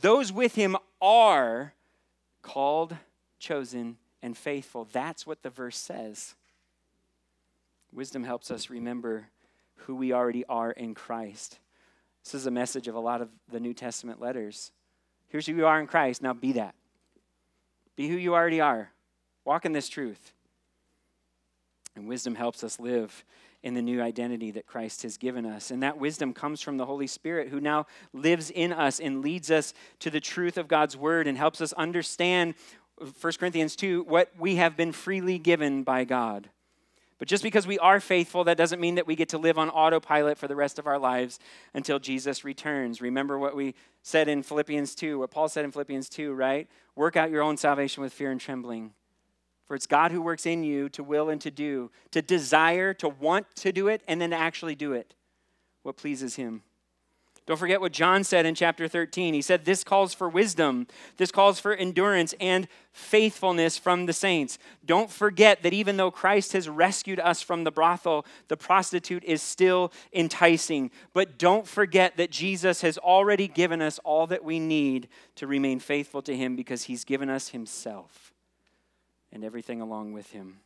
Those 0.00 0.32
with 0.32 0.54
him 0.54 0.76
are 1.00 1.74
called, 2.40 2.96
chosen, 3.38 3.98
and 4.22 4.36
faithful. 4.36 4.88
That's 4.90 5.26
what 5.26 5.42
the 5.42 5.50
verse 5.50 5.76
says. 5.76 6.34
Wisdom 7.92 8.24
helps 8.24 8.50
us 8.50 8.70
remember 8.70 9.28
who 9.86 9.94
we 9.94 10.12
already 10.12 10.44
are 10.46 10.70
in 10.70 10.94
Christ. 10.94 11.58
This 12.24 12.34
is 12.34 12.46
a 12.46 12.50
message 12.50 12.88
of 12.88 12.94
a 12.94 13.00
lot 13.00 13.20
of 13.20 13.28
the 13.50 13.60
New 13.60 13.74
Testament 13.74 14.20
letters. 14.20 14.72
Here's 15.28 15.46
who 15.46 15.54
you 15.54 15.66
are 15.66 15.80
in 15.80 15.86
Christ. 15.86 16.22
Now 16.22 16.32
be 16.32 16.52
that. 16.52 16.74
Be 17.96 18.08
who 18.08 18.16
you 18.16 18.34
already 18.34 18.60
are. 18.60 18.90
Walk 19.44 19.64
in 19.64 19.72
this 19.72 19.88
truth. 19.88 20.32
And 21.94 22.08
wisdom 22.08 22.34
helps 22.34 22.64
us 22.64 22.80
live 22.80 23.24
in 23.62 23.74
the 23.74 23.82
new 23.82 24.02
identity 24.02 24.50
that 24.52 24.66
Christ 24.66 25.02
has 25.02 25.16
given 25.16 25.46
us. 25.46 25.70
And 25.70 25.82
that 25.82 25.98
wisdom 25.98 26.32
comes 26.32 26.60
from 26.60 26.78
the 26.78 26.86
Holy 26.86 27.06
Spirit 27.06 27.48
who 27.48 27.60
now 27.60 27.86
lives 28.12 28.50
in 28.50 28.72
us 28.72 28.98
and 28.98 29.22
leads 29.22 29.50
us 29.50 29.74
to 30.00 30.10
the 30.10 30.20
truth 30.20 30.56
of 30.58 30.68
God's 30.68 30.96
word 30.96 31.26
and 31.26 31.36
helps 31.36 31.60
us 31.60 31.72
understand 31.74 32.54
1 32.96 33.32
Corinthians 33.38 33.76
2 33.76 34.04
what 34.04 34.30
we 34.38 34.56
have 34.56 34.76
been 34.76 34.92
freely 34.92 35.38
given 35.38 35.82
by 35.82 36.04
God. 36.04 36.48
But 37.22 37.28
just 37.28 37.44
because 37.44 37.68
we 37.68 37.78
are 37.78 38.00
faithful, 38.00 38.42
that 38.42 38.56
doesn't 38.56 38.80
mean 38.80 38.96
that 38.96 39.06
we 39.06 39.14
get 39.14 39.28
to 39.28 39.38
live 39.38 39.56
on 39.56 39.70
autopilot 39.70 40.36
for 40.38 40.48
the 40.48 40.56
rest 40.56 40.80
of 40.80 40.88
our 40.88 40.98
lives 40.98 41.38
until 41.72 42.00
Jesus 42.00 42.42
returns. 42.42 43.00
Remember 43.00 43.38
what 43.38 43.54
we 43.54 43.76
said 44.02 44.26
in 44.26 44.42
Philippians 44.42 44.96
2, 44.96 45.20
what 45.20 45.30
Paul 45.30 45.48
said 45.48 45.64
in 45.64 45.70
Philippians 45.70 46.08
2, 46.08 46.32
right? 46.32 46.68
Work 46.96 47.16
out 47.16 47.30
your 47.30 47.42
own 47.42 47.56
salvation 47.56 48.02
with 48.02 48.12
fear 48.12 48.32
and 48.32 48.40
trembling. 48.40 48.94
For 49.68 49.76
it's 49.76 49.86
God 49.86 50.10
who 50.10 50.20
works 50.20 50.46
in 50.46 50.64
you 50.64 50.88
to 50.88 51.04
will 51.04 51.28
and 51.28 51.40
to 51.42 51.50
do, 51.52 51.92
to 52.10 52.22
desire, 52.22 52.92
to 52.94 53.08
want 53.08 53.46
to 53.54 53.70
do 53.70 53.86
it, 53.86 54.02
and 54.08 54.20
then 54.20 54.30
to 54.30 54.36
actually 54.36 54.74
do 54.74 54.92
it. 54.92 55.14
What 55.84 55.96
pleases 55.96 56.34
Him. 56.34 56.64
Don't 57.52 57.58
forget 57.58 57.82
what 57.82 57.92
John 57.92 58.24
said 58.24 58.46
in 58.46 58.54
chapter 58.54 58.88
13. 58.88 59.34
He 59.34 59.42
said, 59.42 59.66
This 59.66 59.84
calls 59.84 60.14
for 60.14 60.26
wisdom, 60.26 60.86
this 61.18 61.30
calls 61.30 61.60
for 61.60 61.74
endurance 61.74 62.34
and 62.40 62.66
faithfulness 62.92 63.76
from 63.76 64.06
the 64.06 64.14
saints. 64.14 64.56
Don't 64.86 65.10
forget 65.10 65.62
that 65.62 65.74
even 65.74 65.98
though 65.98 66.10
Christ 66.10 66.54
has 66.54 66.66
rescued 66.66 67.20
us 67.20 67.42
from 67.42 67.64
the 67.64 67.70
brothel, 67.70 68.24
the 68.48 68.56
prostitute 68.56 69.22
is 69.24 69.42
still 69.42 69.92
enticing. 70.14 70.90
But 71.12 71.36
don't 71.36 71.68
forget 71.68 72.16
that 72.16 72.30
Jesus 72.30 72.80
has 72.80 72.96
already 72.96 73.48
given 73.48 73.82
us 73.82 73.98
all 74.02 74.26
that 74.28 74.44
we 74.44 74.58
need 74.58 75.08
to 75.34 75.46
remain 75.46 75.78
faithful 75.78 76.22
to 76.22 76.34
Him 76.34 76.56
because 76.56 76.84
He's 76.84 77.04
given 77.04 77.28
us 77.28 77.48
Himself 77.48 78.32
and 79.30 79.44
everything 79.44 79.82
along 79.82 80.14
with 80.14 80.30
Him. 80.30 80.60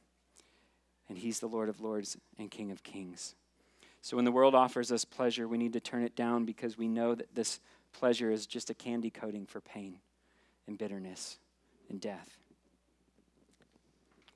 And 1.08 1.18
He's 1.18 1.40
the 1.40 1.48
Lord 1.48 1.68
of 1.68 1.80
Lords 1.80 2.16
and 2.38 2.48
King 2.48 2.70
of 2.70 2.84
Kings. 2.84 3.34
So 4.02 4.16
when 4.16 4.24
the 4.24 4.32
world 4.32 4.54
offers 4.54 4.92
us 4.92 5.04
pleasure, 5.04 5.48
we 5.48 5.58
need 5.58 5.72
to 5.72 5.80
turn 5.80 6.02
it 6.02 6.14
down 6.14 6.44
because 6.44 6.78
we 6.78 6.88
know 6.88 7.14
that 7.14 7.34
this 7.34 7.60
pleasure 7.92 8.30
is 8.30 8.46
just 8.46 8.70
a 8.70 8.74
candy 8.74 9.10
coating 9.10 9.46
for 9.46 9.60
pain 9.60 9.98
and 10.66 10.78
bitterness 10.78 11.38
and 11.88 12.00
death. 12.00 12.36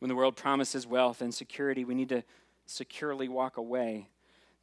When 0.01 0.09
the 0.09 0.17
world 0.17 0.35
promises 0.35 0.87
wealth 0.87 1.21
and 1.21 1.33
security, 1.33 1.85
we 1.85 1.95
need 1.95 2.09
to 2.09 2.25
securely 2.67 3.29
walk 3.29 3.59
away 3.59 4.09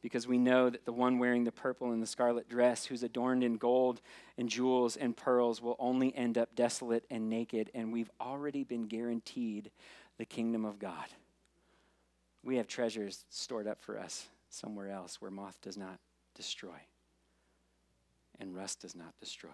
because 0.00 0.26
we 0.26 0.38
know 0.38 0.70
that 0.70 0.84
the 0.84 0.92
one 0.92 1.18
wearing 1.18 1.44
the 1.44 1.52
purple 1.52 1.92
and 1.92 2.02
the 2.02 2.06
scarlet 2.06 2.48
dress, 2.48 2.84
who's 2.84 3.02
adorned 3.02 3.42
in 3.42 3.56
gold 3.56 4.00
and 4.36 4.48
jewels 4.48 4.96
and 4.96 5.16
pearls, 5.16 5.60
will 5.60 5.76
only 5.78 6.14
end 6.16 6.38
up 6.38 6.54
desolate 6.54 7.04
and 7.10 7.28
naked, 7.28 7.70
and 7.74 7.92
we've 7.92 8.10
already 8.20 8.62
been 8.62 8.86
guaranteed 8.86 9.70
the 10.18 10.24
kingdom 10.24 10.64
of 10.64 10.78
God. 10.78 11.06
We 12.44 12.56
have 12.56 12.68
treasures 12.68 13.24
stored 13.28 13.66
up 13.66 13.82
for 13.82 13.98
us 13.98 14.26
somewhere 14.50 14.90
else 14.90 15.20
where 15.20 15.30
moth 15.30 15.60
does 15.60 15.76
not 15.76 15.98
destroy 16.34 16.80
and 18.40 18.54
rust 18.54 18.80
does 18.80 18.94
not 18.94 19.14
destroy. 19.20 19.50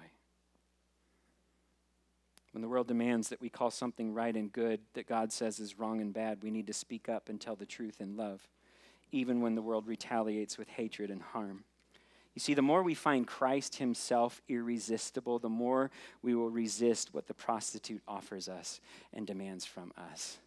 When 2.53 2.63
the 2.63 2.69
world 2.69 2.87
demands 2.87 3.31
that 3.31 3.41
we 3.41 3.49
call 3.49 3.71
something 3.71 4.13
right 4.13 4.35
and 4.35 4.53
good 4.53 4.81
that 4.95 5.09
God 5.09 5.33
says 5.33 5.59
is 5.59 5.79
wrong 5.79 6.01
and 6.01 6.15
bad, 6.15 6.43
we 6.43 6.51
need 6.51 6.69
to 6.69 6.73
speak 6.73 7.09
up 7.09 7.29
and 7.29 7.41
tell 7.41 7.57
the 7.57 7.67
truth 7.67 8.01
in 8.01 8.17
love, 8.17 8.47
even 9.11 9.41
when 9.41 9.57
the 9.57 9.63
world 9.63 9.89
retaliates 9.89 10.57
with 10.57 10.69
hatred 10.69 11.11
and 11.11 11.21
harm. 11.21 11.65
You 12.35 12.41
see, 12.41 12.55
the 12.55 12.63
more 12.63 12.83
we 12.83 12.95
find 12.95 13.27
Christ 13.27 13.77
Himself 13.77 14.41
irresistible, 14.49 15.39
the 15.39 15.49
more 15.49 15.91
we 16.23 16.35
will 16.35 16.51
resist 16.51 17.15
what 17.15 17.27
the 17.27 17.35
prostitute 17.35 18.03
offers 18.07 18.49
us 18.49 18.81
and 19.13 19.27
demands 19.27 19.65
from 19.65 19.93
us. 19.97 20.39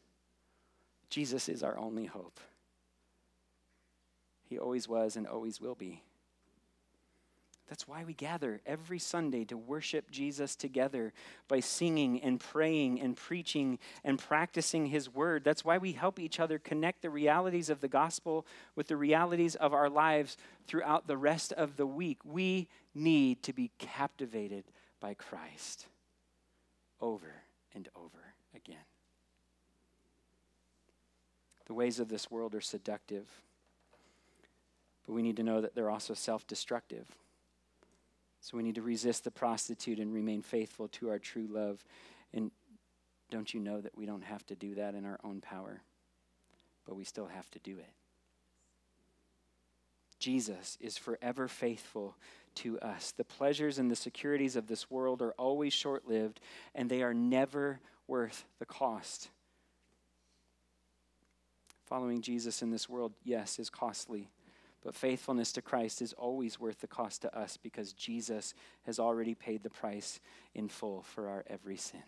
Jesus 1.10 1.48
is 1.50 1.64
our 1.64 1.78
only 1.78 2.06
hope. 2.06 2.40
He 4.48 4.58
always 4.58 4.88
was 4.88 5.16
and 5.16 5.28
always 5.28 5.60
will 5.60 5.76
be. 5.76 6.04
That's 7.68 7.86
why 7.86 8.06
we 8.06 8.14
gather 8.14 8.62
every 8.66 8.98
Sunday 8.98 9.44
to 9.46 9.58
worship 9.58 10.10
Jesus 10.10 10.56
together 10.56 11.12
by 11.50 11.60
singing 11.60 12.22
and 12.22 12.40
praying 12.40 13.02
and 13.02 13.16
preaching 13.16 13.78
and 14.06 14.18
practicing 14.18 14.86
His 14.86 15.14
word. 15.14 15.44
That's 15.44 15.66
why 15.66 15.78
we 15.78 15.92
help 15.92 16.18
each 16.18 16.40
other 16.40 16.60
connect 16.60 17.02
the 17.02 17.10
realities 17.10 17.70
of 17.70 17.82
the 17.82 17.90
gospel 17.90 18.46
with 18.76 18.88
the 18.88 18.96
realities 18.96 19.56
of 19.56 19.74
our 19.74 19.90
lives 19.90 20.38
throughout 20.66 21.08
the 21.08 21.18
rest 21.18 21.52
of 21.54 21.76
the 21.76 21.86
week. 21.86 22.20
We 22.24 22.70
need 22.96 23.44
to 23.44 23.52
be 23.52 23.72
captivated 23.78 24.64
by 25.02 25.16
Christ 25.16 25.88
over 27.02 27.34
and 27.76 27.90
over 27.98 28.34
again. 28.56 28.78
The 31.66 31.74
ways 31.74 32.00
of 32.00 32.08
this 32.08 32.32
world 32.32 32.56
are 32.56 32.62
seductive. 32.62 33.28
But 35.08 35.14
we 35.14 35.24
need 35.24 35.38
to 35.38 35.44
know 35.44 35.62
that 35.62 35.74
they're 35.74 35.90
also 35.90 36.14
self 36.14 36.46
destructive. 36.46 37.08
So 38.42 38.58
we 38.58 38.64
need 38.64 38.76
to 38.76 38.82
resist 38.82 39.24
the 39.24 39.32
prostitute 39.32 40.00
and 40.00 40.14
remain 40.14 40.42
faithful 40.42 40.90
to 40.90 41.10
our 41.10 41.18
true 41.18 41.48
love. 41.50 41.84
And 42.34 42.52
don't 43.32 43.54
you 43.54 43.60
know 43.60 43.82
that 43.82 43.98
we 43.98 44.06
don't 44.06 44.24
have 44.24 44.46
to 44.48 44.56
do 44.56 44.76
that 44.76 44.94
in 44.94 45.06
our 45.06 45.20
own 45.24 45.42
power, 45.42 45.82
but 46.86 46.96
we 46.96 47.04
still 47.04 47.28
have 47.28 47.50
to 47.52 47.60
do 47.60 47.78
it? 47.80 47.90
Jesus 50.20 50.78
is 50.82 50.98
forever 50.98 51.48
faithful 51.48 52.16
to 52.56 52.80
us. 52.80 53.12
The 53.12 53.24
pleasures 53.24 53.80
and 53.80 53.90
the 53.90 53.96
securities 53.96 54.56
of 54.56 54.68
this 54.68 54.90
world 54.90 55.22
are 55.22 55.34
always 55.34 55.74
short 55.74 56.08
lived, 56.08 56.40
and 56.74 56.90
they 56.90 57.04
are 57.04 57.14
never 57.14 57.80
worth 58.08 58.46
the 58.60 58.66
cost. 58.66 59.30
Following 61.86 62.22
Jesus 62.22 62.62
in 62.62 62.72
this 62.72 62.90
world, 62.90 63.14
yes, 63.24 63.60
is 63.60 63.70
costly 63.70 64.30
But 64.88 64.96
faithfulness 64.96 65.52
to 65.52 65.62
Christ 65.62 66.02
is 66.02 66.14
always 66.14 66.62
worth 66.62 66.80
the 66.80 66.88
cost 66.88 67.24
to 67.24 67.38
us 67.38 67.58
because 67.58 67.92
Jesus 67.92 68.54
has 68.86 69.00
already 69.00 69.36
paid 69.36 69.62
the 69.62 69.70
price 69.70 70.22
in 70.56 70.70
full 70.70 71.02
for 71.02 71.28
our 71.28 71.44
every 71.48 71.76
sin. 71.76 72.04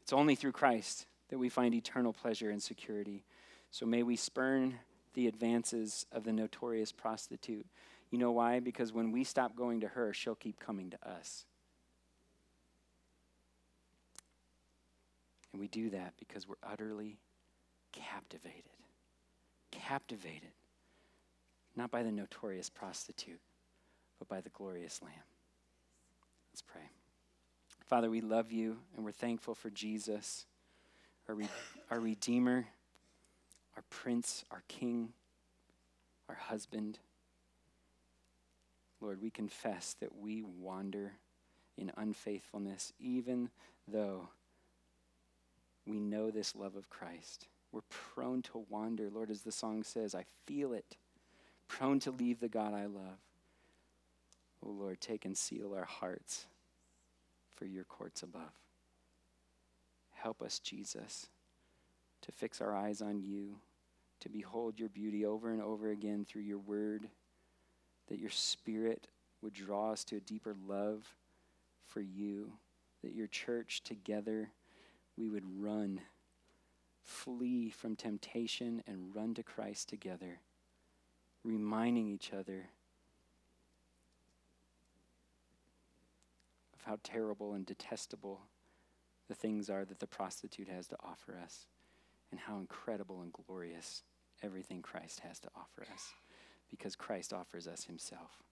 It's 0.00 0.14
only 0.14 0.34
through 0.34 0.52
Christ 0.52 1.04
that 1.28 1.36
we 1.36 1.50
find 1.50 1.74
eternal 1.74 2.14
pleasure 2.14 2.48
and 2.48 2.62
security. 2.62 3.26
So 3.70 3.84
may 3.84 4.02
we 4.02 4.16
spurn 4.16 4.78
the 5.12 5.26
advances 5.26 6.06
of 6.10 6.24
the 6.24 6.32
notorious 6.32 6.90
prostitute. 6.90 7.66
You 8.10 8.16
know 8.16 8.32
why? 8.32 8.60
Because 8.60 8.90
when 8.90 9.12
we 9.12 9.24
stop 9.24 9.54
going 9.54 9.80
to 9.80 9.88
her, 9.88 10.14
she'll 10.14 10.36
keep 10.36 10.58
coming 10.58 10.88
to 10.88 11.06
us. 11.06 11.44
And 15.52 15.60
we 15.60 15.68
do 15.68 15.90
that 15.90 16.14
because 16.18 16.48
we're 16.48 16.54
utterly 16.62 17.18
captivated. 17.92 18.72
Captivated. 19.70 20.52
Not 21.78 21.92
by 21.92 22.02
the 22.02 22.10
notorious 22.10 22.68
prostitute, 22.68 23.38
but 24.18 24.28
by 24.28 24.40
the 24.40 24.48
glorious 24.48 25.00
Lamb. 25.00 25.12
Let's 26.50 26.60
pray. 26.60 26.90
Father, 27.86 28.10
we 28.10 28.20
love 28.20 28.50
you 28.50 28.78
and 28.96 29.04
we're 29.04 29.12
thankful 29.12 29.54
for 29.54 29.70
Jesus, 29.70 30.44
our, 31.28 31.36
re- 31.36 31.48
our 31.88 32.00
Redeemer, 32.00 32.66
our 33.76 33.84
Prince, 33.90 34.44
our 34.50 34.64
King, 34.66 35.10
our 36.28 36.34
husband. 36.34 36.98
Lord, 39.00 39.22
we 39.22 39.30
confess 39.30 39.94
that 40.00 40.18
we 40.20 40.42
wander 40.42 41.12
in 41.76 41.92
unfaithfulness, 41.96 42.92
even 42.98 43.50
though 43.86 44.30
we 45.86 46.00
know 46.00 46.32
this 46.32 46.56
love 46.56 46.74
of 46.74 46.90
Christ. 46.90 47.46
We're 47.70 47.82
prone 47.88 48.42
to 48.42 48.66
wander. 48.68 49.08
Lord, 49.10 49.30
as 49.30 49.42
the 49.42 49.52
song 49.52 49.84
says, 49.84 50.16
I 50.16 50.24
feel 50.44 50.72
it. 50.72 50.96
Prone 51.68 52.00
to 52.00 52.10
leave 52.10 52.40
the 52.40 52.48
God 52.48 52.74
I 52.74 52.86
love. 52.86 53.20
Oh 54.64 54.70
Lord, 54.70 55.00
take 55.00 55.24
and 55.24 55.36
seal 55.36 55.74
our 55.76 55.84
hearts 55.84 56.46
for 57.54 57.66
your 57.66 57.84
courts 57.84 58.22
above. 58.22 58.52
Help 60.14 60.42
us, 60.42 60.58
Jesus, 60.58 61.28
to 62.22 62.32
fix 62.32 62.60
our 62.60 62.74
eyes 62.74 63.00
on 63.00 63.20
you, 63.20 63.56
to 64.20 64.28
behold 64.28 64.80
your 64.80 64.88
beauty 64.88 65.24
over 65.24 65.52
and 65.52 65.62
over 65.62 65.90
again 65.90 66.24
through 66.28 66.42
your 66.42 66.58
word, 66.58 67.08
that 68.08 68.18
your 68.18 68.30
spirit 68.30 69.06
would 69.42 69.52
draw 69.52 69.92
us 69.92 70.02
to 70.04 70.16
a 70.16 70.20
deeper 70.20 70.56
love 70.66 71.14
for 71.86 72.00
you, 72.00 72.52
that 73.02 73.14
your 73.14 73.28
church 73.28 73.82
together 73.84 74.50
we 75.16 75.28
would 75.28 75.44
run, 75.60 76.00
flee 77.02 77.70
from 77.70 77.94
temptation, 77.94 78.82
and 78.86 79.14
run 79.14 79.34
to 79.34 79.42
Christ 79.42 79.88
together, 79.88 80.40
reminding 81.44 82.08
each 82.08 82.32
other 82.32 82.68
of 86.74 86.82
how 86.84 86.98
terrible 87.02 87.54
and 87.54 87.64
detestable 87.64 88.40
the 89.28 89.34
things 89.34 89.68
are 89.68 89.84
that 89.84 90.00
the 90.00 90.06
prostitute 90.06 90.68
has 90.68 90.88
to 90.88 90.96
offer 91.04 91.38
us, 91.42 91.66
and 92.30 92.40
how 92.40 92.58
incredible 92.58 93.20
and 93.20 93.32
glorious 93.32 94.02
everything 94.42 94.80
Christ 94.80 95.20
has 95.20 95.38
to 95.40 95.48
offer 95.54 95.86
us, 95.92 96.14
because 96.70 96.96
Christ 96.96 97.32
offers 97.32 97.66
us 97.66 97.84
himself. 97.84 98.42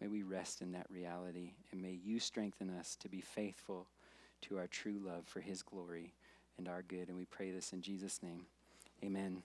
May 0.00 0.06
we 0.06 0.22
rest 0.22 0.62
in 0.62 0.72
that 0.72 0.86
reality, 0.88 1.54
and 1.72 1.82
may 1.82 1.98
you 2.04 2.20
strengthen 2.20 2.70
us 2.70 2.96
to 3.00 3.08
be 3.08 3.20
faithful 3.20 3.88
to 4.42 4.58
our 4.58 4.68
true 4.68 5.00
love 5.04 5.26
for 5.26 5.40
his 5.40 5.62
glory 5.62 6.14
and 6.56 6.68
our 6.68 6.82
good. 6.82 7.08
And 7.08 7.16
we 7.16 7.24
pray 7.24 7.50
this 7.50 7.72
in 7.72 7.82
Jesus' 7.82 8.22
name. 8.22 8.46
Amen. 9.02 9.42